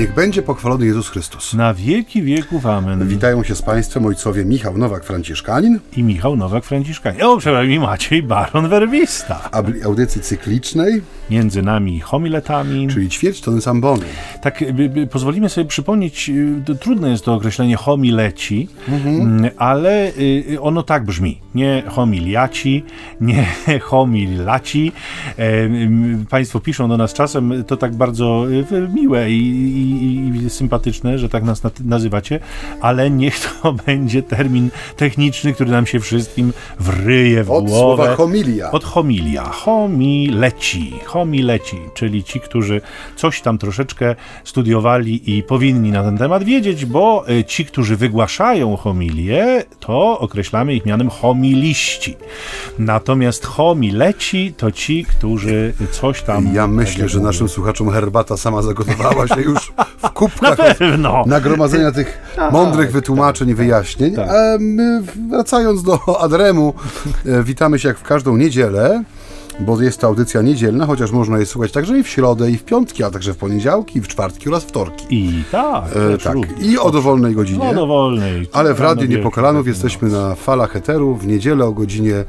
Niech 0.00 0.14
będzie 0.14 0.42
pochwalony 0.42 0.86
Jezus 0.86 1.08
Chrystus. 1.08 1.54
Na 1.54 1.74
wieki 1.74 2.22
wieków 2.22 2.66
amen. 2.66 3.08
Witają 3.08 3.42
się 3.42 3.54
z 3.54 3.62
Państwem 3.62 4.06
ojcowie 4.06 4.44
Michał 4.44 4.74
Nowak-Franciszkanin. 4.74 5.78
I 5.96 6.02
Michał 6.02 6.36
Nowak-Franciszkanin. 6.36 7.22
O, 7.22 7.36
przepraszam, 7.36 7.70
i 7.70 7.78
Maciej 7.78 8.22
Baron 8.22 8.68
Werbista. 8.68 9.50
Audycji 9.84 10.22
cyklicznej. 10.22 11.02
Między 11.30 11.62
nami 11.62 12.00
homiletami. 12.00 12.88
Czyli 12.88 13.08
ćwierć 13.08 13.40
tony 13.40 13.60
sambony. 13.60 14.06
Tak, 14.42 14.64
by, 14.74 14.88
by, 14.88 15.06
pozwolimy 15.06 15.48
sobie 15.48 15.68
przypomnieć, 15.68 16.28
y, 16.28 16.62
to 16.66 16.74
trudne 16.74 17.10
jest 17.10 17.24
to 17.24 17.34
określenie 17.34 17.76
homileci, 17.76 18.68
mhm. 18.88 19.50
ale 19.56 20.12
y, 20.18 20.58
ono 20.60 20.82
tak 20.82 21.04
brzmi. 21.04 21.40
Nie 21.54 21.82
homiliaci, 21.88 22.84
nie 23.20 23.46
homilaci. 23.90 24.92
E, 25.38 25.68
państwo 26.30 26.60
piszą 26.60 26.88
do 26.88 26.96
nas 26.96 27.12
czasem, 27.12 27.64
to 27.64 27.76
tak 27.76 27.94
bardzo 27.94 28.46
y, 28.50 28.88
miłe 28.94 29.30
i, 29.30 29.36
i, 29.36 29.89
i, 29.90 30.50
sympatyczne, 30.50 31.18
że 31.18 31.28
tak 31.28 31.44
nas 31.44 31.62
nazywacie, 31.84 32.40
ale 32.80 33.10
niech 33.10 33.40
to 33.40 33.72
będzie 33.86 34.22
termin 34.22 34.70
techniczny, 34.96 35.52
który 35.52 35.70
nam 35.70 35.86
się 35.86 36.00
wszystkim 36.00 36.52
wryje 36.80 37.44
w 37.44 37.50
Od 37.50 37.64
głowę. 37.64 37.92
Od 37.92 37.98
słowa 37.98 38.16
homilia. 38.16 38.70
Od 38.70 38.84
homilia. 38.84 39.44
Homileci. 39.44 40.94
Homileci, 41.04 41.78
czyli 41.94 42.24
ci, 42.24 42.40
którzy 42.40 42.80
coś 43.16 43.40
tam 43.40 43.58
troszeczkę 43.58 44.14
studiowali 44.44 45.36
i 45.36 45.42
powinni 45.42 45.90
na 45.90 46.02
ten 46.02 46.18
temat 46.18 46.44
wiedzieć, 46.44 46.84
bo 46.84 47.30
y, 47.30 47.44
ci, 47.44 47.64
którzy 47.64 47.96
wygłaszają 47.96 48.76
homilię, 48.76 49.64
to 49.80 50.18
określamy 50.18 50.74
ich 50.74 50.86
mianem 50.86 51.10
homiliści. 51.10 52.16
Natomiast 52.78 53.46
homileci 53.46 54.54
to 54.56 54.72
ci, 54.72 55.04
którzy 55.04 55.72
coś 55.90 56.22
tam... 56.22 56.54
Ja 56.54 56.66
myślę, 56.66 57.08
że 57.08 57.20
naszym 57.20 57.48
słuchaczom 57.48 57.90
herbata 57.90 58.36
sama 58.36 58.62
zagotowała 58.62 59.28
się 59.28 59.40
już 59.40 59.72
w 59.98 60.10
kubkach 60.10 60.58
Na 60.58 60.74
pewno. 60.74 61.24
nagromadzenia 61.26 61.92
tych 61.92 62.18
tak, 62.36 62.52
mądrych 62.52 62.92
wytłumaczeń 62.92 63.48
i 63.48 63.54
wyjaśnień. 63.54 64.14
Tak. 64.14 64.28
A 64.28 64.56
my, 64.60 65.02
wracając 65.30 65.82
do 65.82 66.20
Adremu, 66.20 66.74
e, 67.26 67.42
witamy 67.42 67.78
się 67.78 67.88
jak 67.88 67.98
w 67.98 68.02
każdą 68.02 68.36
niedzielę 68.36 69.04
bo 69.60 69.82
jest 69.82 70.00
to 70.00 70.06
audycja 70.06 70.42
niedzielna, 70.42 70.86
chociaż 70.86 71.10
można 71.10 71.38
je 71.38 71.46
słuchać 71.46 71.72
także 71.72 71.98
i 71.98 72.02
w 72.02 72.08
środę, 72.08 72.50
i 72.50 72.56
w 72.56 72.64
piątki, 72.64 73.04
a 73.04 73.10
także 73.10 73.34
w 73.34 73.36
poniedziałki, 73.36 73.98
i 73.98 74.02
w 74.02 74.08
czwartki 74.08 74.48
oraz 74.48 74.64
wtorki. 74.64 75.06
I 75.10 75.44
tak, 75.52 75.84
e, 76.14 76.18
tak. 76.18 76.36
I 76.60 76.78
o 76.78 76.90
dowolnej 76.90 77.34
godzinie. 77.34 77.68
O 77.68 77.74
dowolnej. 77.74 78.48
Ale 78.52 78.74
w 78.74 78.80
Radiu 78.80 79.08
Niepokalanów 79.08 79.66
jesteśmy 79.66 80.08
na 80.08 80.34
falach 80.34 80.76
eteru 80.76 81.16
w 81.16 81.26
niedzielę 81.26 81.64
o 81.64 81.72
godzinie 81.72 82.24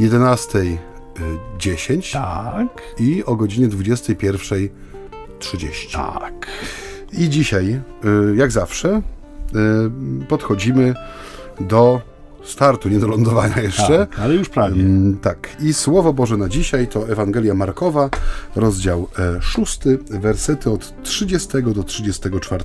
11.10 0.00 2.12
tak. 2.12 2.82
i 2.98 3.24
o 3.24 3.36
godzinie 3.36 3.68
21.30. 3.68 4.68
Tak. 5.92 6.46
I 7.12 7.28
dzisiaj, 7.28 7.80
y, 8.32 8.36
jak 8.36 8.52
zawsze, 8.52 9.02
y, 10.22 10.26
podchodzimy 10.26 10.94
do 11.60 12.00
startu, 12.44 12.88
nie 12.88 12.98
do 12.98 13.08
lądowania 13.08 13.62
jeszcze. 13.62 13.98
Tak, 13.98 14.18
ale 14.18 14.34
już 14.34 14.48
prawie. 14.48 14.84
Tak. 15.22 15.56
I 15.60 15.74
Słowo 15.74 16.12
Boże 16.12 16.36
na 16.36 16.48
dzisiaj 16.48 16.88
to 16.88 17.08
Ewangelia 17.08 17.54
Markowa, 17.54 18.10
rozdział 18.56 19.08
6, 19.40 19.80
e, 19.86 20.18
wersety 20.18 20.70
od 20.70 21.02
30 21.02 21.48
do 21.74 21.84
34. 21.84 22.64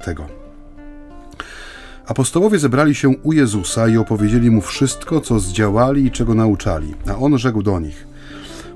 Apostołowie 2.08 2.60
zebrali 2.60 2.96
się 2.96 3.10
u 3.10 3.34
Jezusa 3.34 3.88
i 3.88 3.98
opowiedzieli 3.98 4.52
mu 4.52 4.62
wszystko, 4.62 5.22
co 5.22 5.40
zdziałali 5.40 6.06
i 6.06 6.12
czego 6.12 6.36
nauczali. 6.36 6.94
A 7.08 7.16
on 7.18 7.38
rzekł 7.38 7.64
do 7.64 7.80
nich: 7.80 8.08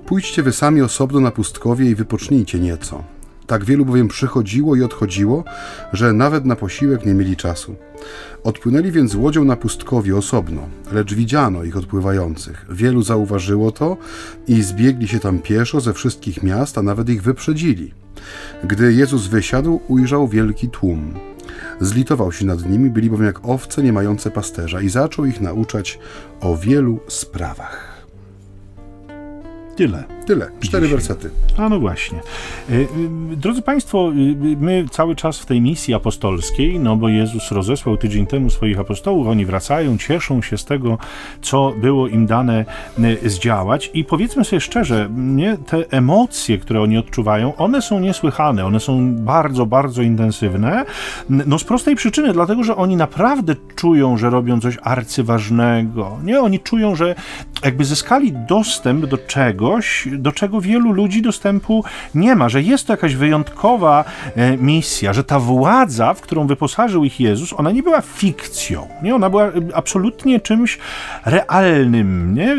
Pójdźcie 0.06 0.44
wy 0.44 0.52
sami 0.52 0.82
osobno 0.82 1.20
na 1.20 1.32
pustkowie 1.32 1.90
i 1.90 1.96
wypocznijcie 1.96 2.60
nieco. 2.60 3.04
Tak 3.48 3.66
wielu 3.66 3.86
bowiem 3.86 4.08
przychodziło 4.08 4.76
i 4.76 4.84
odchodziło, 4.84 5.44
że 5.94 6.14
nawet 6.14 6.46
na 6.46 6.56
posiłek 6.56 7.06
nie 7.06 7.14
mieli 7.14 7.36
czasu. 7.36 7.76
Odpłynęli 8.44 8.92
więc 8.92 9.16
łodzią 9.16 9.44
na 9.44 9.56
pustkowie 9.56 10.18
osobno, 10.18 10.62
lecz 10.92 11.14
widziano 11.14 11.64
ich 11.64 11.78
odpływających. 11.78 12.66
Wielu 12.70 13.02
zauważyło 13.02 13.72
to 13.72 13.98
i 14.48 14.62
zbiegli 14.62 15.08
się 15.08 15.20
tam 15.20 15.40
pieszo 15.40 15.82
ze 15.82 15.94
wszystkich 15.94 16.44
miast, 16.44 16.78
a 16.78 16.82
nawet 16.82 17.10
ich 17.10 17.24
wyprzedzili. 17.24 17.94
Gdy 18.64 18.94
Jezus 18.94 19.28
wysiadł, 19.28 19.82
ujrzał 19.88 20.28
wielki 20.28 20.70
tłum. 20.70 21.14
Zlitował 21.82 22.32
się 22.32 22.46
nad 22.46 22.70
nimi, 22.70 22.90
byli 22.90 23.10
bowiem 23.10 23.26
jak 23.26 23.46
owce 23.46 23.84
nie 23.84 23.94
mające 23.94 24.32
pasterza 24.32 24.82
i 24.82 24.90
zaczął 24.90 25.26
ich 25.26 25.42
nauczać 25.42 26.00
o 26.42 26.58
wielu 26.58 27.00
sprawach. 27.08 27.97
Tyle. 29.78 30.04
Tyle. 30.26 30.52
Cztery 30.60 30.88
Dzisiaj. 30.88 30.98
wersety. 30.98 31.30
A 31.58 31.70
no 31.70 31.80
właśnie. 31.80 32.20
Y, 32.70 32.74
y, 32.74 32.88
drodzy 33.36 33.62
Państwo, 33.62 34.12
y, 34.12 34.58
my 34.60 34.86
cały 34.92 35.16
czas 35.16 35.40
w 35.40 35.46
tej 35.46 35.62
misji 35.62 35.94
apostolskiej, 35.94 36.80
no 36.80 36.96
bo 36.96 37.10
Jezus 37.10 37.52
rozesłał 37.52 37.98
tydzień 37.98 38.26
temu 38.26 38.50
swoich 38.50 38.80
apostołów, 38.80 39.28
oni 39.28 39.46
wracają, 39.46 39.98
cieszą 39.98 40.42
się 40.42 40.58
z 40.58 40.66
tego, 40.66 40.98
co 41.42 41.74
było 41.82 42.08
im 42.08 42.26
dane 42.26 42.66
zdziałać 43.26 43.92
i 43.94 44.04
powiedzmy 44.04 44.46
sobie 44.46 44.60
szczerze, 44.60 45.10
nie, 45.16 45.58
te 45.58 45.78
emocje, 45.92 46.58
które 46.58 46.82
oni 46.82 46.98
odczuwają, 46.98 47.56
one 47.56 47.82
są 47.82 48.00
niesłychane, 48.00 48.66
one 48.66 48.80
są 48.80 49.16
bardzo, 49.16 49.66
bardzo 49.66 50.02
intensywne. 50.02 50.86
No 51.30 51.60
z 51.60 51.64
prostej 51.64 51.96
przyczyny, 51.96 52.34
dlatego, 52.34 52.64
że 52.64 52.76
oni 52.76 52.96
naprawdę 52.96 53.56
czują, 53.76 54.18
że 54.18 54.30
robią 54.30 54.62
coś 54.62 54.78
arcyważnego. 54.82 56.18
Nie, 56.24 56.42
oni 56.42 56.60
czują, 56.60 56.96
że 56.96 57.16
jakby 57.64 57.86
zyskali 57.86 58.34
dostęp 58.48 59.06
do 59.06 59.18
czegoś, 59.68 60.08
do 60.12 60.32
czego 60.32 60.62
wielu 60.62 60.92
ludzi 60.92 61.22
dostępu 61.22 61.84
nie 62.16 62.36
ma, 62.36 62.50
że 62.50 62.62
jest 62.62 62.88
to 62.88 62.94
jakaś 62.94 63.16
wyjątkowa 63.16 64.06
e, 64.36 64.58
misja, 64.58 65.14
że 65.14 65.24
ta 65.24 65.40
władza, 65.40 66.14
w 66.14 66.22
którą 66.22 66.48
wyposażył 66.48 67.04
ich 67.04 67.20
Jezus, 67.20 67.54
ona 67.54 67.72
nie 67.72 67.84
była 67.84 68.02
fikcją, 68.02 68.88
nie? 69.04 69.16
ona 69.16 69.30
była 69.30 69.46
e, 69.46 69.52
absolutnie 69.74 70.40
czymś 70.40 70.80
realnym. 71.26 72.36
Nie? 72.36 72.56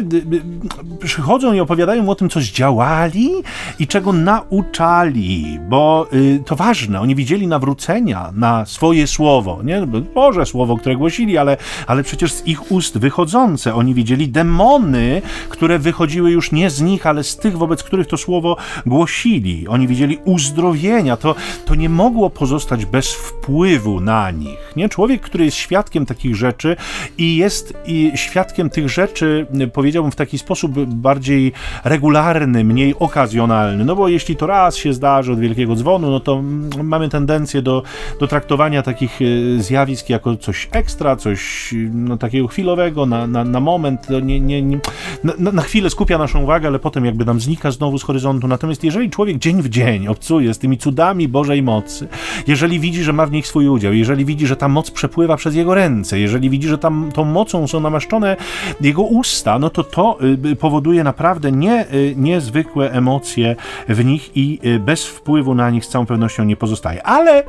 Przychodzą 1.04 1.52
i 1.52 1.60
opowiadają 1.60 2.08
o 2.08 2.14
tym, 2.14 2.28
co 2.28 2.40
zdziałali 2.40 3.30
i 3.78 3.86
czego 3.86 4.12
nauczali, 4.12 5.60
bo 5.68 6.08
to 6.46 6.56
ważne, 6.56 7.00
oni 7.00 7.14
widzieli 7.14 7.46
nawrócenia 7.46 8.32
na 8.34 8.66
swoje 8.66 9.06
słowo, 9.06 9.60
nie? 9.64 9.86
Boże 10.14 10.46
słowo, 10.46 10.76
które 10.76 10.96
głosili, 10.96 11.38
ale, 11.38 11.56
ale 11.86 12.02
przecież 12.02 12.32
z 12.32 12.46
ich 12.46 12.72
ust 12.72 12.98
wychodzące, 12.98 13.74
oni 13.74 13.94
widzieli 13.94 14.28
demony, 14.28 15.22
które 15.48 15.78
wychodziły 15.78 16.30
już 16.30 16.52
nie 16.52 16.70
z 16.70 16.80
nich, 16.80 16.97
ale 17.06 17.24
z 17.24 17.36
tych 17.36 17.58
wobec 17.58 17.82
których 17.82 18.06
to 18.06 18.16
słowo 18.16 18.56
głosili. 18.86 19.68
Oni 19.68 19.88
widzieli 19.88 20.18
uzdrowienia. 20.24 21.16
To, 21.16 21.34
to 21.64 21.74
nie 21.74 21.88
mogło 21.88 22.30
pozostać 22.30 22.86
bez 22.86 23.12
wpływu 23.12 24.00
na 24.00 24.30
nich. 24.30 24.72
Nie? 24.76 24.88
Człowiek, 24.88 25.20
który 25.20 25.44
jest 25.44 25.56
świadkiem 25.56 26.06
takich 26.06 26.36
rzeczy 26.36 26.76
i 27.18 27.36
jest 27.36 27.74
i 27.86 28.12
świadkiem 28.14 28.70
tych 28.70 28.88
rzeczy, 28.88 29.46
powiedziałbym 29.72 30.12
w 30.12 30.16
taki 30.16 30.38
sposób 30.38 30.84
bardziej 30.84 31.52
regularny, 31.84 32.64
mniej 32.64 32.94
okazjonalny. 32.98 33.84
No 33.84 33.96
bo 33.96 34.08
jeśli 34.08 34.36
to 34.36 34.46
raz 34.46 34.76
się 34.76 34.92
zdarzy 34.92 35.32
od 35.32 35.40
wielkiego 35.40 35.74
dzwonu, 35.74 36.10
no 36.10 36.20
to 36.20 36.42
mamy 36.82 37.08
tendencję 37.08 37.62
do, 37.62 37.82
do 38.20 38.26
traktowania 38.28 38.82
takich 38.82 39.18
e, 39.22 39.62
zjawisk 39.62 40.08
jako 40.08 40.36
coś 40.36 40.68
ekstra, 40.72 41.16
coś 41.16 41.74
no, 41.92 42.16
takiego 42.16 42.48
chwilowego, 42.48 43.06
na, 43.06 43.26
na, 43.26 43.44
na 43.44 43.60
moment, 43.60 44.06
nie, 44.22 44.40
nie, 44.40 44.62
nie, 44.62 44.78
na, 45.24 45.52
na 45.52 45.62
chwilę 45.62 45.90
skupia 45.90 46.18
naszą 46.18 46.42
uwagę, 46.42 46.68
ale 46.68 46.78
potem 46.88 47.04
jakby 47.04 47.24
nam 47.24 47.40
znika 47.40 47.70
znowu 47.70 47.98
z 47.98 48.02
horyzontu. 48.02 48.48
Natomiast 48.48 48.84
jeżeli 48.84 49.10
człowiek 49.10 49.38
dzień 49.38 49.62
w 49.62 49.68
dzień 49.68 50.08
obcuje 50.08 50.54
z 50.54 50.58
tymi 50.58 50.78
cudami 50.78 51.28
Bożej 51.28 51.62
mocy, 51.62 52.08
jeżeli 52.46 52.80
widzi, 52.80 53.02
że 53.02 53.12
ma 53.12 53.26
w 53.26 53.32
nich 53.32 53.46
swój 53.46 53.68
udział, 53.68 53.92
jeżeli 53.92 54.24
widzi, 54.24 54.46
że 54.46 54.56
ta 54.56 54.68
moc 54.68 54.90
przepływa 54.90 55.36
przez 55.36 55.54
jego 55.54 55.74
ręce, 55.74 56.18
jeżeli 56.18 56.50
widzi, 56.50 56.68
że 56.68 56.78
tam 56.78 57.10
tą 57.14 57.24
mocą 57.24 57.66
są 57.66 57.80
namaszczone 57.80 58.36
jego 58.80 59.02
usta, 59.02 59.58
no 59.58 59.70
to 59.70 59.84
to 59.84 60.18
y, 60.44 60.56
powoduje 60.56 61.04
naprawdę 61.04 61.52
nie, 61.52 61.86
y, 61.92 62.14
niezwykłe 62.16 62.92
emocje 62.92 63.56
w 63.88 64.04
nich 64.04 64.36
i 64.36 64.58
y, 64.64 64.78
bez 64.80 65.06
wpływu 65.06 65.54
na 65.54 65.70
nich 65.70 65.84
z 65.84 65.88
całą 65.88 66.06
pewnością 66.06 66.44
nie 66.44 66.56
pozostaje. 66.56 67.02
Ale 67.02 67.44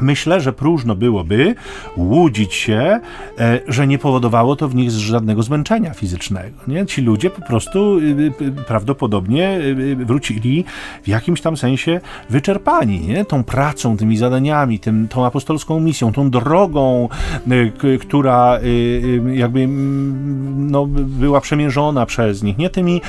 Myślę, 0.00 0.40
że 0.40 0.52
próżno 0.52 0.94
byłoby 0.94 1.54
łudzić 1.96 2.54
się, 2.54 3.00
e, 3.38 3.60
że 3.68 3.86
nie 3.86 3.98
powodowało 3.98 4.56
to 4.56 4.68
w 4.68 4.74
nich 4.74 4.90
żadnego 4.90 5.42
zmęczenia 5.42 5.94
fizycznego. 5.94 6.56
Nie? 6.68 6.86
Ci 6.86 7.02
ludzie 7.02 7.30
po 7.30 7.42
prostu 7.42 7.98
y, 7.98 8.02
y, 8.40 8.52
prawdopodobnie 8.52 9.58
y, 9.58 9.96
wrócili 9.96 10.64
w 11.02 11.08
jakimś 11.08 11.40
tam 11.40 11.56
sensie 11.56 12.00
wyczerpani 12.30 13.00
nie? 13.00 13.24
tą 13.24 13.44
pracą, 13.44 13.96
tymi 13.96 14.16
zadaniami, 14.16 14.78
tym, 14.78 15.08
tą 15.08 15.26
apostolską 15.26 15.80
misją, 15.80 16.12
tą 16.12 16.30
drogą, 16.30 17.08
która 18.00 18.60
jakby 19.32 19.66
no, 20.56 20.86
była 20.86 21.40
przemierzona 21.40 22.06
przez 22.06 22.42
nich. 22.42 22.58
Nie? 22.58 22.70
Tymi 22.70 23.00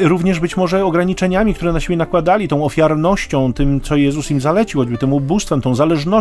również 0.00 0.40
być 0.40 0.56
może 0.56 0.84
ograniczeniami, 0.84 1.54
które 1.54 1.72
na 1.72 1.80
siebie 1.80 1.96
nakładali, 1.96 2.48
tą 2.48 2.64
ofiarnością, 2.64 3.52
tym, 3.52 3.80
co 3.80 3.96
Jezus 3.96 4.30
im 4.30 4.40
zalecił, 4.40 4.80
choćby 4.80 4.98
tym 4.98 5.12
ubóstwem, 5.12 5.60
tą 5.60 5.74
zależnością 5.74 6.13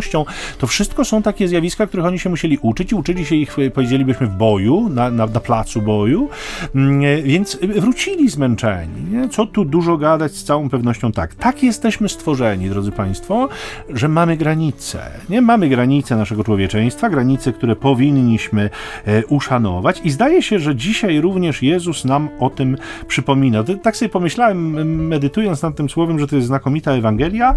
To 0.57 0.67
wszystko 0.67 1.05
są 1.05 1.21
takie 1.21 1.47
zjawiska, 1.47 1.87
których 1.87 2.05
oni 2.05 2.19
się 2.19 2.29
musieli 2.29 2.57
uczyć 2.61 2.91
i 2.91 2.95
uczyli 2.95 3.25
się 3.25 3.35
ich, 3.35 3.57
powiedzielibyśmy, 3.73 4.27
w 4.27 4.37
boju, 4.37 4.89
na, 4.89 5.11
na, 5.11 5.25
na 5.25 5.39
placu 5.39 5.81
boju, 5.81 6.29
mm, 6.75 7.23
więc 7.23 7.57
wrócili 7.61 8.29
zmęczeni. 8.29 9.03
Nie? 9.11 9.29
Co 9.29 9.45
tu 9.45 9.65
dużo 9.65 9.97
gadać, 9.97 10.35
z 10.35 10.43
całą 10.43 10.69
pewnością 10.69 11.11
tak. 11.11 11.35
Tak 11.35 11.63
jesteśmy 11.63 12.09
stworzeni, 12.09 12.69
drodzy 12.69 12.91
Państwo, 12.91 13.49
że 13.89 14.07
mamy 14.07 14.37
granice. 14.37 15.11
Nie 15.29 15.41
mamy 15.41 15.69
granice 15.69 16.15
naszego 16.15 16.43
człowieczeństwa, 16.43 17.09
granice, 17.09 17.53
które 17.53 17.75
powinniśmy 17.75 18.69
e, 19.05 19.25
uszanować 19.25 20.01
i 20.03 20.11
zdaje 20.11 20.41
się, 20.41 20.59
że 20.59 20.75
dzisiaj 20.75 21.21
również 21.21 21.61
Jezus 21.61 22.05
nam 22.05 22.29
o 22.39 22.49
tym 22.49 22.77
przypomina. 23.07 23.63
Tak 23.83 23.97
sobie 23.97 24.09
pomyślałem, 24.09 24.73
medytując 25.07 25.61
nad 25.61 25.75
tym 25.75 25.89
słowem, 25.89 26.19
że 26.19 26.27
to 26.27 26.35
jest 26.35 26.47
znakomita 26.47 26.91
Ewangelia 26.91 27.53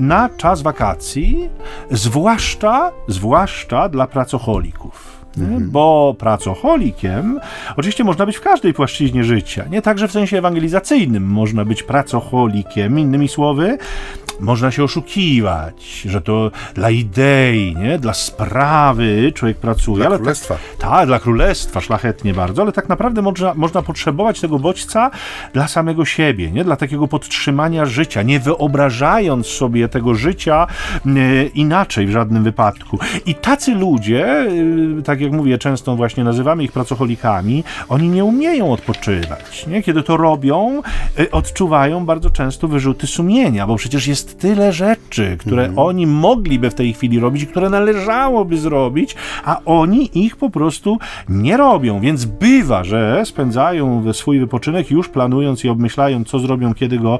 na 0.00 0.28
czas 0.36 0.62
wakacji, 0.62 1.49
zwłaszcza, 1.90 2.92
zwłaszcza 3.08 3.88
dla 3.88 4.06
pracocholików. 4.06 5.19
Mhm. 5.38 5.70
Bo 5.70 6.14
pracocholikiem 6.18 7.40
oczywiście 7.76 8.04
można 8.04 8.26
być 8.26 8.36
w 8.36 8.40
każdej 8.40 8.74
płaszczyźnie 8.74 9.24
życia, 9.24 9.64
nie 9.70 9.82
także 9.82 10.08
w 10.08 10.12
sensie 10.12 10.38
ewangelizacyjnym 10.38 11.26
można 11.26 11.64
być 11.64 11.82
pracocholikiem. 11.82 12.98
Innymi 12.98 13.28
słowy, 13.28 13.78
można 14.40 14.70
się 14.70 14.84
oszukiwać, 14.84 16.02
że 16.06 16.20
to 16.20 16.50
dla 16.74 16.90
idei, 16.90 17.76
nie? 17.76 17.98
dla 17.98 18.14
sprawy 18.14 19.32
człowiek 19.34 19.58
pracuje. 19.58 19.96
Dla 19.96 20.10
tak- 20.10 20.18
królestwa. 20.18 20.54
Tak, 20.54 20.90
ta, 20.90 21.06
dla 21.06 21.18
królestwa, 21.18 21.80
szlachetnie 21.80 22.34
bardzo, 22.34 22.62
ale 22.62 22.72
tak 22.72 22.88
naprawdę 22.88 23.22
można, 23.22 23.54
można 23.54 23.82
potrzebować 23.82 24.40
tego 24.40 24.58
bodźca 24.58 25.10
dla 25.52 25.68
samego 25.68 26.04
siebie, 26.04 26.50
nie? 26.50 26.64
dla 26.64 26.76
takiego 26.76 27.08
podtrzymania 27.08 27.86
życia, 27.86 28.22
nie 28.22 28.40
wyobrażając 28.40 29.46
sobie 29.46 29.88
tego 29.88 30.14
życia 30.14 30.66
e, 31.06 31.10
inaczej 31.44 32.06
w 32.06 32.10
żadnym 32.10 32.44
wypadku. 32.44 32.98
I 33.26 33.34
tacy 33.34 33.74
ludzie, 33.74 34.26
e, 34.98 35.02
tak 35.20 35.24
jak 35.24 35.32
mówię, 35.32 35.58
często 35.58 35.96
właśnie 35.96 36.24
nazywamy 36.24 36.64
ich 36.64 36.72
pracocholikami, 36.72 37.64
oni 37.88 38.08
nie 38.08 38.24
umieją 38.24 38.72
odpoczywać. 38.72 39.66
Nie? 39.66 39.82
Kiedy 39.82 40.02
to 40.02 40.16
robią, 40.16 40.82
e, 41.18 41.30
odczuwają 41.30 42.06
bardzo 42.06 42.30
często 42.30 42.68
wyrzuty 42.68 43.06
sumienia, 43.06 43.66
bo 43.66 43.76
przecież 43.76 44.06
jest 44.06 44.38
tyle 44.38 44.72
rzeczy, 44.72 45.36
które 45.40 45.64
mhm. 45.64 45.78
oni 45.78 46.06
mogliby 46.06 46.70
w 46.70 46.74
tej 46.74 46.92
chwili 46.92 47.20
robić, 47.20 47.46
które 47.46 47.70
należałoby 47.70 48.58
zrobić, 48.58 49.16
a 49.44 49.60
oni 49.64 50.24
ich 50.24 50.36
po 50.36 50.50
prostu 50.50 50.98
nie 51.28 51.56
robią. 51.56 52.00
Więc 52.00 52.24
bywa, 52.24 52.84
że 52.84 53.22
spędzają 53.24 54.12
swój 54.12 54.40
wypoczynek 54.40 54.90
już 54.90 55.08
planując 55.08 55.64
i 55.64 55.68
obmyślając, 55.68 56.28
co 56.28 56.38
zrobią, 56.38 56.74
kiedy 56.74 56.98
go 56.98 57.18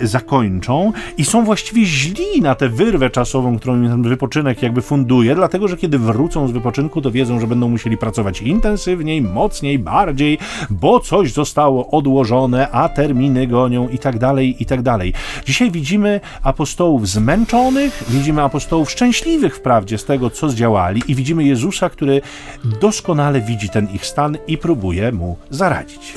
zakończą 0.00 0.92
i 1.16 1.24
są 1.24 1.44
właściwie 1.44 1.84
źli 1.84 2.42
na 2.42 2.54
tę 2.54 2.68
wyrwę 2.68 3.10
czasową, 3.10 3.58
którą 3.58 3.76
im 3.76 3.88
ten 3.88 4.02
wypoczynek 4.02 4.62
jakby 4.62 4.82
funduje, 4.82 5.34
dlatego, 5.34 5.68
że 5.68 5.76
kiedy 5.76 5.98
wrócą 5.98 6.48
z 6.48 6.52
wypoczynku, 6.52 7.00
to 7.00 7.10
wiedzą, 7.10 7.27
że 7.40 7.46
będą 7.46 7.68
musieli 7.68 7.96
pracować 7.96 8.42
intensywniej, 8.42 9.22
mocniej, 9.22 9.78
bardziej, 9.78 10.38
bo 10.70 11.00
coś 11.00 11.32
zostało 11.32 11.90
odłożone, 11.90 12.70
a 12.70 12.88
terminy 12.88 13.46
gonią 13.46 13.88
i 13.88 13.98
tak 13.98 14.18
dalej, 14.18 14.62
i 14.62 14.66
tak 14.66 14.82
dalej. 14.82 15.12
Dzisiaj 15.44 15.70
widzimy 15.70 16.20
apostołów 16.42 17.08
zmęczonych, 17.08 18.04
widzimy 18.08 18.42
apostołów 18.42 18.90
szczęśliwych 18.90 19.56
wprawdzie 19.56 19.98
z 19.98 20.04
tego, 20.04 20.30
co 20.30 20.48
zdziałali, 20.48 21.02
i 21.08 21.14
widzimy 21.14 21.44
Jezusa, 21.44 21.90
który 21.90 22.20
doskonale 22.80 23.40
widzi 23.40 23.68
ten 23.68 23.88
ich 23.94 24.06
stan 24.06 24.36
i 24.46 24.58
próbuje 24.58 25.12
mu 25.12 25.36
zaradzić. 25.50 26.14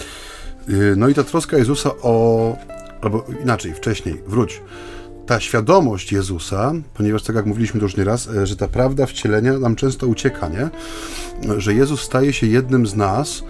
Y, 0.69 0.94
no 0.98 1.10
i 1.10 1.14
ta 1.14 1.24
troska 1.24 1.57
Jezusa 1.57 1.90
o. 2.02 2.56
albo 3.02 3.25
inaczej, 3.44 3.74
wcześniej, 3.74 4.16
wróć 4.28 4.62
ta 5.31 5.39
świadomość 5.39 6.12
Jezusa, 6.12 6.74
ponieważ 6.94 7.24
tak 7.24 7.36
jak 7.36 7.45
mówiliśmy 7.45 7.81
już 7.81 7.98
nieraz, 7.98 8.28
e, 8.28 8.48
że 8.48 8.56
ta 8.56 8.68
prawda 8.68 9.06
wcielenia 9.06 9.60
nam 9.60 9.75
często 9.75 10.07
ucieka, 10.07 10.48
nie? 10.50 10.69
Że 11.58 11.74
Jezus 11.74 12.02
staje 12.02 12.34
się 12.34 12.48
jednym 12.48 12.88
z 12.88 12.96
nas 12.96 13.44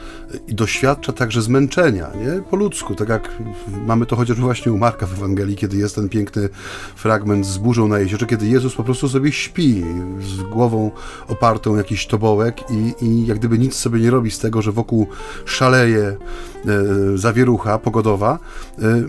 i 0.47 0.55
doświadcza 0.55 1.13
także 1.13 1.41
zmęczenia, 1.41 2.07
nie? 2.15 2.41
Po 2.41 2.55
ludzku, 2.55 2.95
tak 2.95 3.09
jak 3.09 3.29
mamy 3.85 4.05
to 4.05 4.15
chociażby 4.15 4.43
właśnie 4.43 4.71
u 4.71 4.77
Marka 4.77 5.05
w 5.05 5.13
Ewangelii, 5.13 5.55
kiedy 5.55 5.77
jest 5.77 5.95
ten 5.95 6.09
piękny 6.09 6.49
fragment 6.95 7.45
z 7.45 7.57
burzą 7.57 7.87
na 7.87 7.99
jeziorze, 7.99 8.25
kiedy 8.25 8.47
Jezus 8.47 8.75
po 8.75 8.83
prostu 8.83 9.09
sobie 9.09 9.31
śpi 9.31 9.83
z 10.21 10.41
głową 10.41 10.91
opartą 11.27 11.75
jakiś 11.75 12.07
tobołek 12.07 12.57
i, 12.69 13.05
i 13.05 13.25
jak 13.25 13.39
gdyby 13.39 13.59
nic 13.59 13.75
sobie 13.75 13.99
nie 13.99 14.11
robi 14.11 14.31
z 14.31 14.39
tego, 14.39 14.61
że 14.61 14.71
wokół 14.71 15.07
szaleje 15.45 16.01
e, 16.01 16.17
zawierucha 17.15 17.79
pogodowa. 17.79 18.39
E, 18.79 19.01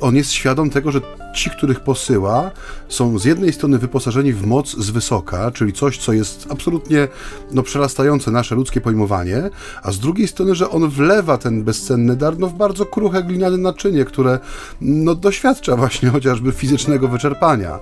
on 0.00 0.16
jest 0.16 0.32
świadom 0.32 0.70
tego, 0.70 0.92
że 0.92 1.00
ci, 1.34 1.50
których 1.50 1.80
posyła, 1.80 2.50
są 2.88 3.18
z 3.18 3.24
jednej 3.24 3.52
strony 3.52 3.78
wyposażeni 3.78 4.32
w 4.32 4.46
moc 4.46 4.76
z 4.76 4.90
wysoka, 4.90 5.50
czyli 5.50 5.72
coś, 5.72 5.98
co 5.98 6.12
jest 6.12 6.46
absolutnie 6.50 7.08
no, 7.52 7.62
przerastające 7.62 8.23
nasze 8.30 8.54
ludzkie 8.54 8.80
pojmowanie, 8.80 9.50
a 9.82 9.92
z 9.92 9.98
drugiej 9.98 10.28
strony, 10.28 10.54
że 10.54 10.70
on 10.70 10.88
wlewa 10.88 11.38
ten 11.38 11.64
bezcenny 11.64 12.16
dar 12.16 12.38
no, 12.38 12.46
w 12.46 12.54
bardzo 12.54 12.86
kruche 12.86 13.22
gliniane 13.22 13.56
naczynie, 13.56 14.04
które 14.04 14.38
no, 14.80 15.14
doświadcza 15.14 15.76
właśnie 15.76 16.10
chociażby 16.10 16.52
fizycznego 16.52 17.08
wyczerpania. 17.08 17.78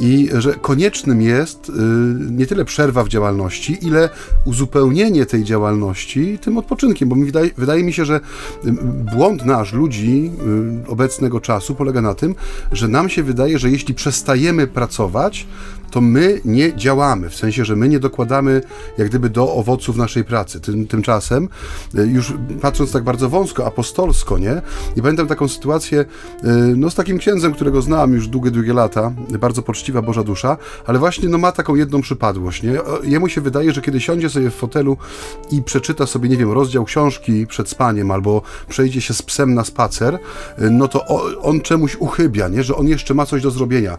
I 0.00 0.28
że 0.38 0.54
koniecznym 0.54 1.22
jest 1.22 1.68
y, 1.68 1.72
nie 2.30 2.46
tyle 2.46 2.64
przerwa 2.64 3.04
w 3.04 3.08
działalności, 3.08 3.78
ile 3.82 4.10
uzupełnienie 4.44 5.26
tej 5.26 5.44
działalności 5.44 6.38
tym 6.38 6.58
odpoczynkiem, 6.58 7.08
bo 7.08 7.16
mi 7.16 7.24
wydaje, 7.24 7.50
wydaje 7.56 7.84
mi 7.84 7.92
się, 7.92 8.04
że 8.04 8.20
y, 8.66 8.72
błąd 9.16 9.44
nasz, 9.44 9.72
ludzi 9.72 10.30
y, 10.86 10.90
obecnego 10.90 11.40
czasu 11.40 11.74
polega 11.74 12.00
na 12.00 12.14
tym, 12.14 12.34
że 12.72 12.88
nam 12.88 13.08
się 13.08 13.22
wydaje, 13.22 13.58
że 13.58 13.70
jeśli 13.70 13.94
przestajemy 13.94 14.66
pracować, 14.66 15.46
to 15.90 16.00
my 16.00 16.40
nie 16.44 16.76
działamy, 16.76 17.30
w 17.30 17.36
sensie, 17.36 17.64
że 17.64 17.76
my 17.76 17.88
nie 17.88 18.00
dokładamy 18.00 18.62
jak 18.98 19.08
gdyby 19.08 19.30
do 19.30 19.52
owoców 19.84 19.96
naszej 19.96 20.24
pracy. 20.24 20.60
Tym, 20.60 20.86
tymczasem, 20.86 21.48
e, 21.94 22.06
już 22.06 22.32
patrząc 22.60 22.92
tak 22.92 23.04
bardzo 23.04 23.28
wąsko, 23.28 23.66
apostolsko, 23.66 24.38
nie? 24.38 24.62
I 24.96 25.02
pamiętam 25.02 25.26
taką 25.26 25.48
sytuację, 25.48 26.00
e, 26.00 26.06
no 26.76 26.90
z 26.90 26.94
takim 26.94 27.18
księdzem, 27.18 27.52
którego 27.54 27.82
znam 27.82 28.12
już 28.12 28.28
długie, 28.28 28.50
długie 28.50 28.72
lata, 28.72 29.12
bardzo 29.40 29.62
poczciwa 29.62 30.02
Boża 30.02 30.22
dusza, 30.22 30.56
ale 30.86 30.98
właśnie 30.98 31.28
no 31.28 31.38
ma 31.38 31.52
taką 31.52 31.74
jedną 31.74 32.00
przypadłość, 32.00 32.62
nie? 32.62 32.78
Jemu 33.02 33.28
się 33.28 33.40
wydaje, 33.40 33.72
że 33.72 33.82
kiedy 33.82 34.00
siądzie 34.00 34.30
sobie 34.30 34.50
w 34.50 34.54
fotelu 34.54 34.96
i 35.50 35.62
przeczyta 35.62 36.06
sobie, 36.06 36.28
nie 36.28 36.36
wiem, 36.36 36.52
rozdział 36.52 36.84
książki 36.84 37.46
przed 37.46 37.68
spaniem, 37.68 38.10
albo 38.10 38.42
przejdzie 38.68 39.00
się 39.00 39.14
z 39.14 39.22
psem 39.22 39.54
na 39.54 39.64
spacer, 39.64 40.14
e, 40.58 40.70
no 40.70 40.88
to 40.88 41.06
on 41.42 41.60
czemuś 41.60 41.96
uchybia, 41.96 42.48
nie? 42.48 42.62
Że 42.62 42.76
on 42.76 42.88
jeszcze 42.88 43.14
ma 43.14 43.26
coś 43.26 43.42
do 43.42 43.50
zrobienia. 43.50 43.98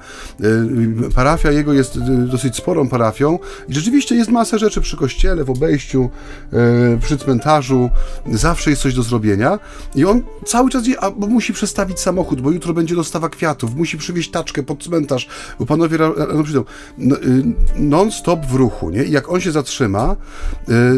Parafia 1.16 1.52
jego 1.52 1.74
jest 1.74 2.00
dosyć 2.32 2.56
sporą 2.56 2.90
parafią 2.90 3.40
i 3.70 3.74
rzeczywiście 3.74 4.16
jest 4.16 4.32
masa 4.32 4.58
rzeczy 4.58 4.82
przy 4.82 4.98
kościele, 4.98 5.44
w 5.44 5.50
obejściu, 5.50 5.75
y, 6.54 7.00
przy 7.02 7.18
cmentarzu, 7.18 7.90
zawsze 8.32 8.70
jest 8.70 8.82
coś 8.82 8.94
do 8.94 9.04
zrobienia 9.04 9.60
i 9.96 10.06
on 10.06 10.22
cały 10.46 10.70
czas 10.70 10.88
je, 10.88 10.96
bo 11.18 11.28
musi 11.28 11.54
przestawić 11.54 12.00
samochód, 12.00 12.42
bo 12.42 12.52
jutro 12.52 12.74
będzie 12.74 12.96
dostawa 12.96 13.30
kwiatów, 13.30 13.76
musi 13.76 13.98
przywieźć 13.98 14.32
taczkę 14.32 14.64
pod 14.64 14.84
cmentarz, 14.84 15.28
bo 15.60 15.66
panowie 15.66 15.98
rano 15.98 16.44
przyjdą. 16.44 16.64
No, 16.98 17.16
y, 17.16 17.44
non-stop 17.76 18.46
w 18.46 18.56
ruchu, 18.56 18.90
nie? 18.90 19.04
I 19.04 19.12
jak 19.12 19.30
on 19.30 19.42
się 19.42 19.52
zatrzyma, 19.52 20.16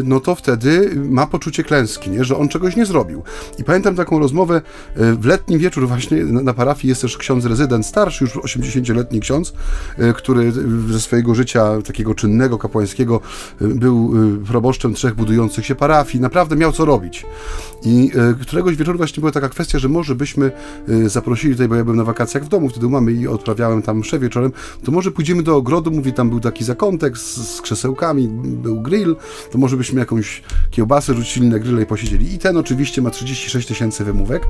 no 0.04 0.20
to 0.20 0.34
wtedy 0.34 0.90
ma 0.94 1.26
poczucie 1.26 1.64
klęski, 1.64 2.10
nie? 2.10 2.24
Że 2.24 2.36
on 2.36 2.48
czegoś 2.48 2.76
nie 2.76 2.86
zrobił. 2.86 3.22
I 3.58 3.64
pamiętam 3.64 3.94
taką 3.94 4.18
rozmowę 4.18 4.62
w 4.96 5.24
letni 5.24 5.58
wieczór 5.58 5.88
właśnie 5.88 6.24
na 6.24 6.54
parafii 6.54 6.88
jest 6.88 7.02
też 7.02 7.16
ksiądz 7.16 7.44
rezydent, 7.44 7.86
starszy 7.86 8.24
już 8.24 8.36
80-letni 8.36 9.20
ksiądz, 9.20 9.52
który 10.16 10.52
ze 10.88 11.00
swojego 11.00 11.34
życia 11.34 11.82
takiego 11.82 12.14
czynnego, 12.14 12.58
kapłańskiego 12.58 13.20
y, 13.62 13.68
był 13.68 14.24
y, 14.34 14.38
proboszczem 14.58 14.94
trzech 14.94 15.14
budujących 15.14 15.66
się 15.66 15.74
parafii, 15.74 16.22
naprawdę 16.22 16.56
miał 16.56 16.72
co 16.72 16.84
robić. 16.84 17.26
I 17.82 18.10
y, 18.40 18.44
któregoś 18.44 18.76
wieczoru 18.76 18.98
właśnie 18.98 19.20
była 19.20 19.32
taka 19.32 19.48
kwestia, 19.48 19.78
że 19.78 19.88
może 19.88 20.14
byśmy 20.14 20.50
zaprosili 21.06 21.54
tutaj, 21.54 21.68
bo 21.68 21.74
ja 21.74 21.84
byłem 21.84 21.96
na 21.96 22.04
wakacjach 22.04 22.44
w 22.44 22.48
domu, 22.48 22.68
wtedy 22.68 22.88
mamy 22.88 23.12
i 23.12 23.28
odprawiałem 23.28 23.82
tam 23.82 23.98
mszę 23.98 24.18
wieczorem, 24.18 24.52
to 24.84 24.92
może 24.92 25.10
pójdziemy 25.10 25.42
do 25.42 25.56
ogrodu, 25.56 25.90
mówi, 25.90 26.12
tam 26.12 26.30
był 26.30 26.40
taki 26.40 26.64
zakątek 26.64 27.18
z, 27.18 27.56
z 27.56 27.60
krzesełkami, 27.60 28.28
był 28.28 28.80
grill, 28.80 29.16
to 29.52 29.58
może 29.58 29.76
byśmy 29.76 30.00
jakąś 30.00 30.42
kiełbasę 30.70 31.14
rzucili 31.14 31.48
na 31.48 31.58
grilla 31.58 31.80
i 31.80 31.86
posiedzieli. 31.86 32.34
I 32.34 32.38
ten 32.38 32.56
oczywiście 32.56 33.02
ma 33.02 33.10
36 33.10 33.68
tysięcy 33.68 34.04
wymówek, 34.04 34.42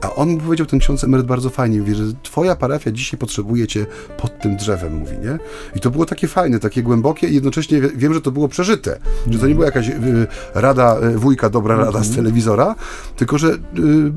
a 0.00 0.14
on 0.14 0.28
mu 0.28 0.38
powiedział, 0.38 0.66
ten 0.66 0.78
ksiądz 0.78 1.04
emeryt 1.04 1.26
bardzo 1.26 1.50
fajnie, 1.50 1.78
mówi, 1.78 1.94
że 1.94 2.04
twoja 2.22 2.56
parafia 2.56 2.90
dzisiaj 2.92 3.18
potrzebuje 3.18 3.66
cię 3.66 3.86
pod 4.18 4.38
tym 4.38 4.56
drzewem, 4.56 4.94
mówi, 4.94 5.12
nie? 5.22 5.38
I 5.76 5.80
to 5.80 5.90
było 5.90 6.06
takie 6.06 6.28
fajne, 6.28 6.60
takie 6.60 6.82
głębokie 6.82 7.28
i 7.28 7.34
jednocześnie 7.34 7.80
wiem, 7.80 8.14
że 8.14 8.20
to 8.20 8.30
było 8.30 8.48
przeżyte. 8.48 8.98
Że 9.30 9.38
to 9.38 9.46
nie 9.46 9.53
nie 9.54 9.56
była 9.56 9.66
jakaś 9.66 9.88
y, 9.88 10.26
rada 10.54 10.98
y, 11.02 11.18
wujka, 11.18 11.50
dobra 11.50 11.76
rada 11.76 12.04
z 12.04 12.16
telewizora, 12.16 12.74
tylko 13.16 13.38
że 13.38 13.48
y, 13.48 13.58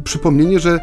przypomnienie, 0.04 0.60
że 0.60 0.80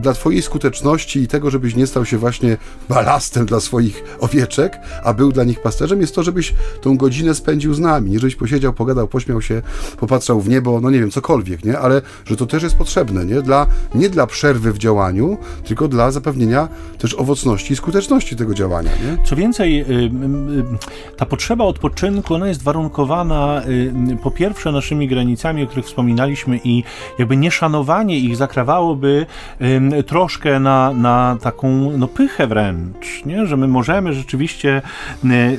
dla 0.00 0.12
twojej 0.12 0.42
skuteczności 0.42 1.22
i 1.22 1.28
tego, 1.28 1.50
żebyś 1.50 1.76
nie 1.76 1.86
stał 1.86 2.04
się 2.04 2.18
właśnie 2.18 2.56
balastem 2.88 3.46
dla 3.46 3.60
swoich 3.60 4.04
owieczek, 4.20 4.78
a 5.04 5.14
był 5.14 5.32
dla 5.32 5.44
nich 5.44 5.62
pasterzem, 5.62 6.00
jest 6.00 6.14
to, 6.14 6.22
żebyś 6.22 6.54
tą 6.80 6.96
godzinę 6.96 7.34
spędził 7.34 7.74
z 7.74 7.80
nami, 7.80 8.10
nie 8.10 8.18
żebyś 8.18 8.36
posiedział, 8.36 8.72
pogadał, 8.72 9.08
pośmiał 9.08 9.42
się, 9.42 9.62
popatrzał 10.00 10.40
w 10.40 10.48
niebo, 10.48 10.80
no 10.80 10.90
nie 10.90 11.00
wiem, 11.00 11.10
cokolwiek, 11.10 11.64
nie? 11.64 11.78
Ale 11.78 12.02
że 12.24 12.36
to 12.36 12.46
też 12.46 12.62
jest 12.62 12.76
potrzebne, 12.76 13.26
nie? 13.26 13.42
Dla, 13.42 13.66
nie 13.94 14.10
dla 14.10 14.26
przerwy 14.26 14.72
w 14.72 14.78
działaniu, 14.78 15.38
tylko 15.64 15.88
dla 15.88 16.10
zapewnienia 16.10 16.68
też 16.98 17.14
owocności 17.14 17.72
i 17.72 17.76
skuteczności 17.76 18.36
tego 18.36 18.54
działania, 18.54 18.90
nie? 18.90 19.24
Co 19.26 19.36
więcej, 19.36 19.80
y, 19.80 19.84
y, 19.84 19.94
y, 19.94 21.16
ta 21.16 21.26
potrzeba 21.26 21.64
odpoczynku, 21.64 22.34
ona 22.34 22.48
jest 22.48 22.62
warunkowana 22.62 23.62
po 24.22 24.30
pierwsze 24.30 24.72
naszymi 24.72 25.08
granicami, 25.08 25.62
o 25.62 25.66
których 25.66 25.86
wspominaliśmy 25.86 26.60
i 26.64 26.84
jakby 27.18 27.36
nieszanowanie 27.36 28.18
ich 28.18 28.36
zakrawałoby 28.36 29.26
troszkę 30.06 30.60
na, 30.60 30.92
na 30.92 31.36
taką 31.42 31.98
no, 31.98 32.08
pychę 32.08 32.46
wręcz, 32.46 33.24
nie? 33.26 33.46
że 33.46 33.56
my 33.56 33.68
możemy 33.68 34.12
rzeczywiście 34.12 34.82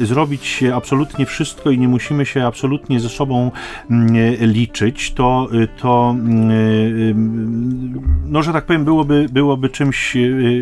zrobić 0.02 0.64
absolutnie 0.76 1.26
wszystko 1.26 1.70
i 1.70 1.80
nie 1.80 1.88
musimy 1.88 2.26
się 2.26 2.46
absolutnie 2.46 3.00
ze 3.00 3.10
sobą 3.10 3.52
liczyć, 4.40 5.14
to, 5.14 5.50
to 5.78 6.16
no, 8.26 8.44
że 8.44 8.54
tak 8.54 8.66
powiem, 8.66 8.86
byłoby, 8.86 9.28
byłoby 9.32 9.70
czymś 9.70 10.18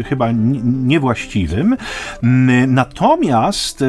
chyba 0.05 0.31
niewłaściwym. 0.63 1.77
Natomiast 2.67 3.83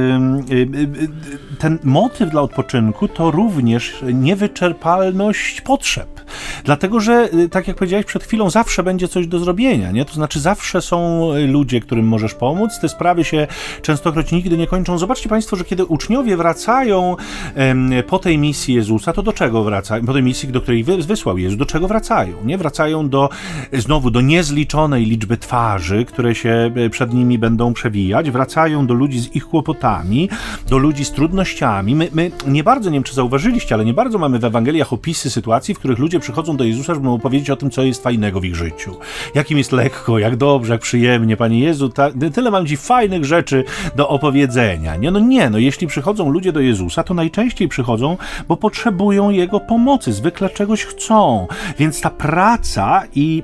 ten 1.59 1.79
motyw 1.85 2.31
dla 2.31 2.43
odpoczynku 2.43 3.09
to 3.09 3.31
również 3.31 3.72
niewyczerpalność 4.13 5.61
potrzeb. 5.61 6.21
Dlatego, 6.65 7.01
że 7.01 7.29
y, 7.35 7.49
tak 7.49 7.69
jak 7.69 7.77
powiedziałeś 7.77 8.07
przed 8.07 8.25
chwilą, 8.25 8.51
zawsze 8.51 8.83
będzie 8.83 9.09
coś 9.09 9.27
do 9.27 9.39
zrobienia, 9.39 9.91
nie? 9.91 10.05
To 10.05 10.15
znaczy 10.15 10.41
zawsze 10.41 10.83
są 10.83 11.29
ludzie, 11.47 11.81
którym 11.81 12.09
możesz 12.09 12.35
pomóc. 12.35 12.81
Te 12.81 12.89
sprawy 12.89 13.25
się 13.25 13.47
częstokroć 13.83 14.33
nigdy 14.33 14.59
nie 14.59 14.67
kończą. 14.67 14.99
Zobaczcie 14.99 15.29
Państwo, 15.29 15.57
że 15.57 15.65
kiedy 15.65 15.85
uczniowie 15.85 16.37
wracają 16.37 17.17
po 18.07 18.19
tej 18.19 18.39
misji 18.39 18.75
Jezusa, 18.75 19.13
to 19.13 19.23
do 19.23 19.33
czego 19.33 19.65
wracają? 19.65 20.07
Po 20.07 20.13
tej 20.13 20.23
misji, 20.23 20.49
do 20.49 20.61
której 20.61 20.85
wysłał 20.85 21.39
Jezus, 21.39 21.59
do 21.59 21.67
czego 21.67 21.89
wracają? 21.89 22.37
Nie? 22.45 22.59
Wracają 22.59 23.09
do, 23.09 23.29
znowu 23.73 24.11
do 24.11 24.21
niezliczonej 24.21 25.05
liczby 25.05 25.37
twarzy, 25.37 26.05
które 26.05 26.35
się 26.35 26.71
e, 26.75 26.91
przed 26.91 27.15
nimi 27.15 27.39
będą 27.39 27.75
przewijać. 27.75 28.31
Wracają 28.31 28.87
do 28.87 28.95
ludzi 28.95 29.21
z 29.21 29.37
ich 29.37 29.47
kłopotami, 29.47 30.29
do 30.69 30.79
ludzi 30.79 31.05
z 31.05 31.11
trudnościami. 31.11 31.95
My, 31.95 32.09
my 32.13 32.31
nie 32.47 32.65
bardzo, 32.65 32.91
nie 32.91 32.97
wiem 32.97 33.03
czy 33.03 33.15
zauważyliście, 33.15 33.62
ale 33.71 33.85
nie 33.85 33.95
bardzo 33.95 34.19
mamy 34.19 34.39
w 34.39 34.45
Ewangeliach 34.45 34.93
opisy 34.93 35.31
sytuacji, 35.31 35.75
w 35.75 35.79
których 35.79 35.99
ludzie 35.99 36.21
przychodzą 36.21 36.57
do 36.57 36.65
Jezusa, 36.65 36.95
żeby 36.95 37.07
mu 37.07 37.15
opowiedzieć 37.15 37.51
o 37.51 37.57
tym, 37.57 37.71
co 37.71 37.83
jest 37.83 38.03
fajnego 38.03 38.41
w 38.41 38.45
ich 38.45 38.57
życiu. 38.57 38.97
Jakim 39.35 39.59
jest 39.59 39.73
lekko, 39.73 40.19
jak 40.19 40.37
dobrze, 40.37 40.73
jak 40.73 40.83
przyjemnie, 40.83 41.37
Panie 41.37 41.61
Jezu, 41.61 41.89
ta, 41.89 42.11
tyle 42.35 42.51
mam 42.51 42.67
Ci 42.67 42.77
fajnych 42.77 43.25
rzeczy 43.25 43.65
do 43.97 44.09
opowiedzenia. 44.09 44.97
Nie, 44.97 45.11
no 45.11 45.19
nie, 45.19 45.51
no 45.51 45.59
jeśli 45.59 45.87
przychodzą 45.87 46.31
ludzie 46.31 46.53
do 46.53 46.61
Jezusa, 46.61 47.03
to 47.03 47.15
najczęściej 47.15 47.69
przychodzą, 47.69 48.17
bo 48.49 48.57
potrzebują 48.57 49.31
Jego 49.31 49.61
pomocy, 49.61 50.13
zwykle 50.13 50.51
czegoś 50.51 50.85
chcą. 50.85 51.47
Więc 51.79 52.01
ta 52.01 52.11
praca 52.11 53.03
i, 53.15 53.43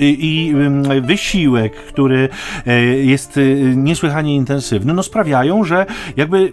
i 0.00 0.54
wysiłek, 1.02 1.76
który 1.76 2.28
e, 2.66 2.80
jest 2.84 3.36
e, 3.36 3.40
niesłychanie 3.76 4.36
intensywny, 4.36 4.94
no 4.94 5.02
sprawiają, 5.02 5.64
że 5.64 5.86
jakby 6.16 6.52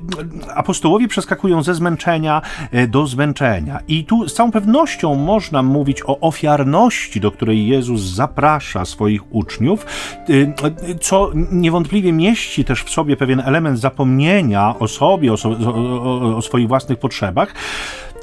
apostołowie 0.56 1.08
przeskakują 1.08 1.64
ze 1.64 1.76
zmęczenia 1.76 2.42
e, 2.72 2.85
do 2.88 3.08
zmęczenia. 3.08 3.80
I 3.88 4.04
tu 4.04 4.30
z 4.30 4.34
całą 4.34 4.52
pewnością 4.52 5.16
można 5.16 5.64
mówić 5.64 6.02
o 6.06 6.20
ofiarności, 6.20 7.20
do 7.20 7.32
której 7.32 7.68
Jezus 7.68 8.02
zaprasza 8.02 8.86
swoich 8.86 9.36
uczniów, 9.36 9.86
y, 10.30 10.54
co 11.02 11.32
niewątpliwie 11.52 12.12
mieści 12.12 12.66
też 12.66 12.84
w 12.84 12.90
sobie 12.90 13.18
pewien 13.18 13.40
element 13.40 13.80
zapomnienia 13.80 14.76
o 14.80 14.88
sobie, 14.88 15.34
o, 15.34 15.38
o, 15.44 16.38
o 16.38 16.42
swoich 16.42 16.68
własnych 16.68 17.00
potrzebach. 17.00 17.54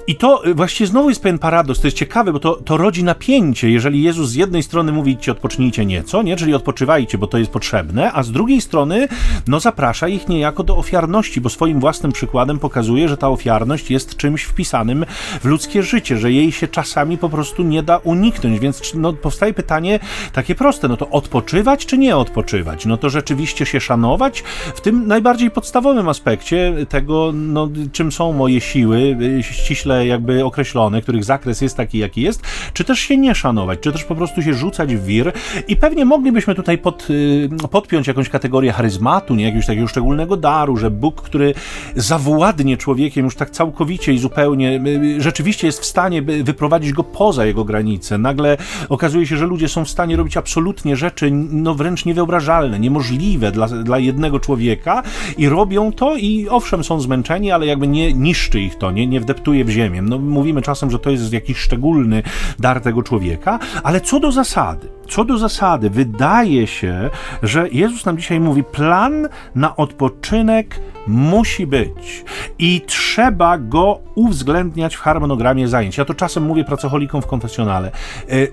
I 0.06 0.16
to 0.16 0.42
właściwie 0.54 0.88
znowu 0.88 1.08
jest 1.08 1.22
pewien 1.22 1.38
paradoks, 1.38 1.80
to 1.80 1.86
jest 1.86 1.96
ciekawe, 1.96 2.32
bo 2.32 2.38
to, 2.38 2.54
to 2.54 2.76
rodzi 2.76 3.04
napięcie, 3.04 3.70
jeżeli 3.70 4.02
Jezus 4.02 4.30
z 4.30 4.34
jednej 4.34 4.62
strony 4.62 4.92
mówi 4.92 5.16
ci 5.16 5.30
odpocznijcie 5.30 5.86
nieco, 5.86 6.22
nie? 6.22 6.36
czyli 6.36 6.54
odpoczywajcie, 6.54 7.18
bo 7.18 7.26
to 7.26 7.38
jest 7.38 7.50
potrzebne, 7.50 8.12
a 8.12 8.22
z 8.22 8.32
drugiej 8.32 8.60
strony 8.60 9.08
no 9.46 9.60
zaprasza 9.60 10.08
ich 10.08 10.28
niejako 10.28 10.62
do 10.62 10.76
ofiarności, 10.76 11.40
bo 11.40 11.48
swoim 11.48 11.80
własnym 11.80 12.12
przykładem 12.12 12.58
pokazuje, 12.58 13.08
że 13.08 13.16
ta 13.16 13.28
ofiarność 13.28 13.90
jest 13.90 14.16
czymś 14.16 14.42
wpisanym 14.42 15.06
w 15.40 15.44
ludzkie 15.44 15.82
życie, 15.82 16.18
że 16.18 16.32
jej 16.32 16.52
się 16.52 16.68
czasami 16.68 17.18
po 17.18 17.28
prostu 17.28 17.62
nie 17.62 17.82
da 17.82 17.96
uniknąć, 17.96 18.60
więc 18.60 18.94
no, 18.94 19.12
powstaje 19.12 19.54
pytanie 19.54 19.98
takie 20.32 20.54
proste, 20.54 20.88
no 20.88 20.96
to 20.96 21.08
odpoczywać 21.08 21.86
czy 21.86 21.98
nie 21.98 22.16
odpoczywać? 22.16 22.86
No 22.86 22.96
to 22.96 23.10
rzeczywiście 23.10 23.66
się 23.66 23.80
szanować 23.80 24.44
w 24.74 24.80
tym 24.80 25.06
najbardziej 25.06 25.50
podstawowym 25.50 26.08
aspekcie 26.08 26.74
tego, 26.88 27.32
no, 27.34 27.68
czym 27.92 28.12
są 28.12 28.32
moje 28.32 28.60
siły, 28.60 29.16
ściśle 29.42 29.91
jakby 30.06 30.44
określone, 30.44 31.02
których 31.02 31.24
zakres 31.24 31.60
jest 31.60 31.76
taki, 31.76 31.98
jaki 31.98 32.22
jest, 32.22 32.42
czy 32.72 32.84
też 32.84 32.98
się 32.98 33.16
nie 33.16 33.34
szanować, 33.34 33.80
czy 33.80 33.92
też 33.92 34.04
po 34.04 34.14
prostu 34.14 34.42
się 34.42 34.54
rzucać 34.54 34.96
w 34.96 35.04
wir 35.04 35.32
i 35.68 35.76
pewnie 35.76 36.04
moglibyśmy 36.04 36.54
tutaj 36.54 36.78
pod, 36.78 37.10
y, 37.10 37.48
podpiąć 37.70 38.06
jakąś 38.06 38.28
kategorię 38.28 38.72
charyzmatu, 38.72 39.34
nie 39.34 39.44
jakiegoś 39.44 39.66
takiego 39.66 39.88
szczególnego 39.88 40.36
daru, 40.36 40.76
że 40.76 40.90
Bóg, 40.90 41.22
który 41.22 41.54
zawładnie 41.96 42.76
człowiekiem 42.76 43.24
już 43.24 43.36
tak 43.36 43.50
całkowicie 43.50 44.12
i 44.12 44.18
zupełnie, 44.18 44.80
y, 44.86 44.88
y, 44.88 45.20
rzeczywiście 45.20 45.66
jest 45.66 45.80
w 45.80 45.84
stanie 45.84 46.22
wyprowadzić 46.22 46.92
go 46.92 47.04
poza 47.04 47.46
jego 47.46 47.64
granice. 47.64 48.18
Nagle 48.18 48.56
okazuje 48.88 49.26
się, 49.26 49.36
że 49.36 49.46
ludzie 49.46 49.68
są 49.68 49.84
w 49.84 49.90
stanie 49.90 50.16
robić 50.16 50.36
absolutnie 50.36 50.96
rzeczy, 50.96 51.30
no 51.50 51.74
wręcz 51.74 52.04
niewyobrażalne, 52.04 52.78
niemożliwe 52.78 53.52
dla, 53.52 53.68
dla 53.68 53.98
jednego 53.98 54.40
człowieka 54.40 55.02
i 55.38 55.48
robią 55.48 55.92
to 55.92 56.16
i 56.16 56.48
owszem 56.48 56.84
są 56.84 57.00
zmęczeni, 57.00 57.50
ale 57.50 57.66
jakby 57.66 57.86
nie 57.86 58.12
niszczy 58.12 58.60
ich 58.60 58.78
to, 58.78 58.90
nie, 58.90 59.06
nie 59.06 59.20
wdeptuje 59.20 59.64
w 59.64 59.70
ziemię 59.70 59.81
ziemię. 59.82 60.02
No, 60.02 60.18
mówimy 60.18 60.62
czasem, 60.62 60.90
że 60.90 60.98
to 60.98 61.10
jest 61.10 61.32
jakiś 61.32 61.58
szczególny 61.58 62.22
dar 62.58 62.80
tego 62.80 63.02
człowieka, 63.02 63.58
ale 63.82 64.00
co 64.00 64.20
do 64.20 64.32
zasady, 64.32 64.88
co 65.08 65.24
do 65.24 65.38
zasady, 65.38 65.90
wydaje 65.90 66.66
się, 66.66 67.10
że 67.42 67.68
Jezus 67.68 68.06
nam 68.06 68.18
dzisiaj 68.18 68.40
mówi, 68.40 68.64
plan 68.64 69.28
na 69.54 69.76
odpoczynek 69.76 70.80
musi 71.06 71.66
być 71.66 72.24
i 72.58 72.80
trzeba 72.86 73.58
go 73.58 74.00
uwzględniać 74.14 74.96
w 74.96 75.00
harmonogramie 75.00 75.68
zajęć. 75.68 75.98
Ja 75.98 76.04
to 76.04 76.14
czasem 76.14 76.42
mówię 76.42 76.64
pracocholikom 76.64 77.22
w 77.22 77.26
konfesjonale. 77.26 77.88
E, 77.88 78.32
e, 78.32 78.48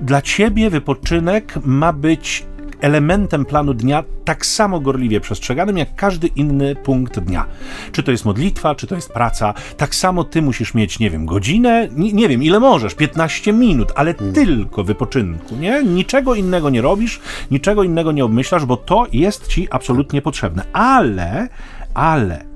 dla 0.00 0.22
ciebie 0.22 0.70
wypoczynek 0.70 1.54
ma 1.64 1.92
być 1.92 2.46
elementem 2.82 3.44
planu 3.44 3.74
dnia 3.74 4.04
tak 4.24 4.46
samo 4.46 4.80
gorliwie 4.80 5.20
przestrzeganym 5.20 5.78
jak 5.78 5.94
każdy 5.94 6.26
inny 6.26 6.76
punkt 6.76 7.18
dnia. 7.18 7.46
Czy 7.92 8.02
to 8.02 8.10
jest 8.10 8.24
modlitwa, 8.24 8.74
czy 8.74 8.86
to 8.86 8.94
jest 8.94 9.12
praca, 9.12 9.54
tak 9.76 9.94
samo 9.94 10.24
ty 10.24 10.42
musisz 10.42 10.74
mieć, 10.74 10.98
nie 10.98 11.10
wiem, 11.10 11.26
godzinę, 11.26 11.88
nie, 11.96 12.12
nie 12.12 12.28
wiem, 12.28 12.42
ile 12.42 12.60
możesz, 12.60 12.94
15 12.94 13.52
minut, 13.52 13.92
ale 13.94 14.14
hmm. 14.14 14.34
tylko 14.34 14.84
wypoczynku, 14.84 15.56
nie? 15.56 15.82
Niczego 15.82 16.34
innego 16.34 16.70
nie 16.70 16.82
robisz, 16.82 17.20
niczego 17.50 17.82
innego 17.82 18.12
nie 18.12 18.24
obmyślasz, 18.24 18.64
bo 18.64 18.76
to 18.76 19.06
jest 19.12 19.46
ci 19.46 19.68
absolutnie 19.70 20.22
potrzebne. 20.22 20.62
Ale, 20.72 21.48
ale 21.94 22.51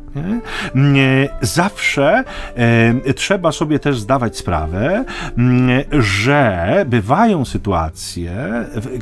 Zawsze 1.40 2.25
trzeba 3.16 3.52
sobie 3.52 3.78
też 3.78 3.99
zdawać 3.99 4.37
sprawę, 4.37 5.04
mm, 5.38 5.85
że 6.02 6.85
bywają 6.88 7.44
sytuacje, 7.44 8.32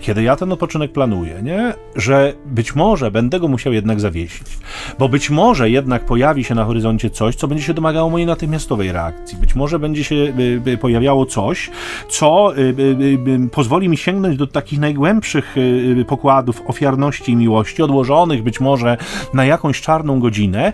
kiedy 0.01 0.23
ja 0.23 0.37
ten 0.37 0.53
odpoczynek 0.53 0.93
planuję, 0.93 1.43
nie? 1.43 1.75
że 1.97 2.33
być 2.47 2.75
może 2.75 3.11
będę 3.11 3.41
go 3.41 3.49
musiał 3.49 3.73
jednak 3.73 4.01
zawiesić, 4.01 4.47
bo 4.99 5.09
być 5.09 5.31
może 5.31 5.71
jednak 5.71 6.05
pojawi 6.07 6.45
się 6.45 6.55
na 6.55 6.65
horyzoncie 6.65 7.11
coś, 7.11 7.37
co 7.37 7.49
będzie 7.49 7.65
się 7.65 7.75
domagało 7.75 8.11
mojej 8.11 8.27
natychmiastowej 8.27 8.93
reakcji. 8.93 9.39
Być 9.39 9.55
może 9.55 9.79
będzie 9.79 10.05
się 10.05 10.15
pojawiało 10.81 11.27
coś, 11.27 11.71
co 12.09 12.53
pozwoli 13.53 13.89
mi 13.89 13.97
sięgnąć 13.97 14.37
do 14.37 14.47
takich 14.47 14.81
najgłębszych 14.81 15.57
pokładów 16.07 16.63
ofiarności 16.67 17.33
i 17.33 17.37
miłości, 17.37 17.83
odłożonych 17.83 18.43
być 18.43 18.61
może 18.61 18.97
na 19.35 19.45
jakąś 19.45 19.81
czarną 19.81 20.21
godzinę, 20.21 20.73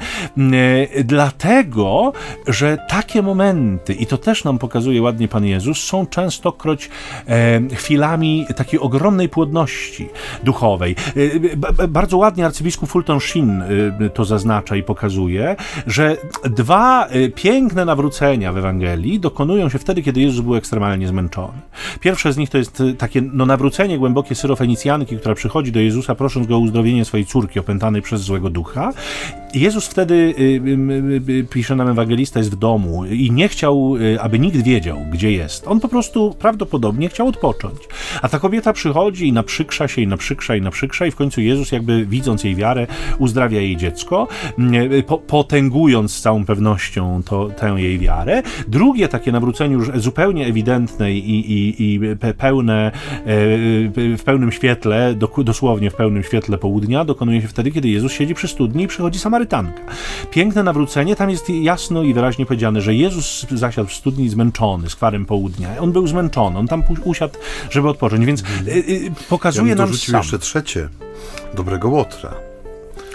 dlatego, 1.05 2.13
że 2.47 2.79
takie 2.89 3.23
momenty, 3.23 3.95
i 3.95 4.07
to 4.07 4.19
też 4.19 4.45
nam 4.45 4.59
pokazuje 4.59 5.03
ładnie 5.03 5.29
Pan 5.29 5.45
Jezus, 5.45 5.85
są 5.85 6.07
częstokroć 6.07 6.91
e, 7.29 7.61
chwilami 7.75 8.47
takiej 8.57 8.81
ogromnej 8.81 9.29
płodności 9.29 10.09
duchowej. 10.45 10.97
E, 11.81 11.89
bardzo 11.89 12.17
ładnie 12.17 12.47
arcybiskup 12.47 12.89
Fulton 12.89 13.21
Sheen 13.21 13.63
to 14.15 14.25
zaznacza 14.25 14.77
i 14.77 14.83
pokazuje, 14.83 15.57
że 15.87 16.17
dwa 16.45 17.09
piękne 17.35 17.85
nawrócenia 17.85 18.53
w 18.53 18.59
Ewangelii 18.59 19.21
dokonują 19.21 19.69
się 19.69 19.79
wtedy, 19.79 20.03
kiedy 20.03 20.21
Jezus 20.21 20.41
był 20.41 20.55
ekstremalnie 20.55 21.09
zmęczony. 21.09 21.53
Pierwsze 22.01 22.33
z 22.33 22.37
nich 22.37 22.51
to 22.51 22.59
jest 22.59 22.83
takie 22.99 23.23
no, 23.23 23.47
nawrócenie 23.47 23.99
głębokie 23.99 24.35
syrofenicjanki, 24.35 25.17
która 25.17 25.35
przychodzi 25.35 25.73
do 25.73 25.81
Jezusa 25.81 26.15
prosząc 26.15 26.47
go 26.47 26.57
o 26.57 26.59
uzdrowienie 26.59 27.05
swojej 27.05 27.27
córki 27.27 27.61
opętanej 27.61 28.03
przez 28.03 28.21
złego 28.21 28.51
ducha 28.51 28.93
Jezus 29.55 29.87
wtedy, 29.87 30.15
y, 30.15 31.31
y, 31.31 31.45
pisze 31.51 31.77
nam 31.77 31.89
ewangelista, 31.89 32.39
jest 32.39 32.51
w 32.51 32.57
domu 32.57 33.05
i 33.07 33.31
nie 33.31 33.49
chciał, 33.49 33.95
aby 34.21 34.39
nikt 34.39 34.63
wiedział, 34.63 34.99
gdzie 35.13 35.33
jest. 35.33 35.69
On 35.69 35.81
po 35.81 35.89
prostu 35.89 36.37
prawdopodobnie 36.39 37.09
chciał 37.09 37.29
odpocząć. 37.29 37.77
A 38.23 38.29
ta 38.29 38.39
kobieta 38.39 38.73
przychodzi 38.73 39.29
i 39.29 39.33
naprzykrza 39.33 39.89
się, 39.89 40.03
i 40.03 40.07
naprzykrza, 40.07 40.57
i 40.57 40.63
naprzykrza, 40.63 41.07
i 41.07 41.11
w 41.11 41.17
końcu 41.17 41.41
Jezus, 41.41 41.73
jakby 41.73 42.07
widząc 42.07 42.45
jej 42.45 42.55
wiarę, 42.55 42.87
uzdrawia 43.19 43.61
jej 43.61 43.77
dziecko, 43.77 44.29
potęgując 45.27 46.15
z 46.15 46.21
całą 46.21 46.45
pewnością 46.45 47.23
to, 47.23 47.49
tę 47.49 47.75
jej 47.79 47.99
wiarę. 47.99 48.43
Drugie 48.69 49.09
takie 49.09 49.33
nawrócenie 49.33 49.75
już 49.75 49.91
zupełnie 49.95 50.47
ewidentne 50.47 51.13
i, 51.13 51.53
i, 51.53 51.95
i 51.95 52.01
pełne, 52.39 52.93
w 53.97 54.23
pełnym 54.25 54.53
świetle, 54.53 55.15
dosłownie 55.45 55.91
w 55.91 55.95
pełnym 55.95 56.23
świetle 56.23 56.59
południa, 56.59 57.05
dokonuje 57.05 57.43
się 57.43 57.49
wtedy, 57.49 57.71
kiedy 57.71 57.89
Jezus 57.89 58.13
siedzi 58.13 58.35
przy 58.35 58.49
studni 58.49 58.85
i 58.85 58.89
przychodzi 58.89 59.19
Samarytanka. 59.41 59.93
Piękne 60.31 60.63
nawrócenie, 60.63 61.17
tam 61.17 61.31
jest 61.31 61.51
jasno 61.51 62.03
i 62.03 62.15
wyraźnie 62.15 62.47
powiedziane, 62.47 62.81
że 62.81 62.95
Jezus 62.95 63.47
zasiadł 63.51 63.89
w 63.89 63.95
studni 63.95 64.29
zmęczony, 64.29 64.91
skwarem 64.91 65.27
południa. 65.27 65.69
On 65.81 65.93
był 65.93 66.07
zmęczony, 66.07 66.59
on 66.59 66.69
tam 66.69 66.83
usiadł, 67.05 67.39
żeby 67.71 67.89
odpocząć, 67.89 68.27
więc 68.27 68.41
y, 68.41 68.45
y, 68.71 69.13
pokazuje 69.29 69.71
ja 69.71 69.77
nam 69.77 69.95
sam. 69.95 70.19
jeszcze 70.19 70.39
trzecie, 70.39 70.89
dobrego 71.55 71.89
Łotra. 71.89 72.50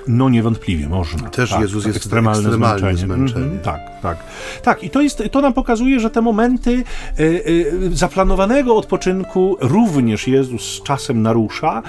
No 0.07 0.29
niewątpliwie 0.29 0.89
można. 0.89 1.29
Też 1.29 1.49
tak, 1.49 1.61
Jezus 1.61 1.85
jest 1.85 1.97
ekstremalne, 1.97 2.39
ekstremalne 2.39 2.79
zmęczenie. 2.79 3.15
zmęczenie. 3.15 3.45
Mm 3.45 3.59
tak, 3.59 3.79
tak. 4.01 4.17
Tak, 4.63 4.83
i 4.83 4.89
to, 4.89 5.01
jest, 5.01 5.23
to 5.31 5.41
nam 5.41 5.53
pokazuje, 5.53 5.99
że 5.99 6.09
te 6.09 6.21
momenty 6.21 6.83
y, 7.19 7.23
y, 7.23 7.95
zaplanowanego 7.95 8.77
odpoczynku 8.77 9.57
również 9.61 10.27
Jezus 10.27 10.81
czasem 10.83 11.21
narusza, 11.21 11.83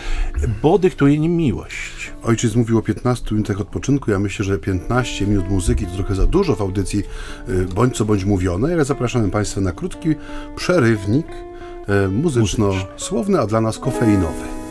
bo 0.63 0.79
dyktuje 0.79 1.19
nim 1.19 1.37
miłość. 1.37 2.13
Ojciec 2.23 2.55
mówił 2.55 2.79
o 2.79 2.83
15 2.83 3.35
minutach 3.35 3.61
odpoczynku. 3.61 4.11
Ja 4.11 4.19
myślę, 4.19 4.45
że 4.45 4.59
15 4.59 5.27
minut 5.27 5.51
muzyki 5.51 5.87
to 5.87 5.95
trochę 5.95 6.15
za 6.15 6.27
dużo 6.27 6.57
w 6.57 6.61
audycji 6.61 7.03
y, 7.49 7.67
bądź 7.75 7.97
co 7.97 8.05
bądź 8.05 8.25
mówione, 8.25 8.73
ale 8.73 8.85
zapraszamy 8.85 9.31
Państwa 9.31 9.61
na 9.61 9.73
krótki 9.73 10.15
przerywnik 10.57 11.27
muzyczno-słowny, 12.11 13.41
a 13.41 13.47
dla 13.47 13.61
nas 13.61 13.79
kofeinowy. 13.79 14.66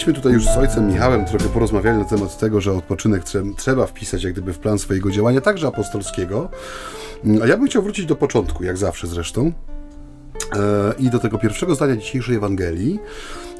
Myśmy 0.00 0.12
tutaj 0.12 0.32
już 0.32 0.44
z 0.44 0.56
ojcem 0.56 0.88
Michałem 0.88 1.24
trochę 1.24 1.48
porozmawiali 1.48 1.98
na 1.98 2.04
temat 2.04 2.38
tego, 2.38 2.60
że 2.60 2.72
odpoczynek 2.72 3.22
trzeba 3.56 3.86
wpisać 3.86 4.22
jak 4.22 4.32
gdyby 4.32 4.52
w 4.52 4.58
plan 4.58 4.78
swojego 4.78 5.10
działania, 5.10 5.40
także 5.40 5.66
apostolskiego. 5.66 6.48
A 7.42 7.46
ja 7.46 7.56
bym 7.56 7.66
chciał 7.66 7.82
wrócić 7.82 8.06
do 8.06 8.16
początku, 8.16 8.64
jak 8.64 8.76
zawsze 8.76 9.06
zresztą, 9.06 9.52
e, 10.56 10.94
i 10.98 11.10
do 11.10 11.18
tego 11.18 11.38
pierwszego 11.38 11.74
zdania 11.74 11.96
dzisiejszej 11.96 12.36
Ewangelii, 12.36 12.98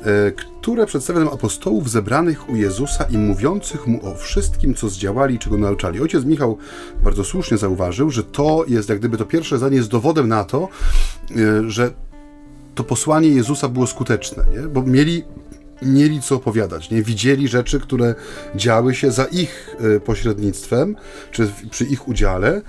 e, 0.02 0.32
które 0.32 0.86
przedstawia 0.86 1.18
nam 1.18 1.28
apostołów 1.28 1.90
zebranych 1.90 2.48
u 2.48 2.56
Jezusa 2.56 3.04
i 3.04 3.18
mówiących 3.18 3.86
mu 3.86 4.06
o 4.06 4.14
wszystkim, 4.14 4.74
co 4.74 4.88
zdziałali 4.88 5.34
i 5.34 5.38
czego 5.38 5.58
nauczali. 5.58 6.00
Ojciec 6.00 6.24
Michał 6.24 6.58
bardzo 7.02 7.24
słusznie 7.24 7.58
zauważył, 7.58 8.10
że 8.10 8.24
to 8.24 8.64
jest, 8.68 8.88
jak 8.88 8.98
gdyby 8.98 9.16
to 9.16 9.24
pierwsze 9.24 9.58
zdanie 9.58 9.76
jest 9.76 9.88
dowodem 9.88 10.28
na 10.28 10.44
to, 10.44 10.68
e, 11.30 11.70
że 11.70 11.90
to 12.74 12.84
posłanie 12.84 13.28
Jezusa 13.28 13.68
było 13.68 13.86
skuteczne, 13.86 14.44
nie? 14.52 14.68
bo 14.68 14.82
mieli 14.82 15.24
mieli 15.82 16.22
co 16.22 16.36
opowiadać, 16.36 16.90
nie? 16.90 17.02
Widzieli 17.02 17.48
rzeczy, 17.48 17.80
które 17.80 18.14
działy 18.54 18.94
się 18.94 19.10
za 19.10 19.24
ich 19.24 19.76
e, 19.96 20.00
pośrednictwem, 20.00 20.96
czy 21.30 21.50
przy 21.70 21.84
ich 21.84 22.08
udziale, 22.08 22.62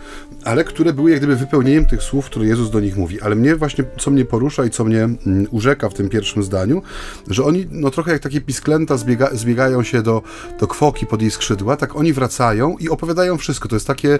ale 0.44 0.64
które 0.64 0.94
były 0.94 1.12
jak 1.12 1.20
gdyby 1.20 1.36
wypełnieniem 1.36 1.86
tych 1.86 2.04
słów, 2.04 2.26
które 2.26 2.46
Jezus 2.46 2.72
do 2.72 2.80
nich 2.80 2.98
mówi. 2.98 3.22
Ale 3.22 3.36
mnie 3.36 3.56
właśnie, 3.56 3.84
co 4.00 4.12
mnie 4.12 4.26
porusza 4.26 4.66
i 4.66 4.70
co 4.70 4.84
mnie 4.84 5.04
mm, 5.04 5.48
urzeka 5.52 5.90
w 5.90 5.94
tym 5.94 6.10
pierwszym 6.10 6.44
zdaniu, 6.44 6.82
że 7.28 7.44
oni, 7.44 7.68
no 7.72 7.92
trochę 7.92 8.12
jak 8.12 8.22
takie 8.22 8.42
pisklęta 8.42 8.98
zbiega, 8.98 9.30
zbiegają 9.34 9.84
się 9.84 10.02
do, 10.02 10.22
do 10.60 10.68
kwoki 10.68 11.06
pod 11.06 11.22
jej 11.22 11.32
skrzydła, 11.32 11.78
tak 11.78 11.96
oni 11.96 12.14
wracają 12.14 12.78
i 12.78 12.90
opowiadają 12.90 13.38
wszystko. 13.38 13.70
To 13.70 13.76
jest 13.76 13.88
takie, 13.88 14.20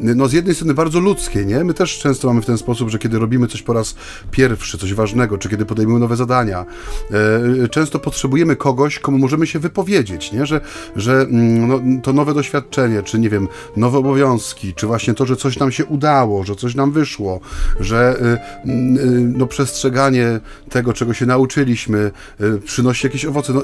no 0.00 0.28
z 0.28 0.32
jednej 0.32 0.54
strony 0.54 0.74
bardzo 0.74 1.00
ludzkie, 1.00 1.44
nie? 1.44 1.64
My 1.64 1.74
też 1.74 1.98
często 1.98 2.28
mamy 2.28 2.42
w 2.42 2.46
ten 2.46 2.58
sposób, 2.58 2.88
że 2.90 2.98
kiedy 2.98 3.18
robimy 3.18 3.46
coś 3.46 3.62
po 3.62 3.72
raz 3.72 3.94
pierwszy, 4.30 4.78
coś 4.78 4.94
ważnego, 4.94 5.38
czy 5.38 5.48
kiedy 5.48 5.64
podejmujemy 5.64 6.00
nowe 6.00 6.16
zadania, 6.16 6.66
e, 7.64 7.68
często 7.68 7.98
potrzebujemy 7.98 8.31
kogoś, 8.58 8.98
komu 8.98 9.18
możemy 9.18 9.46
się 9.46 9.58
wypowiedzieć, 9.58 10.32
nie? 10.32 10.46
Że, 10.46 10.60
że 10.96 11.12
mm, 11.12 11.68
no, 11.68 11.80
to 12.02 12.12
nowe 12.12 12.34
doświadczenie, 12.34 13.02
czy 13.02 13.18
nie 13.18 13.30
wiem, 13.30 13.48
nowe 13.76 13.98
obowiązki, 13.98 14.74
czy 14.74 14.86
właśnie 14.86 15.14
to, 15.14 15.26
że 15.26 15.36
coś 15.36 15.58
nam 15.58 15.72
się 15.72 15.84
udało, 15.84 16.44
że 16.44 16.56
coś 16.56 16.74
nam 16.74 16.92
wyszło, 16.92 17.40
że 17.80 18.16
y, 18.66 18.70
y, 18.70 19.20
no, 19.20 19.46
przestrzeganie 19.46 20.40
tego, 20.68 20.92
czego 20.92 21.14
się 21.14 21.26
nauczyliśmy, 21.26 22.10
y, 22.40 22.58
przynosi 22.58 23.06
jakieś 23.06 23.24
owoce. 23.24 23.52
No, 23.52 23.62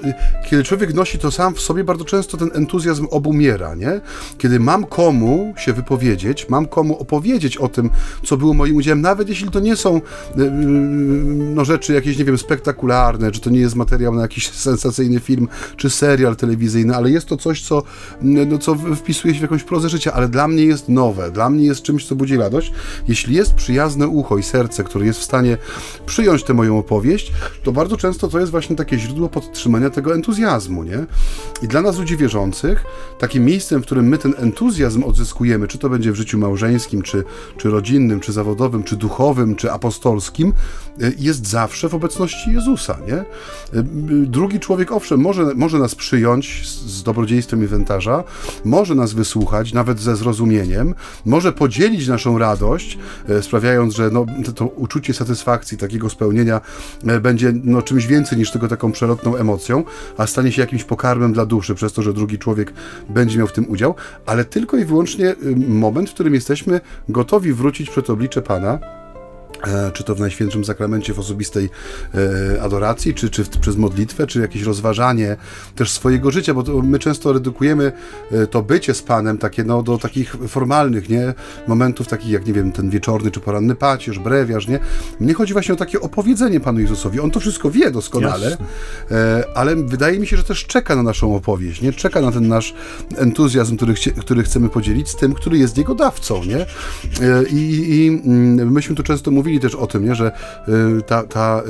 kiedy 0.50 0.64
człowiek 0.64 0.94
nosi 0.94 1.18
to 1.18 1.30
sam 1.30 1.54
w 1.54 1.60
sobie, 1.60 1.84
bardzo 1.84 2.04
często 2.04 2.36
ten 2.36 2.50
entuzjazm 2.54 3.06
obumiera, 3.10 3.74
nie? 3.74 4.00
Kiedy 4.38 4.60
mam 4.60 4.84
komu 4.84 5.54
się 5.56 5.72
wypowiedzieć, 5.72 6.48
mam 6.48 6.66
komu 6.66 6.98
opowiedzieć 6.98 7.56
o 7.56 7.68
tym, 7.68 7.90
co 8.24 8.36
było 8.36 8.54
moim 8.54 8.76
udziałem, 8.76 9.00
nawet 9.00 9.28
jeśli 9.28 9.50
to 9.50 9.60
nie 9.60 9.76
są 9.76 10.00
no, 11.54 11.64
rzeczy 11.64 11.92
jakieś, 11.92 12.18
nie 12.18 12.24
wiem, 12.24 12.38
spektakularne, 12.38 13.30
czy 13.30 13.40
to 13.40 13.50
nie 13.50 13.60
jest 13.60 13.74
materiał 13.74 14.14
na 14.14 14.22
jakiś 14.22 14.50
sensacyjny 14.58 15.20
film, 15.20 15.48
czy 15.76 15.90
serial 15.90 16.36
telewizyjny, 16.36 16.96
ale 16.96 17.10
jest 17.10 17.26
to 17.26 17.36
coś, 17.36 17.62
co, 17.62 17.82
no, 18.22 18.58
co 18.58 18.74
wpisuje 18.74 19.34
się 19.34 19.40
w 19.40 19.42
jakąś 19.42 19.64
prozę 19.64 19.88
życia, 19.88 20.12
ale 20.12 20.28
dla 20.28 20.48
mnie 20.48 20.64
jest 20.64 20.88
nowe, 20.88 21.30
dla 21.30 21.50
mnie 21.50 21.64
jest 21.64 21.82
czymś, 21.82 22.06
co 22.06 22.16
budzi 22.16 22.36
radość. 22.36 22.72
Jeśli 23.08 23.34
jest 23.34 23.54
przyjazne 23.54 24.08
ucho 24.08 24.38
i 24.38 24.42
serce, 24.42 24.84
które 24.84 25.06
jest 25.06 25.20
w 25.20 25.22
stanie 25.22 25.58
przyjąć 26.06 26.44
tę 26.44 26.54
moją 26.54 26.78
opowieść, 26.78 27.32
to 27.62 27.72
bardzo 27.72 27.96
często 27.96 28.28
to 28.28 28.40
jest 28.40 28.50
właśnie 28.50 28.76
takie 28.76 28.98
źródło 28.98 29.28
podtrzymania 29.28 29.90
tego 29.90 30.14
entuzjazmu, 30.14 30.84
nie? 30.84 31.06
I 31.62 31.68
dla 31.68 31.82
nas 31.82 31.98
ludzi 31.98 32.16
wierzących, 32.16 32.84
takim 33.18 33.44
miejscem, 33.44 33.82
w 33.82 33.86
którym 33.86 34.08
my 34.08 34.18
ten 34.18 34.34
entuzjazm 34.38 35.04
odzyskujemy, 35.04 35.68
czy 35.68 35.78
to 35.78 35.88
będzie 35.88 36.12
w 36.12 36.14
życiu 36.14 36.38
małżeńskim, 36.38 37.02
czy, 37.02 37.24
czy 37.56 37.70
rodzinnym, 37.70 38.20
czy 38.20 38.32
zawodowym, 38.32 38.82
czy 38.82 38.96
duchowym, 38.96 39.56
czy 39.56 39.72
apostolskim, 39.72 40.52
jest 41.18 41.46
zawsze 41.46 41.88
w 41.88 41.94
obecności 41.94 42.52
Jezusa, 42.52 42.98
nie? 43.06 43.14
Y, 43.14 43.24
y, 44.22 44.26
drugi 44.26 44.60
człowiek, 44.60 44.92
owszem, 44.92 45.20
może, 45.20 45.54
może 45.54 45.78
nas 45.78 45.94
przyjąć 45.94 46.68
z, 46.68 46.70
z 46.70 47.02
dobrodziejstwem 47.02 47.62
inwentarza, 47.62 48.24
może 48.64 48.94
nas 48.94 49.12
wysłuchać, 49.12 49.72
nawet 49.72 50.00
ze 50.00 50.16
zrozumieniem, 50.16 50.94
może 51.24 51.52
podzielić 51.52 52.08
naszą 52.08 52.38
radość, 52.38 52.98
sprawiając, 53.40 53.94
że 53.94 54.10
no, 54.10 54.26
to, 54.44 54.52
to 54.52 54.66
uczucie 54.66 55.14
satysfakcji, 55.14 55.78
takiego 55.78 56.10
spełnienia 56.10 56.60
będzie 57.20 57.52
no, 57.64 57.82
czymś 57.82 58.06
więcej 58.06 58.38
niż 58.38 58.50
tylko 58.50 58.68
taką 58.68 58.92
przelotną 58.92 59.36
emocją, 59.36 59.84
a 60.16 60.26
stanie 60.26 60.52
się 60.52 60.60
jakimś 60.60 60.84
pokarmem 60.84 61.32
dla 61.32 61.46
duszy, 61.46 61.74
przez 61.74 61.92
to, 61.92 62.02
że 62.02 62.12
drugi 62.12 62.38
człowiek 62.38 62.72
będzie 63.08 63.38
miał 63.38 63.46
w 63.46 63.52
tym 63.52 63.70
udział, 63.70 63.94
ale 64.26 64.44
tylko 64.44 64.76
i 64.76 64.84
wyłącznie 64.84 65.30
y, 65.30 65.56
moment, 65.68 66.10
w 66.10 66.14
którym 66.14 66.34
jesteśmy 66.34 66.80
gotowi 67.08 67.52
wrócić 67.52 67.90
przed 67.90 68.10
oblicze 68.10 68.42
Pana 68.42 68.97
czy 69.92 70.04
to 70.04 70.14
w 70.14 70.20
Najświętszym 70.20 70.64
Sakramencie 70.64 71.14
w 71.14 71.18
osobistej 71.18 71.70
e, 72.54 72.62
adoracji, 72.62 73.14
czy, 73.14 73.30
czy 73.30 73.44
przez 73.44 73.76
modlitwę, 73.76 74.26
czy 74.26 74.40
jakieś 74.40 74.62
rozważanie 74.62 75.36
też 75.76 75.90
swojego 75.90 76.30
życia, 76.30 76.54
bo 76.54 76.82
my 76.82 76.98
często 76.98 77.32
redukujemy 77.32 77.92
e, 78.32 78.46
to 78.46 78.62
bycie 78.62 78.94
z 78.94 79.02
Panem 79.02 79.38
takie, 79.38 79.64
no, 79.64 79.82
do 79.82 79.98
takich 79.98 80.36
formalnych, 80.48 81.08
nie, 81.08 81.34
momentów 81.66 82.08
takich 82.08 82.30
jak, 82.30 82.46
nie 82.46 82.52
wiem, 82.52 82.72
ten 82.72 82.90
wieczorny 82.90 83.30
czy 83.30 83.40
poranny 83.40 83.74
pacierz, 83.74 84.18
brewiarz, 84.18 84.68
nie. 84.68 84.80
Mnie 85.20 85.34
chodzi 85.34 85.52
właśnie 85.52 85.74
o 85.74 85.76
takie 85.76 86.00
opowiedzenie 86.00 86.60
Panu 86.60 86.80
Jezusowi. 86.80 87.20
On 87.20 87.30
to 87.30 87.40
wszystko 87.40 87.70
wie 87.70 87.90
doskonale, 87.90 88.56
e, 89.10 89.44
ale 89.54 89.76
wydaje 89.76 90.18
mi 90.18 90.26
się, 90.26 90.36
że 90.36 90.44
też 90.44 90.66
czeka 90.66 90.96
na 90.96 91.02
naszą 91.02 91.34
opowieść, 91.34 91.82
nie, 91.82 91.92
czeka 91.92 92.20
na 92.20 92.32
ten 92.32 92.48
nasz 92.48 92.74
entuzjazm, 93.16 93.76
który, 93.76 93.94
chcie, 93.94 94.12
który 94.12 94.42
chcemy 94.42 94.68
podzielić 94.68 95.08
z 95.08 95.16
tym, 95.16 95.34
który 95.34 95.58
jest 95.58 95.78
jego 95.78 95.94
dawcą, 95.94 96.44
nie. 96.44 96.60
E, 96.60 96.66
I, 97.50 97.84
i 97.90 98.08
mm, 98.08 98.72
myśmy 98.72 98.96
tu 98.96 99.02
często 99.02 99.30
mówili, 99.30 99.47
mówili 99.48 99.60
też 99.60 99.74
o 99.74 99.86
tym, 99.86 100.04
nie, 100.04 100.14
że 100.14 100.32
y, 100.68 101.02
ta, 101.02 101.22
ta, 101.22 101.62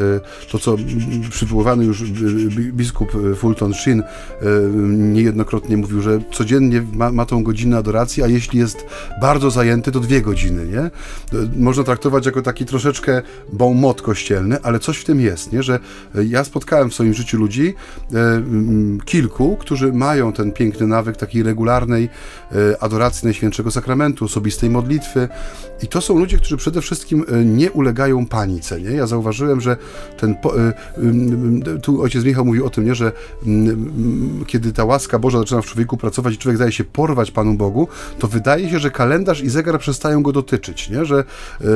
y, 0.47 0.49
to, 0.51 0.59
co 0.59 0.77
przywoływany 1.31 1.85
już 1.85 2.01
y, 2.01 2.07
biskup 2.73 3.13
Fulton 3.37 3.75
Sheen 3.75 4.03
niejednokrotnie 4.89 5.77
mówił, 5.77 6.03
że 6.03 6.21
codziennie 6.33 6.83
ma, 6.93 7.13
ma 7.13 7.27
tą 7.27 7.43
godzinę 7.43 7.77
adoracji, 7.77 8.23
a 8.23 8.27
jeśli 8.27 8.59
jest 8.59 8.87
bardzo 9.21 9.51
zajęty, 9.51 9.93
to 9.93 10.01
dwie 10.01 10.23
godziny, 10.23 10.67
nie? 10.67 10.91
Można 11.57 11.85
traktować 11.85 12.27
jako 12.27 12.43
taki 12.43 12.65
troszeczkę 12.65 13.23
bon 13.53 13.83
kościelny, 14.03 14.63
ale 14.63 14.79
coś 14.79 14.99
w 14.99 15.05
tym 15.05 15.21
jest, 15.21 15.53
nie? 15.53 15.63
Że 15.63 15.79
ja 16.29 16.45
spotkałem 16.45 16.91
w 16.91 16.95
swoim 16.95 17.15
życiu 17.15 17.39
ludzi, 17.39 17.75
kilku, 19.05 19.57
którzy 19.57 19.93
mają 19.93 20.33
ten 20.33 20.53
piękny 20.53 20.87
nawyk 20.87 21.17
takiej 21.17 21.43
regularnej 21.43 22.09
adoracji 22.81 23.27
Najświętszego 23.27 23.71
Sakramentu, 23.71 24.25
osobistej 24.25 24.71
modlitwy 24.71 25.29
i 25.83 25.87
to 25.87 26.01
są 26.01 26.19
ludzie, 26.19 26.37
którzy 26.37 26.57
przede 26.57 26.81
wszystkim 26.81 27.25
nie 27.45 27.68
nie 27.69 27.73
ulegają 27.73 28.27
panice. 28.27 28.81
Nie? 28.81 28.91
Ja 28.91 29.07
zauważyłem, 29.07 29.61
że 29.61 29.77
ten. 30.17 30.31
Y, 30.31 30.37
y, 31.77 31.81
tu 31.81 32.03
ojciec 32.03 32.25
Michał 32.25 32.45
mówił 32.45 32.67
o 32.67 32.71
tym, 32.71 32.85
nie? 32.85 32.95
że 32.95 33.13
mm, 33.47 34.45
kiedy 34.47 34.73
ta 34.73 34.85
łaska 34.85 35.19
Boża 35.19 35.39
zaczyna 35.39 35.63
w 35.63 35.67
człowieku 35.67 35.97
pracować 35.97 36.35
i 36.35 36.39
człowiek 36.39 36.59
daje 36.59 36.73
się 36.73 36.85
porwać 36.85 37.31
Panu 37.31 37.55
Bogu, 37.55 37.89
to 38.19 38.29
wydaje 38.29 38.71
się, 38.71 38.79
że 38.79 38.91
kalendarz 38.91 39.41
i 39.41 39.51
zegar 39.51 39.79
przestają 39.79 40.23
go 40.23 40.33
dotyczyć, 40.33 40.91
nie? 40.91 41.05
Że, 41.05 41.25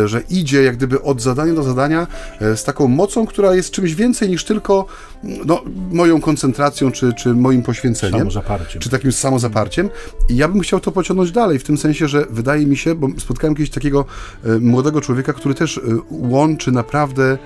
że 0.05 0.23
idzie 0.31 0.63
jak 0.63 0.77
gdyby 0.77 1.03
od 1.03 1.21
zadania 1.21 1.55
do 1.55 1.63
zadania 1.63 2.07
e, 2.41 2.57
z 2.57 2.65
taką 2.65 2.89
mocą, 2.89 3.27
która 3.27 3.55
jest 3.55 3.71
czymś 3.71 3.95
więcej 3.95 4.29
niż 4.29 4.45
tylko 4.45 4.87
no, 5.23 5.63
moją 5.93 6.21
koncentracją 6.21 6.93
czy, 6.93 7.13
czy 7.13 7.35
moim 7.35 7.63
poświęceniem. 7.63 8.19
Samozaparciem. 8.19 8.83
Czy 8.83 8.91
takim 8.91 9.13
samozaparciem. 9.13 9.91
I 10.29 10.37
ja 10.37 10.49
bym 10.49 10.61
chciał 10.61 10.81
to 10.81 10.93
pociągnąć 10.93 11.33
dalej, 11.33 11.59
w 11.59 11.65
tym 11.65 11.79
sensie, 11.79 12.09
że 12.09 12.27
wydaje 12.31 12.67
mi 12.67 12.77
się, 12.77 12.95
bo 12.95 13.09
spotkałem 13.19 13.55
kiedyś 13.55 13.71
takiego 13.71 14.05
e, 14.45 14.59
młodego 14.59 15.01
człowieka, 15.01 15.33
który 15.33 15.55
też 15.55 15.81
łączy 16.11 16.73
naprawdę 16.73 17.39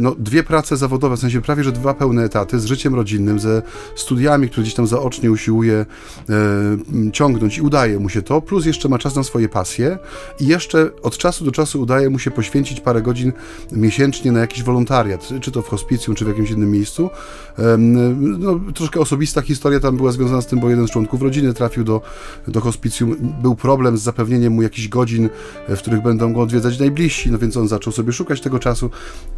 no, 0.00 0.14
dwie 0.18 0.42
prace 0.42 0.76
zawodowe, 0.76 1.16
w 1.16 1.20
sensie 1.20 1.40
prawie, 1.40 1.64
że 1.64 1.72
dwa 1.72 1.94
pełne 1.94 2.24
etaty 2.24 2.60
z 2.60 2.64
życiem 2.64 2.94
rodzinnym, 2.94 3.40
ze 3.40 3.62
studiami, 3.96 4.48
które 4.48 4.62
gdzieś 4.62 4.74
tam 4.74 4.86
zaocznie 4.86 5.30
usiłuje 5.30 5.74
e, 5.74 7.12
ciągnąć 7.12 7.58
i 7.58 7.62
udaje 7.62 7.98
mu 7.98 8.08
się 8.08 8.22
to, 8.22 8.40
plus 8.40 8.66
jeszcze 8.66 8.88
ma 8.88 8.98
czas 8.98 9.16
na 9.16 9.22
swoje 9.22 9.48
pasje 9.48 9.98
i 10.40 10.46
jeszcze 10.46 10.90
od 11.02 11.18
czasu 11.18 11.44
do 11.44 11.52
czasu 11.52 11.80
udaje 11.80 12.10
mu 12.10 12.18
się 12.18 12.30
poświęcić 12.30 12.80
parę 12.80 13.02
godzin 13.02 13.32
miesięcznie 13.72 14.32
na 14.32 14.40
jakiś 14.40 14.62
wolontariat, 14.62 15.28
czy 15.40 15.50
to 15.50 15.62
w 15.62 15.68
hospicjum, 15.68 16.16
czy 16.16 16.24
w 16.24 16.28
jakimś 16.28 16.50
innym 16.50 16.70
miejscu. 16.70 17.10
E, 17.58 17.76
no, 17.78 18.60
troszkę 18.74 19.00
osobista 19.00 19.42
historia 19.42 19.80
tam 19.80 19.96
była 19.96 20.12
związana 20.12 20.40
z 20.40 20.46
tym, 20.46 20.60
bo 20.60 20.70
jeden 20.70 20.88
z 20.88 20.90
członków 20.90 21.22
rodziny 21.22 21.54
trafił 21.54 21.84
do, 21.84 22.00
do 22.48 22.60
hospicjum, 22.60 23.16
był 23.42 23.56
problem 23.56 23.98
z 23.98 24.02
zapewnieniem 24.02 24.52
mu 24.52 24.62
jakichś 24.62 24.88
godzin, 24.88 25.28
w 25.68 25.78
których 25.78 26.02
będą 26.02 26.32
go 26.32 26.40
odwiedzać 26.40 26.78
najbliżsi, 26.78 27.30
no 27.30 27.38
więc 27.38 27.56
on 27.56 27.68
zaczął 27.68 27.92
sobie 27.92 28.12
szukać 28.12 28.40
tego 28.40 28.58
czasu. 28.58 28.90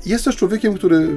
Jest 0.06 0.25
też 0.26 0.36
człowiekiem, 0.36 0.74
który 0.74 1.08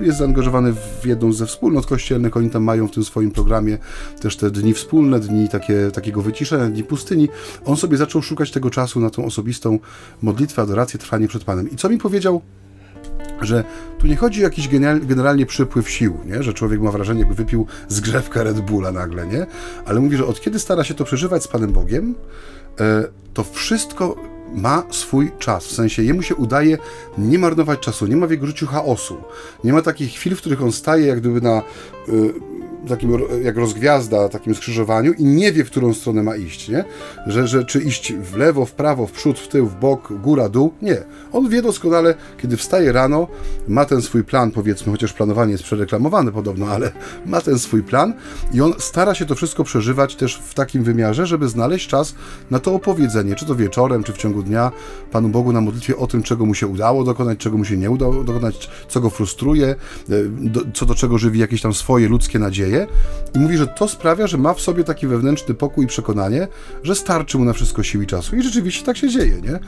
jest 0.00 0.18
zaangażowany 0.18 0.72
w 0.72 1.06
jedną 1.06 1.32
ze 1.32 1.46
wspólnot 1.46 1.86
kościelnych. 1.86 2.36
Oni 2.36 2.50
tam 2.50 2.62
mają 2.62 2.88
w 2.88 2.90
tym 2.90 3.04
swoim 3.04 3.30
programie 3.30 3.78
też 4.20 4.36
te 4.36 4.50
dni 4.50 4.74
wspólne, 4.74 5.20
dni 5.20 5.48
takie, 5.48 5.90
takiego 5.92 6.22
wyciszenia, 6.22 6.68
dni 6.68 6.84
pustyni. 6.84 7.28
On 7.64 7.76
sobie 7.76 7.96
zaczął 7.96 8.22
szukać 8.22 8.50
tego 8.50 8.70
czasu 8.70 9.00
na 9.00 9.10
tą 9.10 9.24
osobistą 9.24 9.78
modlitwę, 10.22 10.62
adorację, 10.62 11.00
trwanie 11.00 11.28
przed 11.28 11.44
Panem. 11.44 11.70
I 11.70 11.76
co 11.76 11.88
mi 11.88 11.98
powiedział? 11.98 12.42
że 13.40 13.64
tu 13.98 14.06
nie 14.06 14.16
chodzi 14.16 14.40
o 14.40 14.44
jakiś 14.44 14.68
generalnie 15.02 15.46
przypływ 15.46 15.90
sił, 15.90 16.18
nie? 16.26 16.42
że 16.42 16.52
człowiek 16.52 16.80
ma 16.80 16.90
wrażenie, 16.90 17.20
jakby 17.20 17.34
wypił 17.34 17.66
zgrzewkę 17.88 18.44
Red 18.44 18.60
Bulla 18.60 18.92
nagle, 18.92 19.26
nie? 19.26 19.46
ale 19.84 20.00
mówi, 20.00 20.16
że 20.16 20.26
od 20.26 20.40
kiedy 20.40 20.58
stara 20.58 20.84
się 20.84 20.94
to 20.94 21.04
przeżywać 21.04 21.42
z 21.42 21.48
Panem 21.48 21.72
Bogiem, 21.72 22.14
e, 22.80 23.04
to 23.34 23.44
wszystko 23.44 24.33
ma 24.54 24.82
swój 24.90 25.32
czas. 25.38 25.66
W 25.66 25.72
sensie 25.72 26.02
jemu 26.02 26.22
się 26.22 26.34
udaje 26.34 26.78
nie 27.18 27.38
marnować 27.38 27.80
czasu, 27.80 28.06
nie 28.06 28.16
ma 28.16 28.26
w 28.26 28.30
jego 28.30 28.46
życiu 28.46 28.66
chaosu. 28.66 29.16
Nie 29.64 29.72
ma 29.72 29.82
takich 29.82 30.12
chwil, 30.12 30.36
w 30.36 30.40
których 30.40 30.62
on 30.62 30.72
staje 30.72 31.06
jak 31.06 31.20
gdyby 31.20 31.40
na 31.40 31.62
y, 32.08 32.34
takim 32.88 33.18
jak 33.42 33.56
rozgwiazda, 33.56 34.28
takim 34.28 34.54
skrzyżowaniu 34.54 35.12
i 35.12 35.24
nie 35.24 35.52
wie, 35.52 35.64
w 35.64 35.70
którą 35.70 35.94
stronę 35.94 36.22
ma 36.22 36.36
iść, 36.36 36.68
nie? 36.68 36.84
Że, 37.26 37.48
że 37.48 37.64
czy 37.64 37.80
iść 37.80 38.12
w 38.12 38.36
lewo, 38.36 38.66
w 38.66 38.72
prawo, 38.72 39.06
w 39.06 39.12
przód, 39.12 39.38
w 39.38 39.48
tył, 39.48 39.66
w 39.66 39.74
bok, 39.74 40.12
góra, 40.22 40.48
dół. 40.48 40.72
Nie. 40.82 40.96
On 41.32 41.48
wie 41.48 41.62
doskonale, 41.62 42.14
kiedy 42.38 42.56
wstaje 42.56 42.92
rano, 42.92 43.26
ma 43.68 43.84
ten 43.84 44.02
swój 44.02 44.24
plan, 44.24 44.50
powiedzmy, 44.50 44.92
chociaż 44.92 45.12
planowanie 45.12 45.52
jest 45.52 45.64
przereklamowane 45.64 46.32
podobno, 46.32 46.66
ale 46.66 46.92
ma 47.26 47.40
ten 47.40 47.58
swój 47.58 47.82
plan 47.82 48.14
i 48.52 48.60
on 48.60 48.72
stara 48.78 49.14
się 49.14 49.26
to 49.26 49.34
wszystko 49.34 49.64
przeżywać 49.64 50.16
też 50.16 50.36
w 50.36 50.54
takim 50.54 50.84
wymiarze, 50.84 51.26
żeby 51.26 51.48
znaleźć 51.48 51.88
czas 51.88 52.14
na 52.50 52.58
to 52.58 52.74
opowiedzenie, 52.74 53.34
czy 53.34 53.46
to 53.46 53.54
wieczorem, 53.54 54.02
czy 54.02 54.12
w 54.12 54.16
ciągu 54.16 54.42
dnia 54.42 54.72
Panu 55.12 55.28
Bogu 55.28 55.52
na 55.52 55.60
modlitwie 55.60 55.96
o 55.96 56.06
tym, 56.06 56.22
czego 56.22 56.46
mu 56.46 56.54
się 56.54 56.66
udało 56.66 57.04
dokonać, 57.04 57.38
czego 57.38 57.58
mu 57.58 57.64
się 57.64 57.76
nie 57.76 57.90
udało 57.90 58.24
dokonać, 58.24 58.70
co 58.88 59.00
go 59.00 59.10
frustruje, 59.10 59.66
e, 59.66 59.74
co 60.74 60.86
do 60.86 60.94
czego 60.94 61.18
żywi 61.18 61.38
jakieś 61.38 61.62
tam 61.62 61.74
swoje 61.74 62.08
ludzkie 62.08 62.38
nadzieje 62.38 62.73
i 63.34 63.38
mówi, 63.38 63.56
że 63.56 63.66
to 63.66 63.88
sprawia, 63.88 64.26
że 64.26 64.38
ma 64.38 64.54
w 64.54 64.60
sobie 64.60 64.84
taki 64.84 65.06
wewnętrzny 65.06 65.54
pokój 65.54 65.84
i 65.84 65.88
przekonanie, 65.88 66.48
że 66.82 66.94
starczy 66.94 67.38
mu 67.38 67.44
na 67.44 67.52
wszystko 67.52 67.82
sił 67.82 68.02
i 68.02 68.06
czasu. 68.06 68.36
I 68.36 68.42
rzeczywiście 68.42 68.84
tak 68.86 68.96
się 68.96 69.08
dzieje, 69.08 69.40
nie? 69.40 69.58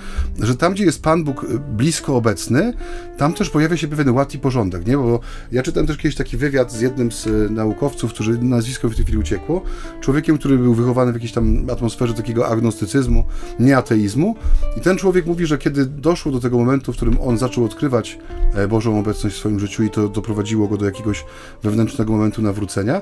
Że 0.46 0.56
tam, 0.56 0.72
gdzie 0.72 0.84
jest 0.84 1.02
Pan 1.02 1.24
Bóg 1.24 1.44
y, 1.44 1.58
blisko 1.58 2.16
obecny, 2.16 2.72
tam 3.16 3.34
też 3.34 3.50
pojawia 3.50 3.76
się 3.76 3.88
pewien 3.88 4.10
ład 4.10 4.34
i 4.34 4.38
porządek, 4.38 4.86
nie? 4.86 4.96
Bo 4.96 5.20
ja 5.52 5.62
czytałem 5.62 5.86
też 5.86 5.96
kiedyś 5.96 6.16
taki 6.16 6.36
wywiad 6.36 6.72
z 6.72 6.80
jednym 6.80 7.12
z 7.12 7.26
y, 7.26 7.50
naukowców, 7.50 8.12
którzy 8.12 8.38
nazwisko 8.38 8.88
w 8.88 8.94
tej 8.94 9.04
chwili 9.04 9.18
uciekło, 9.18 9.62
człowiekiem, 10.00 10.38
który 10.38 10.58
był 10.58 10.74
wychowany 10.74 11.12
w 11.12 11.14
jakiejś 11.14 11.32
tam 11.32 11.70
atmosferze 11.70 12.14
takiego 12.14 12.48
agnostycyzmu, 12.48 13.24
nieateizmu 13.60 14.36
i 14.76 14.80
ten 14.80 14.96
człowiek 14.96 15.26
mówi, 15.26 15.46
że 15.46 15.58
kiedy 15.58 15.86
doszło 15.86 16.32
do 16.32 16.40
tego 16.40 16.58
momentu, 16.58 16.92
w 16.92 16.96
którym 16.96 17.20
on 17.20 17.38
zaczął 17.38 17.64
odkrywać 17.64 18.18
e, 18.54 18.68
Bożą 18.68 18.98
obecność 18.98 19.36
w 19.36 19.38
swoim 19.38 19.60
życiu 19.60 19.82
i 19.82 19.90
to 19.90 20.08
doprowadziło 20.08 20.68
go 20.68 20.76
do 20.76 20.84
jakiegoś 20.86 21.24
wewnętrznego 21.62 22.12
momentu 22.12 22.42
nawrócenia, 22.42 22.95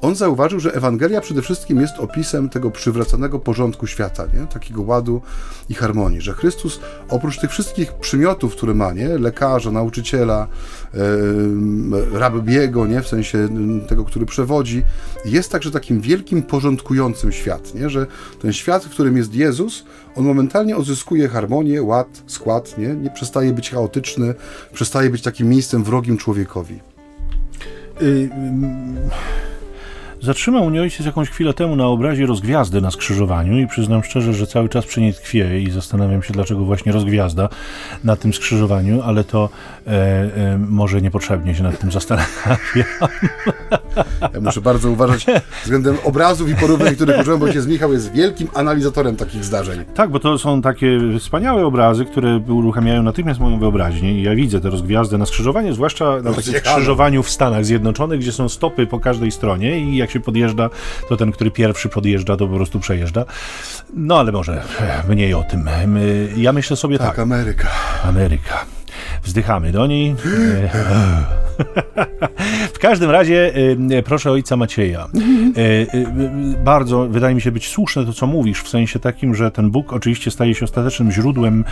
on 0.00 0.14
zauważył, 0.14 0.60
że 0.60 0.74
Ewangelia 0.74 1.20
przede 1.20 1.42
wszystkim 1.42 1.80
jest 1.80 1.98
opisem 1.98 2.48
tego 2.48 2.70
przywracanego 2.70 3.38
porządku 3.38 3.86
świata, 3.86 4.26
nie? 4.34 4.46
takiego 4.46 4.82
ładu 4.82 5.22
i 5.68 5.74
harmonii, 5.74 6.20
że 6.20 6.32
Chrystus 6.32 6.80
oprócz 7.08 7.38
tych 7.38 7.50
wszystkich 7.50 7.92
przymiotów, 7.92 8.56
które 8.56 8.74
ma, 8.74 8.92
nie? 8.92 9.08
lekarza, 9.08 9.70
nauczyciela, 9.70 10.46
yy, 10.94 12.18
rabiego, 12.18 12.86
nie? 12.86 13.02
w 13.02 13.08
sensie 13.08 13.48
tego, 13.88 14.04
który 14.04 14.26
przewodzi, 14.26 14.82
jest 15.24 15.52
także 15.52 15.70
takim 15.70 16.00
wielkim 16.00 16.42
porządkującym 16.42 17.32
świat, 17.32 17.74
nie? 17.74 17.90
że 17.90 18.06
ten 18.42 18.52
świat, 18.52 18.84
w 18.84 18.90
którym 18.90 19.16
jest 19.16 19.34
Jezus, 19.34 19.84
on 20.16 20.24
momentalnie 20.24 20.76
odzyskuje 20.76 21.28
harmonię, 21.28 21.82
ład, 21.82 22.22
skład, 22.26 22.78
nie, 22.78 22.88
nie 22.88 23.10
przestaje 23.10 23.52
być 23.52 23.70
chaotyczny, 23.70 24.34
przestaje 24.72 25.10
być 25.10 25.22
takim 25.22 25.48
miejscem 25.48 25.84
wrogim 25.84 26.16
człowiekowi. 26.16 26.95
Y, 27.98 28.28
Zatrzymał 30.22 30.70
mnie 30.70 30.82
ojciec 30.82 31.06
jakąś 31.06 31.30
chwilę 31.30 31.54
temu 31.54 31.76
na 31.76 31.86
obrazie 31.86 32.26
rozgwiazdy 32.26 32.80
na 32.80 32.90
skrzyżowaniu 32.90 33.58
i 33.58 33.66
przyznam 33.66 34.04
szczerze, 34.04 34.34
że 34.34 34.46
cały 34.46 34.68
czas 34.68 34.86
przy 34.86 35.00
niej 35.00 35.14
tkwię 35.14 35.60
i 35.60 35.70
zastanawiam 35.70 36.22
się, 36.22 36.32
dlaczego 36.32 36.64
właśnie 36.64 36.92
rozgwiazda 36.92 37.48
na 38.04 38.16
tym 38.16 38.32
skrzyżowaniu, 38.32 39.02
ale 39.02 39.24
to 39.24 39.48
e, 39.86 39.90
e, 39.90 40.58
może 40.68 41.02
niepotrzebnie 41.02 41.54
się 41.54 41.62
nad 41.62 41.78
tym 41.78 41.92
zastanawiam. 41.92 42.26
Ja 44.34 44.40
muszę 44.40 44.60
bardzo 44.60 44.90
uważać 44.90 45.26
względem 45.62 45.96
obrazów 46.04 46.50
i 46.50 46.54
porównań, 46.54 46.94
których 46.94 47.20
użyłem, 47.20 47.40
bo 47.40 47.46
ojciec 47.46 47.66
Michał 47.66 47.92
jest 47.92 48.12
wielkim 48.12 48.48
analizatorem 48.54 49.16
takich 49.16 49.44
zdarzeń. 49.44 49.84
Tak, 49.94 50.10
bo 50.10 50.20
to 50.20 50.38
są 50.38 50.62
takie 50.62 50.98
wspaniałe 51.18 51.66
obrazy, 51.66 52.04
które 52.04 52.40
uruchamiają 52.48 53.02
natychmiast 53.02 53.40
moją 53.40 53.58
wyobraźnię 53.58 54.20
i 54.20 54.22
ja 54.22 54.34
widzę 54.34 54.60
te 54.60 54.70
rozgwiazdy 54.70 55.18
na 55.18 55.26
skrzyżowaniu, 55.26 55.74
zwłaszcza 55.74 56.22
na 56.22 56.32
takim 56.32 56.54
skrzyżowaniu 56.54 57.22
w 57.22 57.30
Stanach 57.30 57.64
Zjednoczonych, 57.64 58.20
gdzie 58.20 58.32
są 58.32 58.48
stopy 58.48 58.86
po 58.86 59.00
każdej 59.00 59.30
stronie 59.30 59.80
i 59.80 59.96
jak 59.96 60.10
się 60.10 60.15
podjeżdża, 60.20 60.70
to 61.08 61.16
ten, 61.16 61.32
który 61.32 61.50
pierwszy 61.50 61.88
podjeżdża, 61.88 62.36
to 62.36 62.48
po 62.48 62.56
prostu 62.56 62.80
przejeżdża. 62.80 63.24
No 63.94 64.18
ale 64.18 64.32
może 64.32 64.62
mniej 65.08 65.34
o 65.34 65.42
tym. 65.42 65.68
Ja 66.36 66.52
myślę 66.52 66.76
sobie 66.76 66.98
tak. 66.98 67.08
Tak, 67.08 67.18
Ameryka. 67.18 67.68
Ameryka. 68.04 68.64
Wzdychamy 69.22 69.72
do 69.72 69.86
niej. 69.86 70.14
w 72.74 72.78
każdym 72.78 73.10
razie 73.10 73.52
proszę 74.04 74.30
ojca 74.30 74.56
Macieja. 74.56 75.08
Bardzo 76.64 77.06
wydaje 77.08 77.34
mi 77.34 77.40
się 77.40 77.52
być 77.52 77.68
słuszne 77.68 78.06
to, 78.06 78.12
co 78.12 78.26
mówisz, 78.26 78.62
w 78.62 78.68
sensie 78.68 78.98
takim, 78.98 79.34
że 79.34 79.50
ten 79.50 79.70
Bóg 79.70 79.92
oczywiście 79.92 80.30
staje 80.30 80.54
się 80.54 80.64
ostatecznym 80.64 81.12
źródłem 81.12 81.64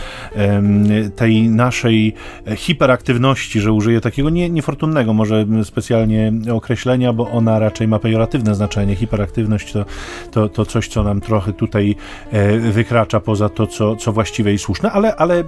tej 1.15 1.49
naszej 1.49 2.13
hiperaktywności, 2.55 3.61
że 3.61 3.71
użyję 3.71 4.01
takiego 4.01 4.29
nie, 4.29 4.49
niefortunnego 4.49 5.13
może 5.13 5.45
specjalnie 5.63 6.33
określenia, 6.53 7.13
bo 7.13 7.31
ona 7.31 7.59
raczej 7.59 7.87
ma 7.87 7.99
pejoratywne 7.99 8.55
znaczenie. 8.55 8.95
Hiperaktywność 8.95 9.71
to, 9.71 9.85
to, 10.31 10.49
to 10.49 10.65
coś, 10.65 10.87
co 10.87 11.03
nam 11.03 11.21
trochę 11.21 11.53
tutaj 11.53 11.95
e, 12.31 12.57
wykracza 12.57 13.19
poza 13.19 13.49
to, 13.49 13.67
co, 13.67 13.95
co 13.95 14.11
właściwe 14.11 14.53
i 14.53 14.57
słuszne, 14.57 14.91
ale, 14.91 15.15
ale 15.15 15.39
e, 15.39 15.43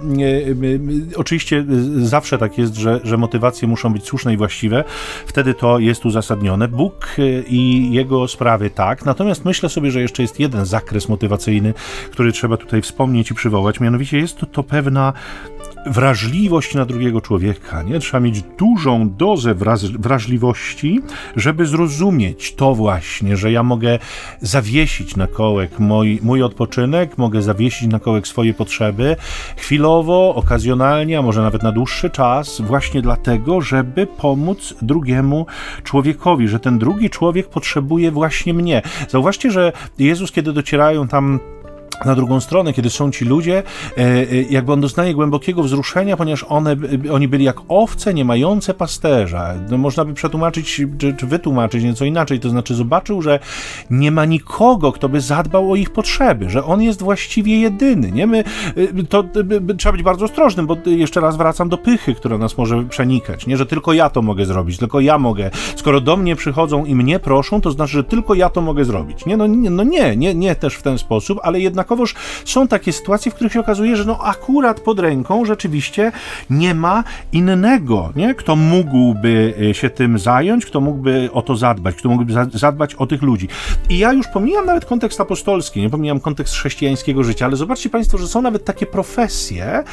oczywiście 1.16 1.64
zawsze 1.96 2.38
tak 2.38 2.58
jest, 2.58 2.74
że, 2.74 3.00
że 3.04 3.16
motywacje 3.16 3.68
muszą 3.68 3.92
być 3.92 4.04
słuszne 4.04 4.27
i 4.30 4.36
właściwe. 4.36 4.84
Wtedy 5.26 5.54
to 5.54 5.78
jest 5.78 6.06
uzasadnione. 6.06 6.68
Bóg 6.68 7.06
e, 7.18 7.22
i 7.42 7.92
jego 7.92 8.28
sprawy 8.28 8.70
tak, 8.70 9.04
natomiast 9.04 9.44
myślę 9.44 9.68
sobie, 9.68 9.90
że 9.90 10.00
jeszcze 10.00 10.22
jest 10.22 10.40
jeden 10.40 10.66
zakres 10.66 11.08
motywacyjny, 11.08 11.74
który 12.10 12.32
trzeba 12.32 12.56
tutaj 12.56 12.82
wspomnieć 12.82 13.30
i 13.30 13.34
przywołać, 13.34 13.80
mianowicie 13.80 14.18
jest 14.18 14.38
to, 14.38 14.46
to 14.46 14.62
pewna 14.62 15.12
wrażliwość 15.86 16.74
na 16.74 16.84
drugiego 16.84 17.20
człowieka. 17.20 17.82
Nie? 17.82 17.98
Trzeba 17.98 18.20
mieć 18.20 18.42
dużą 18.58 19.10
dozę 19.10 19.54
wrażliwości, 19.98 21.00
żeby 21.36 21.66
zrozumieć 21.66 22.54
to 22.54 22.74
właśnie, 22.74 23.36
że 23.36 23.52
ja 23.52 23.62
mogę 23.62 23.98
zawiesić 24.40 25.16
na 25.16 25.26
kołek 25.26 25.78
mój, 25.78 26.18
mój 26.22 26.42
odpoczynek, 26.42 27.18
mogę 27.18 27.42
zawiesić 27.42 27.88
na 27.88 28.00
kołek 28.00 28.28
swoje 28.28 28.54
potrzeby 28.54 29.16
chwilowo, 29.56 30.34
okazjonalnie, 30.34 31.18
a 31.18 31.22
może 31.22 31.42
nawet 31.42 31.62
na 31.62 31.72
dłuższy 31.72 32.10
czas, 32.10 32.60
właśnie 32.60 33.02
dlatego, 33.02 33.60
żeby 33.60 34.06
pomóc 34.06 34.74
drugiemu 34.82 35.46
człowiekowi, 35.84 36.48
że 36.48 36.60
ten 36.60 36.78
drugi 36.78 37.10
człowiek 37.10 37.48
potrzebuje 37.48 38.10
właśnie 38.10 38.54
mnie. 38.54 38.82
Zauważcie, 39.08 39.50
że 39.50 39.72
Jezus, 39.98 40.32
kiedy 40.32 40.52
docierają 40.52 41.08
tam 41.08 41.40
na 42.04 42.14
drugą 42.14 42.40
stronę, 42.40 42.72
kiedy 42.72 42.90
są 42.90 43.10
ci 43.10 43.24
ludzie, 43.24 43.62
e, 43.98 44.00
e, 44.00 44.42
jakby 44.50 44.72
on 44.72 44.80
doznaje 44.80 45.14
głębokiego 45.14 45.62
wzruszenia, 45.62 46.16
ponieważ 46.16 46.44
one, 46.48 46.76
oni 47.12 47.28
byli 47.28 47.44
jak 47.44 47.56
owce 47.68 48.14
nie 48.14 48.24
mające 48.24 48.74
pasterza. 48.74 49.54
No, 49.70 49.78
można 49.78 50.04
by 50.04 50.14
przetłumaczyć, 50.14 50.74
czy, 50.98 51.14
czy 51.16 51.26
wytłumaczyć 51.26 51.84
nieco 51.84 52.04
inaczej, 52.04 52.40
to 52.40 52.50
znaczy 52.50 52.74
zobaczył, 52.74 53.22
że 53.22 53.38
nie 53.90 54.10
ma 54.10 54.24
nikogo, 54.24 54.92
kto 54.92 55.08
by 55.08 55.20
zadbał 55.20 55.72
o 55.72 55.76
ich 55.76 55.90
potrzeby, 55.90 56.50
że 56.50 56.64
on 56.64 56.82
jest 56.82 57.02
właściwie 57.02 57.60
jedyny. 57.60 58.12
Nie? 58.12 58.26
My, 58.26 58.44
e, 58.76 59.04
to, 59.08 59.24
trzeba 59.78 59.92
być 59.92 60.02
bardzo 60.02 60.24
ostrożnym, 60.24 60.66
bo 60.66 60.76
jeszcze 60.86 61.20
raz 61.20 61.36
wracam 61.36 61.68
do 61.68 61.78
pychy, 61.78 62.14
która 62.14 62.38
nas 62.38 62.58
może 62.58 62.84
przenikać, 62.84 63.46
nie? 63.46 63.56
że 63.56 63.66
tylko 63.66 63.92
ja 63.92 64.10
to 64.10 64.22
mogę 64.22 64.44
zrobić, 64.44 64.78
tylko 64.78 65.00
ja 65.00 65.18
mogę. 65.18 65.50
Skoro 65.76 66.00
do 66.00 66.16
mnie 66.16 66.36
przychodzą 66.36 66.84
i 66.84 66.94
mnie 66.94 67.18
proszą, 67.18 67.60
to 67.60 67.70
znaczy, 67.70 67.92
że 67.92 68.04
tylko 68.04 68.34
ja 68.34 68.48
to 68.48 68.60
mogę 68.60 68.84
zrobić. 68.84 69.26
Nie? 69.26 69.36
No, 69.36 69.46
nie, 69.46 69.70
no 69.70 69.82
nie, 69.82 70.16
nie, 70.16 70.34
nie 70.34 70.54
też 70.54 70.74
w 70.74 70.82
ten 70.82 70.98
sposób, 70.98 71.38
ale 71.42 71.60
jednak 71.60 71.87
jednakowoż 71.88 72.14
są 72.44 72.68
takie 72.68 72.92
sytuacje, 72.92 73.32
w 73.32 73.34
których 73.34 73.52
się 73.52 73.60
okazuje, 73.60 73.96
że 73.96 74.04
no 74.04 74.18
akurat 74.22 74.80
pod 74.80 74.98
ręką 75.00 75.44
rzeczywiście 75.44 76.12
nie 76.50 76.74
ma 76.74 77.04
innego, 77.32 78.12
nie? 78.16 78.34
kto 78.34 78.56
mógłby 78.56 79.54
e, 79.70 79.74
się 79.74 79.90
tym 79.90 80.18
zająć, 80.18 80.66
kto 80.66 80.80
mógłby 80.80 81.28
o 81.32 81.42
to 81.42 81.56
zadbać, 81.56 81.94
kto 81.94 82.08
mógłby 82.08 82.32
zadbać 82.54 82.94
o 82.94 83.06
tych 83.06 83.22
ludzi. 83.22 83.48
I 83.88 83.98
ja 83.98 84.12
już 84.12 84.26
pomijam 84.26 84.66
nawet 84.66 84.84
kontekst 84.84 85.20
apostolski, 85.20 85.80
nie 85.80 85.90
pomijam 85.90 86.20
kontekst 86.20 86.54
chrześcijańskiego 86.54 87.24
życia, 87.24 87.46
ale 87.46 87.56
zobaczcie 87.56 87.90
Państwo, 87.90 88.18
że 88.18 88.28
są 88.28 88.42
nawet 88.42 88.64
takie 88.64 88.86
profesje, 88.86 89.84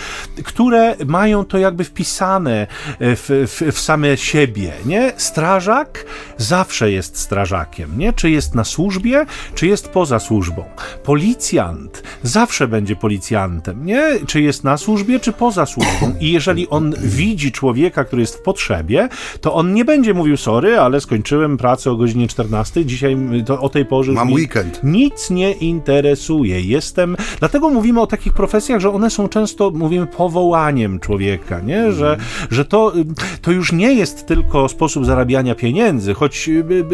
które 0.43 0.95
mają 1.05 1.45
to 1.45 1.57
jakby 1.57 1.83
wpisane 1.83 2.67
e, 2.99 3.15
w, 3.15 3.29
w, 3.29 3.75
w 3.75 3.79
same 3.79 4.17
siebie, 4.17 4.73
nie? 4.85 5.13
Strażak 5.17 6.05
zawsze 6.37 6.91
jest 6.91 7.17
strażakiem, 7.17 7.97
nie? 7.97 8.13
Czy 8.13 8.29
jest 8.29 8.55
na 8.55 8.63
służbie, 8.63 9.25
czy 9.55 9.67
jest 9.67 9.89
poza 9.89 10.19
służbą. 10.19 10.65
Policjant 11.03 11.84
zawsze 12.23 12.67
będzie 12.67 12.95
policjantem, 12.95 13.85
nie? 13.85 14.03
Czy 14.27 14.41
jest 14.41 14.63
na 14.63 14.77
służbie, 14.77 15.19
czy 15.19 15.31
poza 15.33 15.65
służbą. 15.65 16.13
I 16.19 16.31
jeżeli 16.31 16.69
on 16.69 16.93
widzi 17.03 17.51
człowieka, 17.51 18.03
który 18.03 18.21
jest 18.21 18.35
w 18.35 18.41
potrzebie, 18.41 19.09
to 19.41 19.53
on 19.53 19.73
nie 19.73 19.85
będzie 19.85 20.13
mówił, 20.13 20.37
sorry, 20.37 20.79
ale 20.79 21.01
skończyłem 21.01 21.57
pracę 21.57 21.91
o 21.91 21.95
godzinie 21.95 22.27
14, 22.27 22.85
dzisiaj 22.85 23.17
to 23.45 23.61
o 23.61 23.69
tej 23.69 23.85
porze 23.85 24.11
Mam 24.11 24.33
weekend. 24.33 24.79
nic 24.83 25.29
nie 25.29 25.51
interesuje. 25.51 26.61
Jestem... 26.61 27.17
Dlatego 27.39 27.69
mówimy 27.69 28.01
o 28.01 28.07
takich 28.07 28.33
profesjach, 28.33 28.79
że 28.79 28.91
one 28.91 29.09
są 29.09 29.29
często, 29.29 29.71
mówimy, 29.71 30.07
powołaniem 30.07 30.99
człowieka, 30.99 31.59
nie? 31.59 31.91
Że, 31.91 32.17
że 32.51 32.65
to, 32.65 32.93
to 33.41 33.51
już 33.51 33.71
nie 33.71 33.93
jest 33.93 34.25
tylko 34.25 34.69
sposób 34.69 35.05
zarabiania 35.05 35.55
pieniędzy, 35.55 36.13
choć 36.13 36.49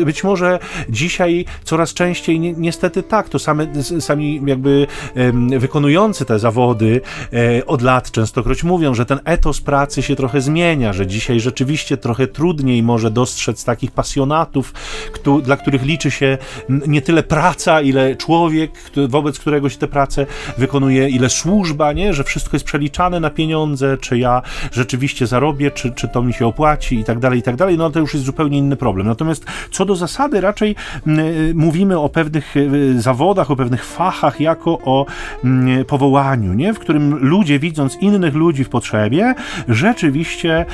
być 0.05 0.23
może 0.23 0.59
dzisiaj 0.89 1.45
coraz 1.63 1.93
częściej 1.93 2.39
ni 2.39 2.53
niestety 2.57 3.03
tak, 3.03 3.29
to 3.29 3.39
same, 3.39 3.67
sami 3.99 4.41
jakby 4.45 4.80
wykonujący 5.59 6.25
te 6.25 6.39
zawody 6.39 7.01
e, 7.33 7.65
od 7.65 7.81
lat 7.81 8.11
częstokroć 8.11 8.63
mówią, 8.63 8.93
że 8.93 9.05
ten 9.05 9.19
etos 9.25 9.61
pracy 9.61 10.01
się 10.01 10.15
trochę 10.15 10.41
zmienia, 10.41 10.93
że 10.93 11.07
dzisiaj 11.07 11.39
rzeczywiście 11.39 11.97
trochę 11.97 12.27
trudniej 12.27 12.83
może 12.83 13.11
dostrzec 13.11 13.63
takich 13.65 13.91
pasjonatów, 13.91 14.73
dla 15.43 15.57
których 15.57 15.83
liczy 15.83 16.11
się 16.11 16.37
nie 16.69 17.01
tyle 17.01 17.23
praca, 17.23 17.81
ile 17.81 18.15
człowiek, 18.15 18.71
wobec 19.09 19.39
którego 19.39 19.69
się 19.69 19.77
tę 19.77 19.87
pracę 19.87 20.25
wykonuje, 20.57 21.09
ile 21.09 21.29
służba, 21.29 21.93
nie? 21.93 22.13
że 22.13 22.23
wszystko 22.23 22.55
jest 22.55 22.65
przeliczane 22.65 23.19
na 23.19 23.29
pieniądze, 23.29 23.97
czy 23.97 24.17
ja 24.17 24.41
rzeczywiście 24.71 25.27
zarobię, 25.27 25.71
czy, 25.71 25.91
czy 25.91 26.07
to 26.07 26.21
mi 26.21 26.33
się 26.33 26.47
opłaci 26.47 26.99
i 26.99 27.03
tak 27.03 27.19
dalej, 27.19 27.39
i 27.39 27.41
tak 27.41 27.55
dalej, 27.55 27.77
no 27.77 27.89
to 27.89 27.99
już 27.99 28.13
jest 28.13 28.25
zupełnie 28.25 28.57
inny 28.57 28.75
problem. 28.75 29.07
Natomiast 29.07 29.45
co 29.71 29.85
do 29.85 29.95
zasady 29.95 30.41
raczej 30.41 30.75
mówimy 31.53 31.99
o 31.99 32.09
pewnych 32.09 32.55
e, 32.57 33.01
zawodach, 33.01 33.51
o 33.51 33.55
pewnych 33.55 33.85
fachach 33.85 34.39
jako 34.39 34.70
o 34.79 35.05
mm, 35.43 35.85
powołaniu, 35.85 36.53
nie? 36.53 36.73
w 36.73 36.79
którym 36.79 37.15
ludzie, 37.15 37.59
widząc 37.59 37.95
innych 37.95 38.35
ludzi 38.35 38.63
w 38.63 38.69
potrzebie, 38.69 39.35
rzeczywiście 39.67 40.65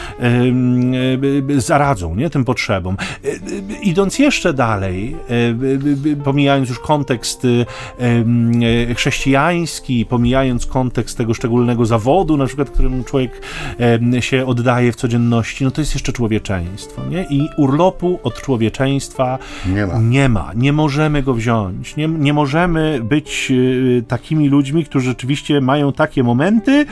zaradzą 1.57 2.15
nie? 2.15 2.29
tym 2.29 2.45
potrzebom. 2.45 2.97
E, 3.25 3.27
e, 3.27 3.81
idąc 3.83 4.19
jeszcze 4.19 4.53
dalej, 4.53 5.15
e, 6.17 6.23
pomijając 6.23 6.69
już 6.69 6.79
kontekst 6.79 7.47
chrześcijański, 8.95 10.05
pomijając 10.05 10.65
kontekst 10.65 11.17
tego 11.17 11.33
szczególnego 11.33 11.85
zawodu, 11.85 12.37
na 12.37 12.45
przykład, 12.45 12.69
którym 12.69 13.03
człowiek 13.03 13.41
się 14.19 14.45
oddaje 14.45 14.91
w 14.91 14.95
codzienności, 14.95 15.63
no 15.63 15.71
to 15.71 15.81
jest 15.81 15.93
jeszcze 15.93 16.13
człowieczeństwo. 16.13 17.01
Nie? 17.09 17.25
I 17.29 17.49
urlopu 17.57 18.19
od 18.23 18.41
człowieczeństwa 18.41 19.39
nie 19.65 19.85
ma. 19.85 19.99
Nie, 19.99 20.29
ma. 20.29 20.51
nie 20.55 20.73
możemy 20.73 21.23
go 21.23 21.33
wziąć. 21.33 21.95
Nie, 21.95 22.07
nie 22.07 22.33
możemy 22.33 22.99
być 23.03 23.53
takimi 24.07 24.49
ludźmi, 24.49 24.85
którzy 24.85 25.09
rzeczywiście 25.09 25.61
mają 25.61 25.93
takie 25.93 26.23
momenty, 26.23 26.85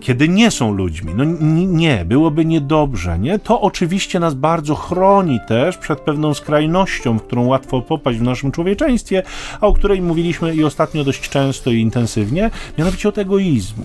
kiedy 0.00 0.28
nie 0.28 0.50
są 0.50 0.72
ludźmi. 0.72 1.12
No 1.16 1.24
nie, 1.66 2.04
byłoby 2.04 2.44
niedobrze, 2.44 3.18
nie? 3.18 3.38
To 3.38 3.60
oczywiście 3.60 4.20
nas 4.20 4.34
bardzo 4.34 4.74
chroni 4.74 5.40
też 5.48 5.78
przed 5.78 6.00
pewną 6.00 6.34
skrajnością, 6.34 7.18
w 7.18 7.22
którą 7.22 7.46
łatwo 7.46 7.82
popaść 7.82 8.18
w 8.18 8.22
naszym 8.22 8.52
człowieczeństwie, 8.52 9.22
a 9.60 9.66
o 9.66 9.72
której 9.72 10.02
mówiliśmy 10.02 10.54
i 10.54 10.64
ostatnio 10.64 11.04
dość 11.04 11.28
często 11.28 11.70
i 11.70 11.80
intensywnie, 11.80 12.50
mianowicie 12.78 13.08
od 13.08 13.18
egoizmu 13.18 13.84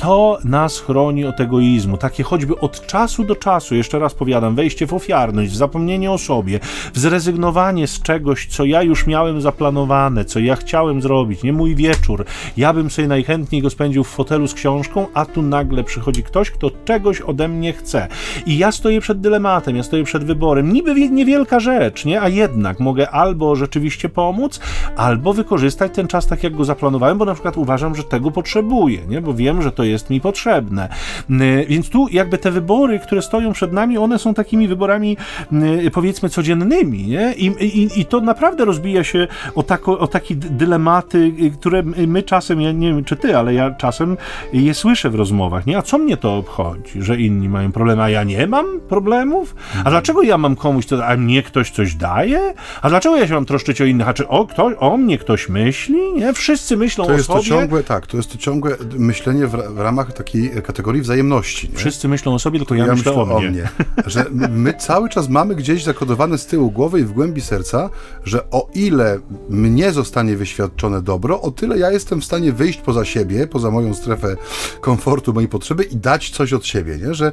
to 0.00 0.38
nas 0.44 0.80
chroni 0.80 1.24
od 1.24 1.40
egoizmu. 1.40 1.96
Takie 1.96 2.22
choćby 2.22 2.60
od 2.60 2.86
czasu 2.86 3.24
do 3.24 3.36
czasu, 3.36 3.74
jeszcze 3.74 3.98
raz 3.98 4.14
powiadam, 4.14 4.54
wejście 4.54 4.86
w 4.86 4.94
ofiarność, 4.94 5.50
w 5.50 5.56
zapomnienie 5.56 6.10
o 6.10 6.18
sobie, 6.18 6.60
w 6.92 6.98
zrezygnowanie 6.98 7.86
z 7.86 8.02
czegoś, 8.02 8.46
co 8.46 8.64
ja 8.64 8.82
już 8.82 9.06
miałem 9.06 9.40
zaplanowane, 9.40 10.24
co 10.24 10.38
ja 10.38 10.56
chciałem 10.56 11.02
zrobić, 11.02 11.42
nie 11.42 11.52
mój 11.52 11.74
wieczór. 11.74 12.24
Ja 12.56 12.72
bym 12.72 12.90
sobie 12.90 13.08
najchętniej 13.08 13.62
go 13.62 13.70
spędził 13.70 14.04
w 14.04 14.08
fotelu 14.08 14.46
z 14.48 14.54
książką, 14.54 15.06
a 15.14 15.24
tu 15.26 15.42
nagle 15.42 15.84
przychodzi 15.84 16.22
ktoś, 16.22 16.50
kto 16.50 16.70
czegoś 16.84 17.20
ode 17.20 17.48
mnie 17.48 17.72
chce. 17.72 18.08
I 18.46 18.58
ja 18.58 18.72
stoję 18.72 19.00
przed 19.00 19.20
dylematem, 19.20 19.76
ja 19.76 19.82
stoję 19.82 20.04
przed 20.04 20.24
wyborem. 20.24 20.72
Niby 20.72 20.94
niewielka 21.10 21.60
rzecz, 21.60 22.04
nie? 22.04 22.22
A 22.22 22.28
jednak 22.28 22.80
mogę 22.80 23.10
albo 23.10 23.56
rzeczywiście 23.56 24.08
pomóc, 24.08 24.60
albo 24.96 25.32
wykorzystać 25.32 25.94
ten 25.94 26.06
czas 26.06 26.26
tak, 26.26 26.44
jak 26.44 26.56
go 26.56 26.64
zaplanowałem, 26.64 27.18
bo 27.18 27.24
na 27.24 27.34
przykład 27.34 27.56
uważam, 27.56 27.94
że 27.94 28.04
tego 28.04 28.30
potrzebuję, 28.30 28.98
nie? 29.08 29.20
Bo 29.20 29.34
wiem, 29.34 29.62
że 29.62 29.72
to 29.72 29.84
jest 29.84 29.89
mi 30.10 30.20
potrzebne. 30.20 30.88
Y, 31.30 31.66
więc 31.68 31.88
tu 31.88 32.06
jakby 32.10 32.38
te 32.38 32.50
wybory, 32.50 32.98
które 32.98 33.22
stoją 33.22 33.52
przed 33.52 33.72
nami, 33.72 33.98
one 33.98 34.18
są 34.18 34.34
takimi 34.34 34.68
wyborami 34.68 35.16
y, 35.86 35.90
powiedzmy 35.90 36.28
codziennymi, 36.28 37.06
nie? 37.06 37.34
I, 37.34 37.46
i, 37.46 38.00
i 38.00 38.04
to 38.04 38.20
naprawdę 38.20 38.64
rozbija 38.64 39.04
się 39.04 39.28
o, 39.54 39.62
tako, 39.62 39.98
o 39.98 40.06
takie 40.06 40.34
dylematy, 40.34 41.18
y, 41.18 41.50
które 41.50 41.82
my 41.82 42.22
czasem, 42.22 42.60
ja 42.60 42.72
nie 42.72 42.88
wiem 42.88 43.04
czy 43.04 43.16
ty, 43.16 43.36
ale 43.36 43.54
ja 43.54 43.70
czasem 43.70 44.16
je 44.52 44.74
słyszę 44.74 45.10
w 45.10 45.14
rozmowach, 45.14 45.66
nie? 45.66 45.78
A 45.78 45.82
co 45.82 45.98
mnie 45.98 46.16
to 46.16 46.36
obchodzi, 46.36 47.02
że 47.02 47.20
inni 47.20 47.48
mają 47.48 47.72
problemy, 47.72 48.02
a 48.02 48.10
ja 48.10 48.24
nie 48.24 48.46
mam 48.46 48.80
problemów? 48.88 49.54
A 49.74 49.76
mhm. 49.76 49.92
dlaczego 49.92 50.22
ja 50.22 50.38
mam 50.38 50.56
komuś 50.56 50.86
to, 50.86 51.06
a 51.06 51.16
mnie 51.16 51.42
ktoś 51.42 51.70
coś 51.70 51.94
daje? 51.94 52.54
A 52.82 52.88
dlaczego 52.88 53.16
ja 53.16 53.26
się 53.26 53.34
mam 53.34 53.44
troszczyć 53.44 53.80
o 53.80 53.84
innych? 53.84 54.08
A 54.08 54.14
czy 54.14 54.28
o, 54.28 54.46
kto, 54.46 54.70
o 54.78 54.96
mnie 54.96 55.18
ktoś 55.18 55.48
myśli? 55.48 55.98
Nie? 56.16 56.32
Wszyscy 56.32 56.76
myślą 56.76 57.04
to 57.04 57.10
o 57.10 57.14
jest 57.14 57.26
sobie. 57.26 57.40
To 57.40 57.46
ciągłe, 57.46 57.82
tak, 57.82 58.06
to 58.06 58.16
jest 58.16 58.32
to 58.32 58.38
ciągłe 58.38 58.76
myślenie 58.98 59.46
w, 59.46 59.50
w 59.50 59.79
ramach 59.82 60.12
takiej 60.12 60.50
kategorii 60.62 61.02
wzajemności. 61.02 61.68
Nie? 61.68 61.76
Wszyscy 61.76 62.08
myślą 62.08 62.34
o 62.34 62.38
sobie, 62.38 62.58
tylko 62.58 62.74
ja, 62.74 62.86
ja 62.86 62.92
myślę, 62.92 63.12
myślę, 63.12 63.22
o 63.22 63.40
mnie. 63.40 63.48
O 63.48 63.50
mnie. 63.50 63.68
Że 64.06 64.26
my 64.50 64.74
cały 64.74 65.08
czas 65.08 65.28
mamy 65.28 65.54
gdzieś 65.54 65.84
zakodowane 65.84 66.38
z 66.38 66.46
tyłu 66.46 66.70
głowy 66.70 67.00
i 67.00 67.04
w 67.04 67.12
głębi 67.12 67.40
serca, 67.40 67.90
że 68.24 68.50
o 68.50 68.68
ile 68.74 69.18
mnie 69.48 69.92
zostanie 69.92 70.36
wyświadczone 70.36 71.02
dobro, 71.02 71.40
o 71.40 71.50
tyle 71.50 71.78
ja 71.78 71.90
jestem 71.90 72.20
w 72.20 72.24
stanie 72.24 72.52
wyjść 72.52 72.80
poza 72.80 73.04
siebie, 73.04 73.46
poza 73.46 73.70
moją 73.70 73.94
strefę 73.94 74.36
komfortu, 74.80 75.32
mojej 75.32 75.48
potrzeby 75.48 75.82
i 75.82 75.96
dać 75.96 76.30
coś 76.30 76.52
od 76.52 76.66
siebie, 76.66 76.98
nie? 76.98 77.14
Że 77.14 77.32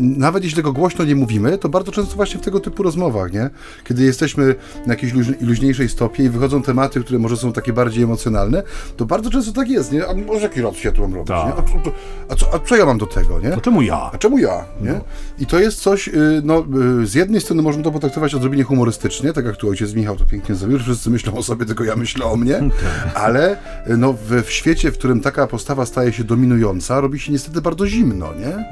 nawet 0.00 0.44
jeśli 0.44 0.56
tego 0.56 0.72
głośno 0.72 1.04
nie 1.04 1.14
mówimy, 1.14 1.58
to 1.58 1.68
bardzo 1.68 1.92
często 1.92 2.16
właśnie 2.16 2.40
w 2.40 2.44
tego 2.44 2.60
typu 2.60 2.82
rozmowach, 2.82 3.32
nie? 3.32 3.50
Kiedy 3.84 4.04
jesteśmy 4.04 4.54
na 4.86 4.92
jakiejś 4.92 5.12
luźniejszej 5.40 5.88
stopie 5.88 6.24
i 6.24 6.28
wychodzą 6.28 6.62
tematy, 6.62 7.00
które 7.00 7.18
może 7.18 7.36
są 7.36 7.52
takie 7.52 7.72
bardziej 7.72 8.04
emocjonalne, 8.04 8.62
to 8.96 9.06
bardzo 9.06 9.30
często 9.30 9.52
tak 9.52 9.68
jest, 9.68 9.92
nie? 9.92 10.08
A 10.08 10.14
może 10.14 10.42
jaki 10.42 10.60
rację 10.60 10.80
ja 10.84 10.92
tu 10.92 11.02
mam 11.02 11.14
robić, 11.28 11.56
tak. 11.56 11.66
A, 11.66 11.84
co, 11.84 11.92
a, 12.28 12.34
co, 12.34 12.54
a, 12.54 12.58
co, 12.58 12.76
ja 12.76 12.86
mam 12.86 12.98
do 12.98 13.06
tego, 13.06 13.40
nie? 13.40 13.54
A 13.54 13.60
czemu 13.60 13.82
ja? 13.82 14.10
A 14.12 14.18
czemu 14.18 14.38
ja, 14.38 14.64
nie? 14.80 14.92
No. 14.92 15.00
I 15.38 15.46
to 15.46 15.60
jest 15.60 15.80
coś, 15.80 16.08
y, 16.08 16.40
no, 16.44 16.64
y, 17.02 17.06
z 17.06 17.14
jednej 17.14 17.40
strony 17.40 17.62
możemy 17.62 17.84
to 17.84 17.92
potraktować 17.92 18.34
odrobinę 18.34 18.62
humorystycznie, 18.62 19.32
tak 19.32 19.44
jak 19.44 19.56
tu 19.56 19.68
ojciec 19.68 19.94
Michał 19.94 20.16
to 20.16 20.24
pięknie 20.24 20.54
zrobił, 20.54 20.78
wszyscy 20.78 21.10
myślą 21.10 21.34
o 21.34 21.42
sobie, 21.42 21.66
tylko 21.66 21.84
ja 21.84 21.96
myślę 21.96 22.26
o 22.26 22.36
mnie, 22.36 22.54
tak. 23.04 23.16
ale 23.16 23.56
y, 23.90 23.96
no, 23.96 24.12
w, 24.12 24.42
w 24.42 24.50
świecie, 24.50 24.92
w 24.92 24.98
którym 24.98 25.20
taka 25.20 25.46
postawa 25.46 25.86
staje 25.86 26.12
się 26.12 26.24
dominująca, 26.24 27.00
robi 27.00 27.20
się 27.20 27.32
niestety 27.32 27.60
bardzo 27.60 27.86
zimno, 27.86 28.34
nie? 28.34 28.64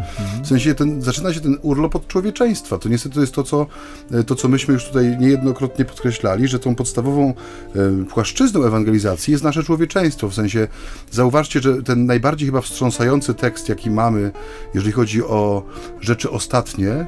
W 0.43 0.47
sensie 0.47 0.75
ten, 0.75 1.03
zaczyna 1.03 1.35
się 1.35 1.41
ten 1.41 1.59
urlop 1.63 1.97
od 1.97 2.07
człowieczeństwa. 2.07 2.79
To 2.79 2.89
niestety 2.89 3.21
jest 3.21 3.35
to 3.35 3.43
co, 3.43 3.67
to, 4.27 4.35
co 4.35 4.49
myśmy 4.49 4.75
już 4.75 4.85
tutaj 4.85 5.17
niejednokrotnie 5.19 5.85
podkreślali, 5.85 6.49
że 6.49 6.59
tą 6.59 6.75
podstawową 6.75 7.35
płaszczyzną 8.11 8.65
ewangelizacji 8.65 9.33
jest 9.33 9.45
nasze 9.45 9.63
człowieczeństwo. 9.63 10.29
W 10.29 10.35
sensie 10.35 10.69
zauważcie, 11.11 11.61
że 11.61 11.83
ten 11.83 12.07
najbardziej 12.07 12.44
chyba 12.47 12.61
wstrząsający 12.61 13.35
tekst, 13.35 13.69
jaki 13.69 13.91
mamy, 13.91 14.33
jeżeli 14.75 14.93
chodzi 14.93 15.23
o 15.23 15.63
rzeczy 16.01 16.31
ostatnie, 16.31 17.07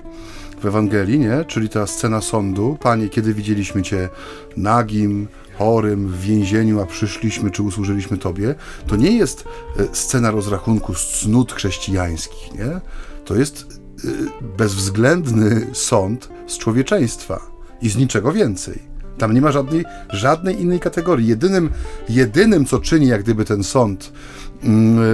w 0.61 0.66
Ewangelii, 0.66 1.18
nie? 1.18 1.44
czyli 1.44 1.68
ta 1.68 1.87
scena 1.87 2.20
sądu. 2.20 2.77
Panie, 2.81 3.09
kiedy 3.09 3.35
widzieliśmy 3.35 3.83
Cię 3.83 4.09
nagim, 4.57 5.29
chorym, 5.59 6.09
w 6.09 6.20
więzieniu, 6.20 6.81
a 6.81 6.87
przyszliśmy 6.87 7.51
czy 7.51 7.62
usłużyliśmy 7.62 8.18
Tobie, 8.18 8.55
to 8.87 8.96
nie 8.96 9.11
jest 9.11 9.44
e, 9.79 9.87
scena 9.92 10.31
rozrachunku 10.31 10.94
z 10.94 11.20
cnót 11.20 11.53
chrześcijańskich, 11.53 12.55
nie? 12.55 12.81
To 13.25 13.37
jest 13.37 13.66
e, 14.05 14.09
bezwzględny 14.57 15.66
sąd 15.72 16.29
z 16.46 16.59
człowieczeństwa 16.59 17.40
i 17.83 17.88
z 17.88 17.96
niczego 17.96 18.33
więcej. 18.33 18.96
Tam 19.18 19.35
nie 19.35 19.40
ma 19.40 19.53
żadnej, 19.53 19.85
żadnej 20.11 20.61
innej 20.61 20.81
kategorii. 20.81 21.27
Jedynym, 21.27 21.70
jedynym, 22.09 22.66
co 22.66 22.81
czyni 22.81 23.07
jak 23.07 23.22
gdyby 23.22 23.44
ten 23.44 23.64
sąd 23.64 24.12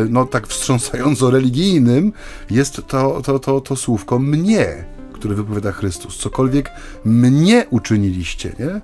no 0.08 0.24
tak 0.24 0.46
wstrząsająco 0.46 1.30
religijnym, 1.30 2.12
jest 2.50 2.82
to, 2.88 3.22
to, 3.22 3.38
to, 3.38 3.60
to 3.60 3.76
słówko 3.76 4.18
mnie, 4.18 4.84
które 5.12 5.34
wypowiada 5.34 5.72
Chrystus. 5.72 6.16
Cokolwiek 6.16 6.70
mnie 7.04 7.66
uczyniliście, 7.70 8.52
nie? 8.58 8.80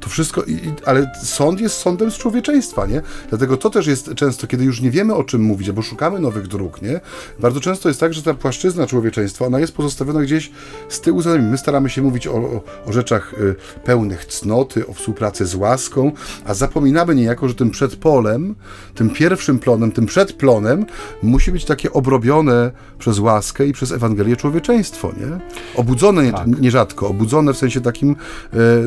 To 0.00 0.08
wszystko, 0.08 0.42
i, 0.42 0.60
ale 0.86 1.12
sąd 1.22 1.60
jest 1.60 1.76
sądem 1.76 2.10
z 2.10 2.14
człowieczeństwa, 2.14 2.86
nie? 2.86 3.02
Dlatego 3.28 3.56
to 3.56 3.70
też 3.70 3.86
jest 3.86 4.14
często, 4.14 4.46
kiedy 4.46 4.64
już 4.64 4.80
nie 4.80 4.90
wiemy 4.90 5.14
o 5.14 5.24
czym 5.24 5.42
mówić, 5.42 5.68
albo 5.68 5.82
szukamy 5.82 6.20
nowych 6.20 6.46
dróg, 6.46 6.82
nie? 6.82 7.00
Bardzo 7.38 7.60
często 7.60 7.88
jest 7.88 8.00
tak, 8.00 8.14
że 8.14 8.22
ta 8.22 8.34
płaszczyzna 8.34 8.86
człowieczeństwa, 8.86 9.46
ona 9.46 9.60
jest 9.60 9.72
pozostawiona 9.72 10.22
gdzieś 10.22 10.50
z 10.88 11.00
tyłu 11.00 11.22
za 11.22 11.30
nami. 11.30 11.44
My 11.44 11.58
staramy 11.58 11.90
się 11.90 12.02
mówić 12.02 12.26
o, 12.26 12.32
o, 12.32 12.62
o 12.86 12.92
rzeczach 12.92 13.34
y, 13.34 13.54
pełnych 13.84 14.26
cnoty, 14.26 14.86
o 14.86 14.92
współpracy 14.92 15.46
z 15.46 15.54
łaską, 15.54 16.12
a 16.44 16.54
zapominamy 16.54 17.14
niejako, 17.14 17.48
że 17.48 17.54
tym 17.54 17.70
przedpolem, 17.70 18.54
tym 18.94 19.10
pierwszym 19.10 19.58
plonem, 19.58 19.92
tym 19.92 20.06
przedplonem 20.06 20.86
musi 21.22 21.52
być 21.52 21.64
takie 21.64 21.92
obrobione 21.92 22.70
przez 22.98 23.18
łaskę 23.18 23.66
i 23.66 23.72
przez 23.72 23.92
Ewangelię 23.92 24.36
człowieczeństwo, 24.36 25.12
nie? 25.20 25.40
Obudzone 25.76 26.32
tak. 26.32 26.60
nierzadko, 26.60 27.08
obudzone 27.08 27.52
w 27.52 27.56
sensie 27.56 27.80
takim, 27.80 28.10
y, 28.10 28.16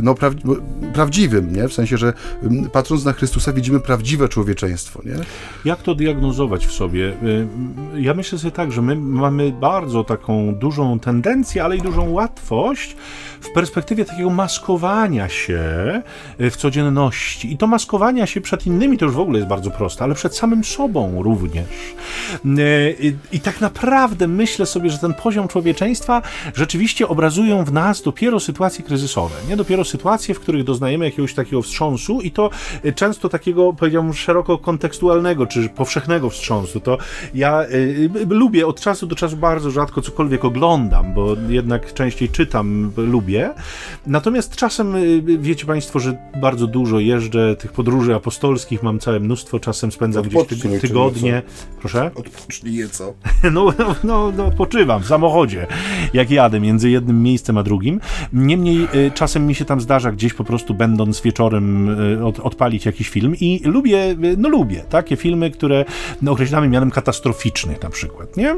no, 0.03 0.15
pra, 0.15 0.31
pra 0.93 1.02
prawdziwym, 1.03 1.55
nie? 1.55 1.67
W 1.67 1.73
sensie, 1.73 1.97
że 1.97 2.13
mm, 2.43 2.69
patrząc 2.69 3.05
na 3.05 3.13
Chrystusa 3.13 3.53
widzimy 3.53 3.79
prawdziwe 3.79 4.29
człowieczeństwo, 4.29 5.01
nie? 5.05 5.15
Jak 5.65 5.81
to 5.81 5.95
diagnozować 5.95 6.67
w 6.67 6.71
sobie? 6.71 7.13
Y, 7.23 7.47
ja 7.95 8.13
myślę 8.13 8.39
sobie 8.39 8.51
tak, 8.51 8.71
że 8.71 8.81
my 8.81 8.95
mamy 8.95 9.51
bardzo 9.51 10.03
taką 10.03 10.55
dużą 10.55 10.99
tendencję, 10.99 11.63
ale 11.63 11.77
i 11.77 11.81
dużą 11.81 12.09
łatwość 12.09 12.95
w 13.41 13.51
perspektywie 13.51 14.05
takiego 14.05 14.29
maskowania 14.29 15.29
się 15.29 15.61
y, 16.41 16.49
w 16.49 16.57
codzienności. 16.57 17.53
I 17.53 17.57
to 17.57 17.67
maskowania 17.67 18.25
się 18.25 18.41
przed 18.41 18.67
innymi 18.67 18.97
to 18.97 19.05
już 19.05 19.15
w 19.15 19.19
ogóle 19.19 19.37
jest 19.37 19.49
bardzo 19.49 19.71
proste, 19.71 20.03
ale 20.03 20.15
przed 20.15 20.35
samym 20.35 20.63
sobą 20.63 21.23
również. 21.23 21.65
Y, 22.45 23.15
I 23.31 23.39
tak 23.39 23.61
naprawdę 23.61 24.27
myślę 24.27 24.65
sobie, 24.65 24.89
że 24.89 24.97
ten 24.97 25.13
poziom 25.13 25.47
człowieczeństwa 25.47 26.21
rzeczywiście 26.55 27.07
obrazują 27.07 27.65
w 27.65 27.73
nas 27.73 28.01
dopiero 28.01 28.39
sytuacje 28.39 28.85
kryzysowe, 28.85 29.35
nie 29.49 29.57
dopiero 29.57 29.83
sytuacje, 29.85 30.35
w 30.35 30.39
których 30.39 30.63
doznajemy 30.63 30.92
doznajemy 30.93 31.05
jakiegoś 31.05 31.33
takiego 31.33 31.61
wstrząsu 31.61 32.21
i 32.21 32.31
to 32.31 32.49
y, 32.85 32.93
często 32.93 33.29
takiego, 33.29 33.73
powiedziałbym, 33.73 34.13
szeroko 34.13 34.57
kontekstualnego, 34.57 35.45
czy 35.45 35.69
powszechnego 35.69 36.29
wstrząsu. 36.29 36.79
To 36.79 36.97
ja 37.33 37.63
y, 37.63 38.09
y, 38.15 38.25
lubię 38.29 38.67
od 38.67 38.81
czasu 38.81 39.07
do 39.07 39.15
czasu 39.15 39.37
bardzo 39.37 39.71
rzadko 39.71 40.01
cokolwiek 40.01 40.45
oglądam, 40.45 41.13
bo 41.13 41.35
jednak 41.49 41.93
częściej 41.93 42.29
czytam, 42.29 42.91
lubię. 42.97 43.53
Natomiast 44.07 44.55
czasem, 44.55 44.95
wiecie 45.39 45.65
Państwo, 45.65 45.99
że 45.99 46.17
bardzo 46.41 46.67
dużo 46.67 46.99
jeżdżę 46.99 47.55
tych 47.55 47.71
podróży 47.71 48.15
apostolskich, 48.15 48.83
mam 48.83 48.99
całe 48.99 49.19
mnóstwo, 49.19 49.59
czasem 49.59 49.91
spędzam 49.91 50.23
gdzieś 50.23 50.47
ty 50.47 50.79
tygodnie. 50.79 51.41
Proszę? 51.79 52.11
Odpocznij 52.15 52.75
je 52.75 52.89
co? 52.89 53.13
No, 53.53 53.73
no, 53.79 53.95
no, 54.03 54.31
no, 54.37 54.45
odpoczywam 54.45 55.03
w 55.03 55.07
samochodzie, 55.07 55.67
jak 56.13 56.31
jadę 56.31 56.59
między 56.59 56.89
jednym 56.89 57.23
miejscem 57.23 57.57
a 57.57 57.63
drugim. 57.63 57.99
Niemniej 58.33 58.87
czasem 59.13 59.47
mi 59.47 59.55
się 59.55 59.65
tam 59.65 59.81
zdarza 59.81 60.11
gdzieś 60.11 60.33
po 60.33 60.43
prostu 60.43 60.73
będąc 60.83 61.21
wieczorem 61.21 61.89
y, 62.19 62.25
od, 62.25 62.39
odpalić 62.39 62.85
jakiś 62.85 63.09
film 63.09 63.35
i 63.39 63.61
lubię, 63.63 64.15
y, 64.23 64.35
no 64.37 64.49
lubię 64.49 64.83
takie 64.89 65.15
filmy, 65.15 65.51
które 65.51 65.85
no, 66.21 66.31
określamy 66.31 66.67
mianem 66.67 66.91
katastroficznych 66.91 67.81
na 67.81 67.89
przykład, 67.89 68.37
nie? 68.37 68.55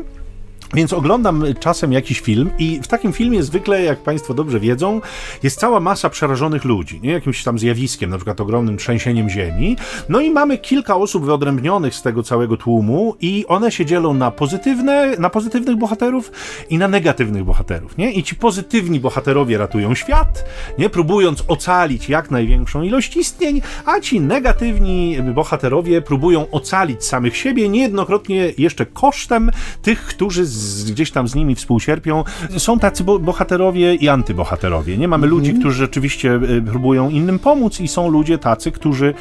Więc 0.74 0.94
oglądam 0.94 1.44
czasem 1.60 1.92
jakiś 1.92 2.20
film 2.20 2.50
i 2.60 2.80
w 2.84 2.88
takim 2.88 3.14
filmie 3.14 3.44
zwykle, 3.44 3.84
jak 3.84 4.00
Państwo 4.00 4.34
dobrze 4.34 4.60
wiedzą, 4.60 5.02
jest 5.44 5.60
cała 5.60 5.80
masa 5.80 6.10
przerażonych 6.10 6.66
ludzi, 6.66 7.00
nie? 7.04 7.12
jakimś 7.12 7.44
tam 7.44 7.60
zjawiskiem, 7.60 8.10
na 8.10 8.18
przykład 8.18 8.42
ogromnym 8.42 8.78
trzęsieniem 8.78 9.30
ziemi. 9.30 9.78
No 10.10 10.20
i 10.20 10.32
mamy 10.32 10.58
kilka 10.58 10.96
osób 10.96 11.26
wyodrębnionych 11.26 11.96
z 11.96 12.02
tego 12.02 12.24
całego 12.24 12.58
tłumu 12.58 13.16
i 13.22 13.46
one 13.48 13.72
się 13.72 13.86
dzielą 13.86 14.14
na 14.14 14.32
pozytywne, 14.32 15.16
na 15.20 15.30
pozytywnych 15.30 15.76
bohaterów 15.76 16.32
i 16.70 16.78
na 16.78 16.88
negatywnych 16.88 17.44
bohaterów, 17.44 17.98
nie? 17.98 18.12
I 18.12 18.24
ci 18.24 18.36
pozytywni 18.36 19.00
bohaterowie 19.00 19.58
ratują 19.58 19.96
świat, 19.96 20.46
nie? 20.78 20.90
Próbując 20.90 21.44
ocalić 21.48 22.10
jak 22.10 22.32
największą 22.32 22.82
ilość 22.82 23.18
istnień, 23.18 23.62
a 23.86 24.00
ci 24.00 24.22
negatywni 24.22 25.18
bohaterowie 25.34 26.02
próbują 26.02 26.52
ocalić 26.52 27.04
samych 27.04 27.38
siebie, 27.38 27.70
niejednokrotnie 27.70 28.54
jeszcze 28.58 28.86
kosztem 28.86 29.52
tych, 29.82 30.06
którzy 30.06 30.46
z, 30.56 30.92
gdzieś 30.92 31.12
tam 31.12 31.28
z 31.28 31.36
nimi 31.36 31.56
współcierpią. 31.56 32.24
Są 32.58 32.80
tacy 32.80 33.04
bo 33.04 33.20
bohaterowie 33.20 33.96
i 33.96 34.10
antybohaterowie. 34.10 34.98
Nie 34.98 35.08
mamy 35.08 35.28
ludzi, 35.28 35.50
mhm. 35.50 35.62
którzy 35.62 35.78
rzeczywiście 35.78 36.36
e, 36.36 36.62
próbują 36.62 37.10
innym 37.10 37.40
pomóc 37.40 37.80
i 37.80 37.88
są 37.88 38.10
ludzie 38.10 38.38
tacy, 38.38 38.72
którzy, 38.72 39.14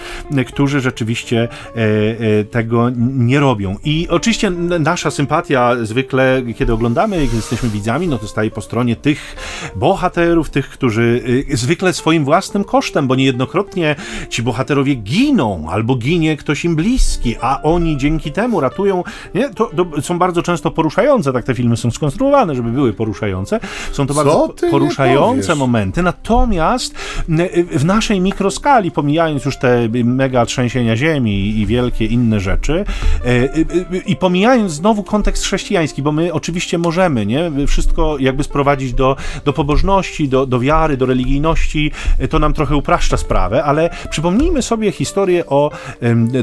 którzy 0.47 0.81
rzeczywiście 0.81 1.49
e, 1.49 1.81
e, 2.41 2.45
tego 2.45 2.91
nie 3.17 3.41
robią. 3.41 3.77
I 3.85 4.09
oczywiście 4.11 4.51
nasza 4.81 5.11
sympatia 5.11 5.77
zwykle, 5.83 6.43
kiedy 6.57 6.73
oglądamy, 6.73 7.27
jesteśmy 7.35 7.69
widzami, 7.69 8.09
no 8.09 8.19
to 8.19 8.29
staje 8.29 8.51
po 8.51 8.61
stronie 8.61 8.97
tych 8.97 9.37
bohaterów, 9.77 10.51
tych, 10.51 10.69
którzy 10.69 11.23
zwykle 11.53 11.93
swoim 11.93 12.25
własnym 12.25 12.65
kosztem, 12.65 13.07
bo 13.07 13.15
niejednokrotnie 13.15 13.97
ci 14.29 14.43
bohaterowie 14.43 14.95
giną, 14.95 15.67
albo 15.71 15.97
ginie 15.97 16.37
ktoś 16.37 16.65
im 16.65 16.77
bliski, 16.77 17.37
a 17.41 17.63
oni 17.63 17.97
dzięki 17.97 18.33
temu 18.33 18.61
ratują. 18.61 19.05
Nie? 19.35 19.51
To, 19.51 19.71
to 19.77 20.03
są 20.03 20.19
bardzo 20.19 20.43
często 20.43 20.71
poruszające 20.71 21.24
poruszające, 21.25 21.33
tak 21.33 21.45
te 21.45 21.55
filmy 21.55 21.77
są 21.77 21.91
skonstruowane, 21.91 22.55
żeby 22.55 22.71
były 22.71 22.93
poruszające. 22.93 23.61
Są 23.93 24.07
to 24.07 24.15
bardzo 24.15 24.55
poruszające 24.71 25.55
momenty, 25.55 26.03
natomiast 26.03 26.95
w 27.71 27.85
naszej 27.85 28.21
mikroskali, 28.21 28.91
pomijając 28.91 29.45
już 29.45 29.57
te 29.59 29.89
mega 30.05 30.47
trzęsienia 30.47 30.97
ziemi 30.97 31.59
i 31.59 31.67
wielkie 31.67 32.07
inne 32.07 32.41
rzeczy, 32.41 32.85
e, 33.25 33.27
e, 33.27 33.41
e, 33.43 33.97
i 34.07 34.17
pomijając 34.17 34.73
znowu 34.73 35.03
kontekst 35.03 35.45
chrześcijański, 35.45 36.03
bo 36.03 36.13
my 36.13 36.33
oczywiście 36.33 36.79
możemy, 36.79 37.27
nie, 37.27 37.51
wszystko 37.67 38.17
jakby 38.19 38.45
sprowadzić 38.45 38.95
do, 38.95 39.17
do 39.45 39.53
pobożności, 39.53 40.29
do, 40.29 40.47
do 40.47 40.61
wiary, 40.61 40.97
do 40.97 41.07
religijności, 41.07 41.91
to 42.31 42.39
nam 42.39 42.53
trochę 42.53 42.77
upraszcza 42.77 43.17
sprawę, 43.17 43.65
ale 43.65 43.91
przypomnijmy 44.11 44.63
sobie 44.63 44.93
historię 44.93 45.47
o 45.47 45.71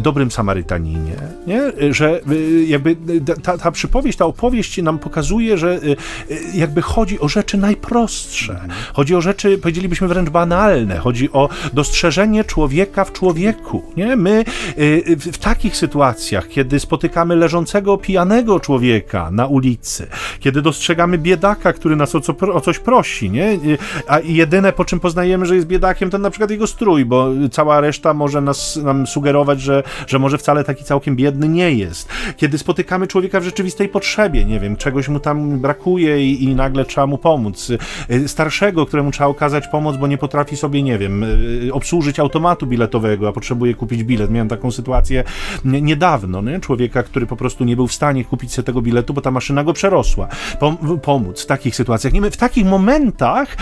dobrym 0.02 0.32
Samarytaninie, 0.32 1.16
nie? 1.48 1.62
że 1.94 2.22
jakby 2.68 2.96
ta, 3.44 3.58
ta 3.58 3.72
przypowieść, 3.72 4.18
ta 4.18 4.26
opowieść 4.26 4.71
opowieść 4.72 4.86
nam 4.86 5.00
pokazuje, 5.00 5.58
że 5.58 5.74
y, 5.74 5.96
y, 6.32 6.42
jakby 6.54 6.82
chodzi 6.82 7.20
o 7.20 7.28
rzeczy 7.28 7.58
najprostsze. 7.58 8.60
Chodzi 8.94 9.16
o 9.16 9.22
rzeczy, 9.22 9.58
powiedzielibyśmy 9.58 10.08
wręcz 10.08 10.30
banalne. 10.30 10.98
Chodzi 10.98 11.32
o 11.32 11.50
dostrzeżenie 11.74 12.44
człowieka 12.44 13.06
w 13.06 13.12
człowieku. 13.12 13.84
Nie? 13.98 14.16
My 14.16 14.44
y, 14.78 15.18
w 15.18 15.38
takich 15.38 15.78
sytuacjach, 15.78 16.48
kiedy 16.48 16.80
spotykamy 16.80 17.36
leżącego, 17.36 17.98
pijanego 17.98 18.60
człowieka 18.60 19.32
na 19.32 19.48
ulicy, 19.48 20.08
kiedy 20.40 20.62
dostrzegamy 20.62 21.18
biedaka, 21.18 21.74
który 21.74 21.96
nas 21.96 22.16
o, 22.16 22.22
co, 22.22 22.34
o 22.54 22.62
coś 22.62 22.80
prosi, 22.80 23.32
nie? 23.32 23.60
a 24.08 24.20
jedyne 24.20 24.74
po 24.74 24.86
czym 24.86 25.00
poznajemy, 25.00 25.46
że 25.46 25.56
jest 25.56 25.68
biedakiem, 25.68 26.10
to 26.10 26.18
na 26.18 26.30
przykład 26.30 26.52
jego 26.52 26.68
strój, 26.68 27.06
bo 27.06 27.30
cała 27.52 27.82
reszta 27.82 28.14
może 28.14 28.42
nas, 28.42 28.76
nam 28.76 29.08
sugerować, 29.08 29.62
że, 29.62 29.84
że 30.08 30.20
może 30.20 30.38
wcale 30.38 30.64
taki 30.64 30.84
całkiem 30.84 31.16
biedny 31.16 31.48
nie 31.48 31.72
jest. 31.72 32.10
Kiedy 32.38 32.58
spotykamy 32.58 33.08
człowieka 33.08 33.40
w 33.40 33.44
rzeczywistej 33.44 33.90
potrzebie, 33.90 34.46
nie 34.46 34.61
wiem, 34.62 34.76
czegoś 34.76 35.08
mu 35.08 35.20
tam 35.20 35.60
brakuje 35.60 36.26
i, 36.26 36.44
i 36.44 36.56
nagle 36.56 36.86
trzeba 36.86 37.08
mu 37.08 37.18
pomóc. 37.18 37.72
Y, 38.12 38.28
starszego, 38.28 38.86
któremu 38.86 39.12
trzeba 39.12 39.30
okazać 39.30 39.68
pomoc, 39.68 39.98
bo 39.98 40.08
nie 40.08 40.18
potrafi 40.18 40.58
sobie, 40.58 40.84
nie 40.84 40.98
wiem, 40.98 41.24
y, 41.24 41.70
obsłużyć 41.74 42.20
automatu 42.20 42.68
biletowego, 42.68 43.28
a 43.28 43.32
potrzebuje 43.32 43.74
kupić 43.74 44.04
bilet. 44.04 44.32
Miałem 44.32 44.48
taką 44.48 44.72
sytuację 44.72 45.24
niedawno, 45.66 46.42
nie? 46.42 46.60
człowieka, 46.60 47.04
który 47.04 47.26
po 47.26 47.36
prostu 47.36 47.64
nie 47.64 47.76
był 47.76 47.88
w 47.88 47.94
stanie 47.94 48.26
kupić 48.26 48.54
sobie 48.54 48.66
tego 48.66 48.82
biletu, 48.82 49.14
bo 49.14 49.22
ta 49.22 49.32
maszyna 49.32 49.64
go 49.64 49.74
przerosła. 49.74 50.28
Pom 50.60 50.78
pomóc 51.02 51.42
w 51.42 51.46
takich 51.46 51.76
sytuacjach. 51.76 52.14
Nie, 52.14 52.22
my 52.22 52.32
w 52.32 52.38
takich 52.38 52.66
momentach 52.66 53.58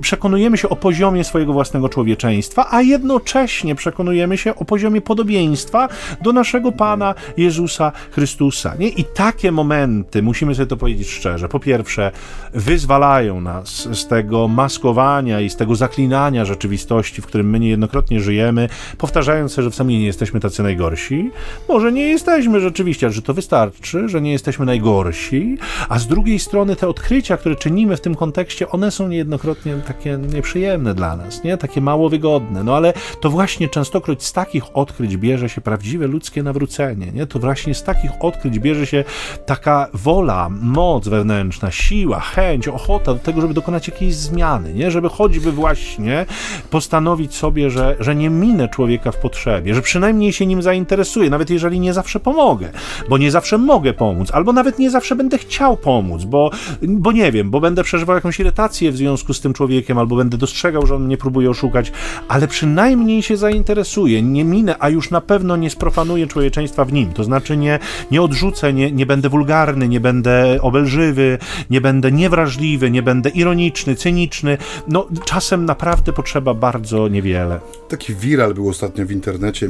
przekonujemy 0.00 0.58
się 0.58 0.68
o 0.68 0.76
poziomie 0.76 1.24
swojego 1.24 1.52
własnego 1.52 1.88
człowieczeństwa, 1.88 2.66
a 2.70 2.82
jednocześnie 2.82 3.74
przekonujemy 3.74 4.38
się 4.38 4.54
o 4.54 4.64
poziomie 4.64 5.00
podobieństwa 5.00 5.88
do 6.22 6.32
naszego 6.32 6.72
Pana 6.72 7.14
Jezusa 7.36 7.92
Chrystusa. 8.10 8.74
Nie? 8.78 8.88
I 8.88 9.04
takie 9.04 9.52
momenty, 9.52 9.97
musimy 10.22 10.54
sobie 10.54 10.66
to 10.66 10.76
powiedzieć 10.76 11.10
szczerze, 11.10 11.48
po 11.48 11.60
pierwsze, 11.60 12.12
wyzwalają 12.52 13.40
nas 13.40 13.88
z 13.92 14.06
tego 14.06 14.48
maskowania 14.48 15.40
i 15.40 15.50
z 15.50 15.56
tego 15.56 15.76
zaklinania 15.76 16.44
rzeczywistości, 16.44 17.22
w 17.22 17.26
którym 17.26 17.50
my 17.50 17.60
niejednokrotnie 17.60 18.20
żyjemy, 18.20 18.68
powtarzając 18.98 19.52
sobie, 19.52 19.64
że 19.64 19.70
w 19.70 19.74
sumie 19.74 19.98
nie 19.98 20.06
jesteśmy 20.06 20.40
tacy 20.40 20.62
najgorsi. 20.62 21.30
Może 21.68 21.92
nie 21.92 22.08
jesteśmy 22.08 22.60
rzeczywiście, 22.60 23.06
ale 23.06 23.14
że 23.14 23.22
to 23.22 23.34
wystarczy, 23.34 24.08
że 24.08 24.20
nie 24.20 24.32
jesteśmy 24.32 24.66
najgorsi, 24.66 25.58
a 25.88 25.98
z 25.98 26.06
drugiej 26.06 26.38
strony 26.38 26.76
te 26.76 26.88
odkrycia, 26.88 27.36
które 27.36 27.56
czynimy 27.56 27.96
w 27.96 28.00
tym 28.00 28.14
kontekście, 28.14 28.68
one 28.68 28.90
są 28.90 29.08
niejednokrotnie 29.08 29.74
takie 29.86 30.18
nieprzyjemne 30.32 30.94
dla 30.94 31.16
nas, 31.16 31.44
nie? 31.44 31.56
Takie 31.56 31.80
mało 31.80 32.08
wygodne. 32.08 32.64
No 32.64 32.76
ale 32.76 32.92
to 33.20 33.30
właśnie 33.30 33.68
częstokroć 33.68 34.24
z 34.24 34.32
takich 34.32 34.76
odkryć 34.76 35.16
bierze 35.16 35.48
się 35.48 35.60
prawdziwe 35.60 36.06
ludzkie 36.06 36.42
nawrócenie, 36.42 37.12
nie? 37.12 37.26
To 37.26 37.38
właśnie 37.38 37.74
z 37.74 37.82
takich 37.82 38.10
odkryć 38.20 38.58
bierze 38.58 38.86
się 38.86 39.04
taka 39.46 39.87
wola, 39.94 40.48
moc 40.48 41.08
wewnętrzna, 41.08 41.70
siła, 41.70 42.20
chęć, 42.20 42.68
ochota 42.68 43.14
do 43.14 43.20
tego, 43.20 43.40
żeby 43.40 43.54
dokonać 43.54 43.88
jakiejś 43.88 44.14
zmiany, 44.14 44.74
nie? 44.74 44.90
Żeby 44.90 45.08
choćby 45.08 45.52
właśnie 45.52 46.26
postanowić 46.70 47.34
sobie, 47.34 47.70
że, 47.70 47.96
że 48.00 48.16
nie 48.16 48.30
minę 48.30 48.68
człowieka 48.68 49.12
w 49.12 49.16
potrzebie, 49.16 49.74
że 49.74 49.82
przynajmniej 49.82 50.32
się 50.32 50.46
nim 50.46 50.62
zainteresuję, 50.62 51.30
nawet 51.30 51.50
jeżeli 51.50 51.80
nie 51.80 51.92
zawsze 51.92 52.20
pomogę, 52.20 52.70
bo 53.08 53.18
nie 53.18 53.30
zawsze 53.30 53.58
mogę 53.58 53.92
pomóc, 53.92 54.30
albo 54.32 54.52
nawet 54.52 54.78
nie 54.78 54.90
zawsze 54.90 55.16
będę 55.16 55.38
chciał 55.38 55.76
pomóc, 55.76 56.24
bo, 56.24 56.50
bo 56.82 57.12
nie 57.12 57.32
wiem, 57.32 57.50
bo 57.50 57.60
będę 57.60 57.84
przeżywał 57.84 58.16
jakąś 58.16 58.40
irytację 58.40 58.92
w 58.92 58.96
związku 58.96 59.34
z 59.34 59.40
tym 59.40 59.52
człowiekiem, 59.52 59.98
albo 59.98 60.16
będę 60.16 60.36
dostrzegał, 60.36 60.86
że 60.86 60.94
on 60.94 61.04
mnie 61.04 61.16
próbuje 61.16 61.50
oszukać, 61.50 61.92
ale 62.28 62.48
przynajmniej 62.48 63.22
się 63.22 63.36
zainteresuję, 63.36 64.22
nie 64.22 64.44
minę, 64.44 64.76
a 64.78 64.88
już 64.88 65.10
na 65.10 65.20
pewno 65.20 65.56
nie 65.56 65.70
sprofanuję 65.70 66.26
człowieczeństwa 66.26 66.84
w 66.84 66.92
nim, 66.92 67.12
to 67.12 67.24
znaczy 67.24 67.56
nie, 67.56 67.78
nie 68.10 68.22
odrzucę, 68.22 68.72
nie, 68.72 68.92
nie 68.92 69.06
będę 69.06 69.28
wulgarny, 69.28 69.77
nie 69.86 70.00
będę 70.00 70.58
obelżywy, 70.62 71.38
nie 71.70 71.80
będę 71.80 72.12
niewrażliwy, 72.12 72.90
nie 72.90 73.02
będę 73.02 73.30
ironiczny, 73.30 73.96
cyniczny. 73.96 74.58
No, 74.88 75.08
czasem 75.24 75.64
naprawdę 75.64 76.12
potrzeba 76.12 76.54
bardzo 76.54 77.08
niewiele. 77.08 77.60
Taki 77.88 78.14
viral 78.14 78.54
był 78.54 78.68
ostatnio 78.68 79.06
w 79.06 79.10
internecie 79.10 79.68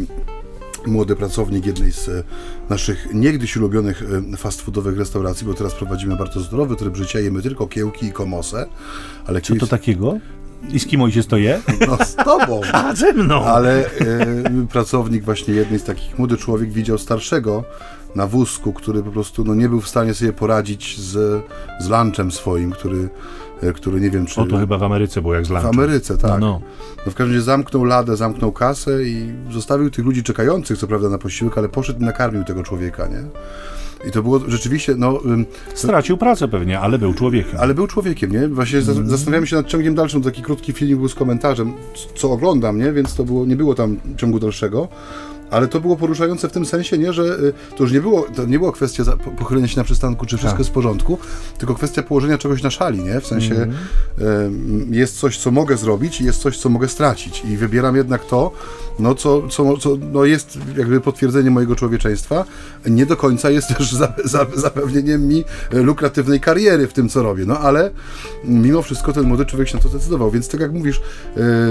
młody 0.86 1.16
pracownik 1.16 1.66
jednej 1.66 1.92
z 1.92 2.08
e, 2.08 2.22
naszych 2.70 3.08
niegdyś 3.14 3.56
ulubionych 3.56 4.02
e, 4.32 4.36
fast 4.36 4.62
foodowych 4.62 4.98
restauracji, 4.98 5.46
bo 5.46 5.54
teraz 5.54 5.74
prowadzimy 5.74 6.16
bardzo 6.16 6.40
zdrowy 6.40 6.76
tryb 6.76 6.96
życia, 6.96 7.20
jemy 7.20 7.42
tylko 7.42 7.66
kiełki 7.66 8.06
i 8.06 8.12
komosę. 8.12 8.66
Ale 9.26 9.40
Co 9.40 9.54
to 9.54 9.66
takiego? 9.66 10.18
I 10.72 10.80
z 10.80 10.86
kim 10.86 11.00
to 11.28 11.36
je? 11.36 11.60
No 11.88 12.04
z 12.04 12.14
tobą. 12.14 12.60
A, 12.72 12.94
ze 12.94 13.12
mną. 13.12 13.44
Ale 13.44 13.86
e, 13.86 13.90
pracownik 14.72 15.24
właśnie 15.24 15.54
jednej 15.54 15.78
z 15.78 15.84
takich, 15.84 16.18
młody 16.18 16.36
człowiek 16.36 16.72
widział 16.72 16.98
starszego 16.98 17.64
na 18.14 18.26
wózku, 18.26 18.72
który 18.72 19.02
po 19.02 19.10
prostu 19.10 19.44
no, 19.44 19.54
nie 19.54 19.68
był 19.68 19.80
w 19.80 19.88
stanie 19.88 20.14
sobie 20.14 20.32
poradzić 20.32 21.00
z, 21.00 21.44
z 21.80 21.88
lunchem 21.88 22.32
swoim, 22.32 22.70
który 22.70 23.08
E, 23.62 23.72
który 23.72 24.00
nie 24.00 24.10
wiem 24.10 24.26
czy... 24.26 24.40
O, 24.40 24.46
to 24.46 24.58
chyba 24.58 24.78
w 24.78 24.82
Ameryce 24.82 25.22
było 25.22 25.34
jak 25.34 25.46
z 25.46 25.48
W 25.48 25.56
Ameryce, 25.56 26.18
tak. 26.18 26.30
No, 26.30 26.38
no. 26.38 26.60
no 27.06 27.12
w 27.12 27.14
każdym 27.14 27.26
razie 27.26 27.42
zamknął 27.42 27.84
ladę, 27.84 28.16
zamknął 28.16 28.52
kasę 28.52 29.04
i 29.04 29.32
zostawił 29.50 29.90
tych 29.90 30.04
ludzi 30.04 30.22
czekających, 30.22 30.78
co 30.78 30.86
prawda, 30.86 31.08
na 31.08 31.18
posiłek, 31.18 31.58
ale 31.58 31.68
poszedł 31.68 32.00
i 32.00 32.04
nakarmił 32.04 32.44
tego 32.44 32.62
człowieka, 32.62 33.06
nie? 33.06 33.22
I 34.08 34.10
to 34.10 34.22
było 34.22 34.40
rzeczywiście, 34.48 34.94
no... 34.98 35.20
Stracił 35.74 36.16
pracę 36.16 36.48
pewnie, 36.48 36.80
ale 36.80 36.98
był 36.98 37.14
człowiekiem. 37.14 37.60
Ale 37.60 37.74
był 37.74 37.86
człowiekiem, 37.86 38.32
nie? 38.32 38.48
Właśnie 38.48 38.78
mm. 38.78 39.08
zastanawiamy 39.08 39.46
się 39.46 39.56
nad 39.56 39.66
ciągiem 39.66 39.94
dalszym. 39.94 40.22
Taki 40.22 40.42
krótki 40.42 40.72
film 40.72 40.98
był 40.98 41.08
z 41.08 41.14
komentarzem, 41.14 41.72
co 42.14 42.30
oglądam, 42.30 42.78
nie? 42.78 42.92
Więc 42.92 43.14
to 43.14 43.24
było, 43.24 43.46
nie 43.46 43.56
było 43.56 43.74
tam 43.74 43.96
ciągu 44.16 44.40
dalszego. 44.40 44.88
Ale 45.50 45.68
to 45.68 45.80
było 45.80 45.96
poruszające 45.96 46.48
w 46.48 46.52
tym 46.52 46.66
sensie, 46.66 46.98
nie, 46.98 47.12
że 47.12 47.22
y, 47.22 47.52
to 47.76 47.84
już 47.84 47.92
nie 47.92 48.00
było, 48.00 48.26
to 48.36 48.46
nie 48.46 48.58
była 48.58 48.72
kwestia 48.72 49.04
pochylenia 49.38 49.68
się 49.68 49.76
na 49.76 49.84
przystanku, 49.84 50.26
czy 50.26 50.36
wszystko 50.36 50.52
tak. 50.52 50.58
jest 50.58 50.70
w 50.70 50.72
porządku, 50.72 51.18
tylko 51.58 51.74
kwestia 51.74 52.02
położenia 52.02 52.38
czegoś 52.38 52.62
na 52.62 52.70
szali, 52.70 52.98
nie? 52.98 53.20
W 53.20 53.26
sensie 53.26 53.54
mm 53.54 53.70
-hmm. 53.70 54.94
jest 54.94 55.18
coś, 55.18 55.38
co 55.38 55.50
mogę 55.50 55.76
zrobić 55.76 56.20
i 56.20 56.24
jest 56.24 56.40
coś, 56.40 56.58
co 56.58 56.68
mogę 56.68 56.88
stracić. 56.88 57.42
I 57.44 57.56
wybieram 57.56 57.96
jednak 57.96 58.24
to, 58.24 58.52
no, 58.98 59.14
co, 59.14 59.48
co, 59.48 59.76
co 59.76 59.96
no 60.12 60.24
jest 60.24 60.58
jakby 60.76 61.00
potwierdzeniem 61.00 61.52
mojego 61.52 61.76
człowieczeństwa, 61.76 62.44
nie 62.86 63.06
do 63.06 63.16
końca 63.16 63.50
jest 63.50 63.68
też 63.68 63.92
za, 63.92 64.14
za, 64.24 64.46
zapewnieniem 64.54 65.28
mi 65.28 65.44
lukratywnej 65.72 66.40
kariery 66.40 66.86
w 66.86 66.92
tym, 66.92 67.08
co 67.08 67.22
robię. 67.22 67.44
No 67.46 67.58
ale 67.58 67.90
mimo 68.44 68.82
wszystko 68.82 69.12
ten 69.12 69.24
młody 69.24 69.46
człowiek 69.46 69.68
się 69.68 69.76
na 69.76 69.82
to 69.82 69.88
zdecydował. 69.88 70.30
Więc 70.30 70.48
tak 70.48 70.60
jak 70.60 70.72
mówisz, 70.72 71.00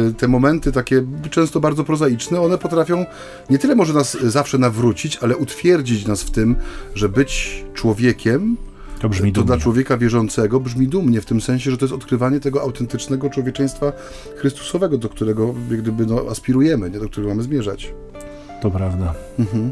y, 0.09 0.13
te 0.13 0.27
momenty 0.27 0.71
takie 0.71 1.03
często 1.29 1.59
bardzo 1.59 1.83
prozaiczne, 1.83 2.41
one 2.41 2.57
potrafią 2.57 3.05
nie 3.49 3.59
tyle 3.67 3.75
może 3.75 3.93
nas 3.93 4.17
zawsze 4.23 4.57
nawrócić, 4.57 5.17
ale 5.17 5.37
utwierdzić 5.37 6.07
nas 6.07 6.23
w 6.23 6.31
tym, 6.31 6.55
że 6.95 7.09
być 7.09 7.63
człowiekiem 7.73 8.57
to, 8.99 9.09
brzmi 9.09 9.33
to 9.33 9.43
dla 9.43 9.57
człowieka 9.57 9.97
wierzącego 9.97 10.59
brzmi 10.59 10.87
dumnie, 10.87 11.21
w 11.21 11.25
tym 11.25 11.41
sensie, 11.41 11.71
że 11.71 11.77
to 11.77 11.85
jest 11.85 11.93
odkrywanie 11.93 12.39
tego 12.39 12.61
autentycznego 12.61 13.29
człowieczeństwa 13.29 13.93
Chrystusowego, 14.37 14.97
do 14.97 15.09
którego 15.09 15.53
jak 15.71 15.81
gdyby 15.81 16.05
no, 16.05 16.25
aspirujemy, 16.29 16.89
nie? 16.89 16.99
do 16.99 17.09
którego 17.09 17.29
mamy 17.29 17.43
zmierzać. 17.43 17.93
To 18.61 18.71
prawda. 18.71 19.13
Mhm. 19.39 19.71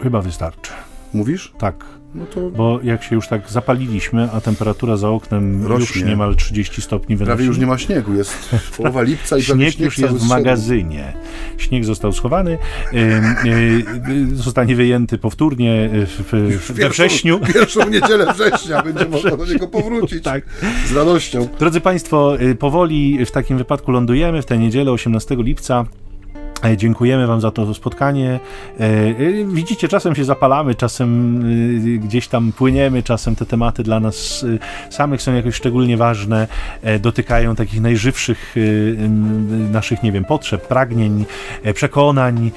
Chyba 0.00 0.22
wystarczy. 0.22 0.72
Mówisz? 1.12 1.52
Tak. 1.58 1.84
No 2.16 2.26
to... 2.26 2.50
Bo 2.50 2.80
jak 2.82 3.02
się 3.02 3.14
już 3.14 3.28
tak 3.28 3.50
zapaliliśmy, 3.50 4.28
a 4.32 4.40
temperatura 4.40 4.96
za 4.96 5.10
oknem 5.10 5.66
Rośnie. 5.66 6.00
już 6.00 6.10
niemal 6.10 6.36
30 6.36 6.82
stopni 6.82 7.16
wynosi. 7.16 7.26
Prawie 7.36 7.44
już 7.44 7.58
nie 7.58 7.66
ma 7.66 7.78
śniegu, 7.78 8.14
jest 8.14 8.50
połowa 8.76 9.02
lipca 9.02 9.38
i 9.38 9.42
śnieg, 9.42 9.74
śnieg 9.74 9.84
już 9.84 9.98
jest 9.98 10.14
w 10.14 10.28
magazynie. 10.28 11.12
Śnieg 11.58 11.84
został 11.84 12.12
schowany, 12.12 12.58
zostanie 14.34 14.76
wyjęty 14.76 15.18
powtórnie 15.18 15.90
w, 15.92 16.22
w, 16.32 16.72
we 16.72 16.88
wrześniu. 16.88 17.40
Pierwszą 17.54 17.88
niedzielę 17.88 18.32
września 18.32 18.82
będzie 18.82 19.08
można 19.08 19.36
do 19.46 19.46
niego 19.46 19.68
powrócić. 19.68 20.24
tak. 20.24 20.44
Z 20.86 20.92
radością. 20.92 21.48
Drodzy 21.58 21.80
Państwo, 21.80 22.40
y, 22.42 22.54
powoli 22.54 23.26
w 23.26 23.30
takim 23.30 23.58
wypadku 23.58 23.90
lądujemy 23.92 24.42
w 24.42 24.46
tę 24.46 24.58
niedzielę 24.58 24.92
18 24.92 25.36
lipca. 25.38 25.84
E, 26.64 26.76
dziękujemy 26.76 27.26
Wam 27.26 27.40
za 27.40 27.50
to 27.50 27.74
spotkanie. 27.74 28.40
E, 28.80 28.84
e, 28.84 29.14
widzicie, 29.44 29.88
czasem 29.88 30.14
się 30.14 30.24
zapalamy, 30.24 30.74
czasem 30.74 31.42
gdzieś 31.98 32.28
tam 32.28 32.52
płyniemy, 32.52 33.02
czasem 33.02 33.36
te 33.36 33.46
tematy 33.46 33.82
dla 33.82 34.00
nas 34.00 34.44
samych 34.90 35.22
są 35.22 35.34
jakoś 35.34 35.54
szczególnie 35.54 35.96
ważne, 35.96 36.48
dotykają 37.00 37.56
takich 37.56 37.80
najżywszych 37.80 38.54
naszych, 39.72 40.02
nie 40.02 40.12
wiem, 40.12 40.24
potrzeb, 40.24 40.68
pragnień, 40.68 41.24
przekonań. 41.74 42.50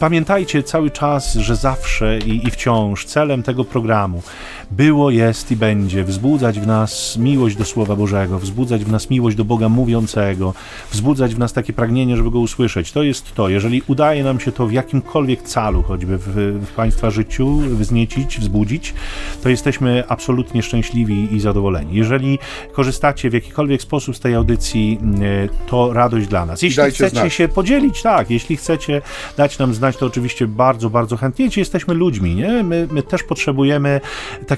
Pamiętajcie 0.00 0.62
cały 0.62 0.90
czas, 0.90 1.34
że 1.34 1.56
zawsze 1.56 2.18
i, 2.18 2.46
i 2.46 2.50
wciąż 2.50 3.04
celem 3.04 3.42
tego 3.42 3.64
programu 3.64 4.22
było, 4.70 5.10
jest 5.10 5.50
i 5.50 5.56
będzie 5.56 6.04
wzbudzać 6.04 6.60
w 6.60 6.66
nas 6.66 7.16
miłość 7.16 7.56
do 7.56 7.64
Słowa 7.64 7.96
Bożego, 7.96 8.38
wzbudzać 8.38 8.84
w 8.84 8.90
nas 8.90 9.10
miłość 9.10 9.36
do 9.36 9.44
Boga 9.44 9.68
mówiącego, 9.68 10.54
wzbudzać 10.90 11.34
w 11.34 11.38
nas 11.38 11.52
takie 11.52 11.72
pragnienie, 11.72 12.16
żeby 12.16 12.30
go 12.30 12.38
usłyszeć. 12.38 12.92
To 12.92 13.02
jest 13.02 13.34
to. 13.34 13.48
Jeżeli 13.48 13.82
udaje 13.86 14.24
nam 14.24 14.40
się 14.40 14.52
to 14.52 14.66
w 14.66 14.72
jakimkolwiek 14.72 15.42
calu, 15.42 15.82
choćby 15.82 16.18
w, 16.18 16.28
w 16.66 16.72
Państwa 16.76 17.10
życiu 17.10 17.56
wzniecić, 17.56 18.38
wzbudzić, 18.38 18.94
to 19.42 19.48
jesteśmy 19.48 20.04
absolutnie 20.08 20.62
szczęśliwi 20.62 21.34
i 21.34 21.40
zadowoleni. 21.40 21.94
Jeżeli 21.94 22.38
korzystacie 22.72 23.30
w 23.30 23.32
jakikolwiek 23.32 23.82
sposób 23.82 24.16
z 24.16 24.20
tej 24.20 24.34
audycji, 24.34 24.98
e, 25.02 25.48
to 25.66 25.92
radość 25.92 26.26
dla 26.26 26.46
nas. 26.46 26.62
Jeśli 26.62 26.82
chcecie 26.82 27.08
znać. 27.08 27.34
się 27.34 27.48
podzielić, 27.48 28.02
tak, 28.02 28.30
jeśli 28.30 28.56
chcecie 28.56 29.02
dać 29.36 29.58
nam 29.58 29.74
znać, 29.74 29.96
to 29.96 30.06
oczywiście 30.06 30.46
bardzo, 30.46 30.90
bardzo 30.90 31.16
chętnie. 31.16 31.48
Jesteśmy 31.56 31.94
ludźmi, 31.94 32.34
nie? 32.34 32.62
My, 32.62 32.88
my 32.90 33.02
też 33.02 33.22
potrzebujemy 33.22 34.00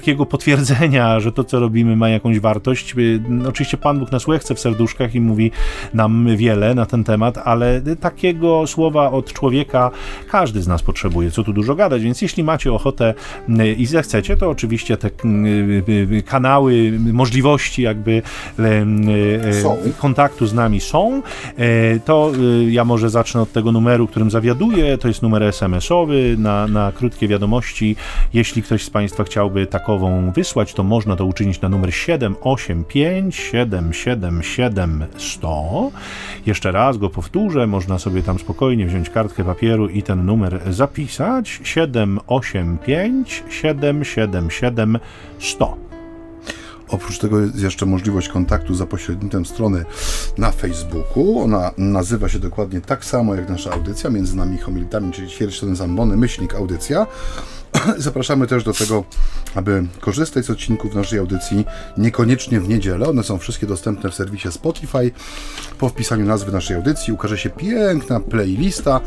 takiego 0.01 0.25
potwierdzenia, 0.25 1.19
że 1.19 1.31
to, 1.31 1.43
co 1.43 1.59
robimy, 1.59 1.95
ma 1.95 2.09
jakąś 2.09 2.39
wartość. 2.39 2.93
Y, 2.97 3.21
Oczywiście 3.47 3.77
Pan 3.77 3.99
Bóg 3.99 4.11
nas 4.11 4.27
łechce 4.27 4.55
w 4.55 4.59
serduszkach 4.59 5.15
i 5.15 5.21
mówi 5.21 5.51
nam 5.93 6.37
wiele 6.37 6.75
na 6.75 6.85
ten 6.85 7.03
temat, 7.03 7.37
ale 7.37 7.81
takiego 7.99 8.67
słowa 8.67 9.11
od 9.11 9.33
człowieka 9.33 9.91
każdy 10.31 10.61
z 10.61 10.67
nas 10.67 10.81
potrzebuje, 10.81 11.31
co 11.31 11.43
tu 11.43 11.53
dużo 11.53 11.75
gadać, 11.75 12.01
więc 12.01 12.21
jeśli 12.21 12.43
macie 12.43 12.73
ochotę 12.73 13.13
y, 13.49 13.73
i 13.73 13.85
zechcecie, 13.85 14.37
to 14.37 14.49
oczywiście 14.49 14.97
te 14.97 15.07
y, 15.07 16.23
kanały, 16.25 16.99
możliwości 17.13 17.81
jakby 17.81 18.21
Są. 19.61 19.77
kontaktu 19.97 20.47
z 20.47 20.53
nami 20.53 20.79
są, 20.79 21.21
to 22.05 22.31
ja 22.69 22.85
może 22.85 23.09
zacznę 23.09 23.41
od 23.41 23.51
tego 23.51 23.71
numeru, 23.71 24.07
którym 24.07 24.31
zawiaduję. 24.31 24.97
To 24.97 25.07
jest 25.07 25.21
numer 25.21 25.43
SMS-owy 25.43 26.35
na, 26.37 26.67
na 26.67 26.91
krótkie 26.91 27.27
wiadomości. 27.27 27.95
Jeśli 28.33 28.63
ktoś 28.63 28.83
z 28.83 28.89
Państwa 28.89 29.23
chciałby 29.23 29.67
takową 29.91 30.31
wysłać, 30.31 30.73
to 30.73 30.83
można 30.83 31.15
to 31.15 31.25
uczynić 31.25 31.61
na 31.61 31.69
numer 31.69 31.93
785 31.93 33.35
777 33.35 35.05
100. 35.17 35.91
Jeszcze 36.45 36.71
raz 36.71 36.97
go 36.97 37.09
powtórzę. 37.09 37.67
Można 37.67 37.99
sobie 37.99 38.23
tam 38.23 38.39
spokojnie 38.39 38.85
wziąć 38.85 39.09
kartkę 39.09 39.43
papieru 39.43 39.89
i 39.89 40.03
ten 40.03 40.25
numer 40.25 40.61
zapisać. 40.69 41.59
785 41.63 43.43
777 43.49 44.99
100. 45.39 45.77
Oprócz 46.89 47.19
tego 47.19 47.39
jest 47.39 47.59
jeszcze 47.59 47.85
możliwość 47.85 48.29
kontaktu 48.29 48.75
za 48.75 48.85
pośrednictwem 48.85 49.45
strony 49.45 49.85
na 50.37 50.51
Facebooku. 50.51 51.39
Ona 51.39 51.71
nazywa 51.77 52.29
się 52.29 52.39
dokładnie 52.39 52.81
tak 52.81 53.05
samo 53.05 53.35
jak 53.35 53.49
nasza 53.49 53.71
audycja, 53.71 54.09
między 54.09 54.37
nami 54.37 54.57
homilitami, 54.57 55.11
czyli 55.11 55.29
ćwierćton 55.29 55.75
zambony, 55.75 56.17
myślnik 56.17 56.55
audycja. 56.55 57.07
Zapraszamy 57.97 58.47
też 58.47 58.63
do 58.63 58.73
tego, 58.73 59.03
aby 59.55 59.85
korzystać 59.99 60.45
z 60.45 60.49
odcinków 60.49 60.95
naszej 60.95 61.19
audycji, 61.19 61.65
niekoniecznie 61.97 62.59
w 62.59 62.69
niedzielę. 62.69 63.09
One 63.09 63.23
są 63.23 63.37
wszystkie 63.37 63.67
dostępne 63.67 64.09
w 64.09 64.15
serwisie 64.15 64.51
Spotify. 64.51 65.11
Po 65.79 65.89
wpisaniu 65.89 66.25
nazwy 66.25 66.51
naszej 66.51 66.75
audycji 66.75 67.13
ukaże 67.13 67.37
się 67.37 67.49
piękna 67.49 68.19
playlista, 68.19 69.01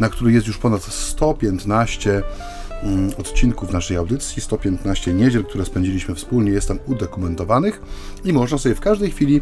na 0.00 0.08
której 0.08 0.34
jest 0.34 0.46
już 0.46 0.58
ponad 0.58 0.82
115 0.82 2.22
mm, 2.82 3.10
odcinków 3.18 3.72
naszej 3.72 3.96
audycji, 3.96 4.42
115 4.42 5.14
niedziel, 5.14 5.44
które 5.44 5.64
spędziliśmy 5.64 6.14
wspólnie, 6.14 6.50
jest 6.50 6.68
tam 6.68 6.78
udokumentowanych 6.86 7.82
i 8.24 8.32
można 8.32 8.58
sobie 8.58 8.74
w 8.74 8.80
każdej 8.80 9.10
chwili 9.10 9.40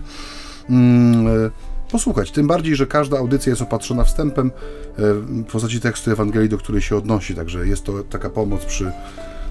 mm, 0.71 1.51
posłuchać. 1.95 2.31
Tym 2.31 2.47
bardziej, 2.47 2.77
że 2.77 2.87
każda 2.87 3.19
audycja 3.19 3.51
jest 3.51 3.63
opatrzona 3.63 4.05
wstępem 4.05 4.47
e, 4.47 4.51
w 5.15 5.45
postaci 5.45 5.81
tekstu 5.81 6.11
Ewangelii, 6.11 6.49
do 6.49 6.59
której 6.59 6.83
się 6.83 6.97
odnosi, 6.97 7.35
także 7.35 7.67
jest 7.67 7.85
to 7.85 8.03
taka 8.03 8.31
pomoc 8.31 8.65
przy 8.65 8.93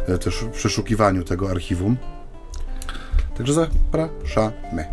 e, 0.08 0.18
też 0.18 0.46
przeszukiwaniu 0.54 1.24
tego 1.24 1.50
archiwum. 1.50 1.98
Także 3.38 3.54
zapraszamy. 3.54 4.86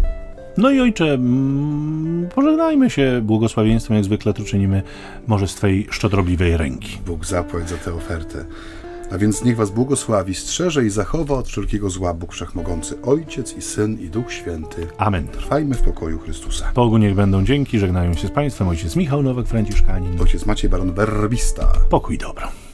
No 0.56 0.70
i 0.70 0.80
ojcze, 0.80 1.04
mm, 1.04 2.28
pożegnajmy 2.34 2.90
się 2.90 3.20
błogosławieństwem, 3.22 3.96
jak 3.96 4.04
zwykle 4.04 4.34
to 4.34 4.44
czynimy, 4.44 4.82
może 5.26 5.48
z 5.48 5.54
Twojej 5.54 5.86
szczodrobliwej 5.90 6.56
ręki. 6.56 6.98
Bóg 7.06 7.26
zapłać 7.26 7.68
za 7.68 7.76
tę 7.76 7.94
ofertę. 7.94 8.44
A 9.10 9.18
więc 9.18 9.44
niech 9.44 9.56
Was 9.56 9.70
błogosławi, 9.70 10.34
strzeże 10.34 10.84
i 10.84 10.90
zachowa 10.90 11.34
od 11.34 11.48
wszelkiego 11.48 11.90
zła 11.90 12.14
Bóg 12.14 12.32
Wszechmogący, 12.32 13.02
Ojciec 13.02 13.56
i 13.56 13.62
Syn 13.62 13.98
i 14.00 14.08
Duch 14.08 14.32
Święty. 14.32 14.86
Amen. 14.98 15.28
Trwajmy 15.28 15.74
w 15.74 15.82
pokoju 15.82 16.18
Chrystusa. 16.18 16.72
Bogu 16.74 16.98
niech 16.98 17.14
będą 17.14 17.44
dzięki, 17.44 17.78
żegnają 17.78 18.14
się 18.14 18.28
z 18.28 18.30
Państwem 18.30 18.68
ojciec 18.68 18.96
Michał 18.96 19.22
Nowak, 19.22 19.46
Franciszkanin. 19.46 20.20
Ojciec 20.20 20.46
Maciej 20.46 20.70
Baron 20.70 20.92
Werbista. 20.92 21.72
Pokój 21.90 22.18
dobro. 22.18 22.69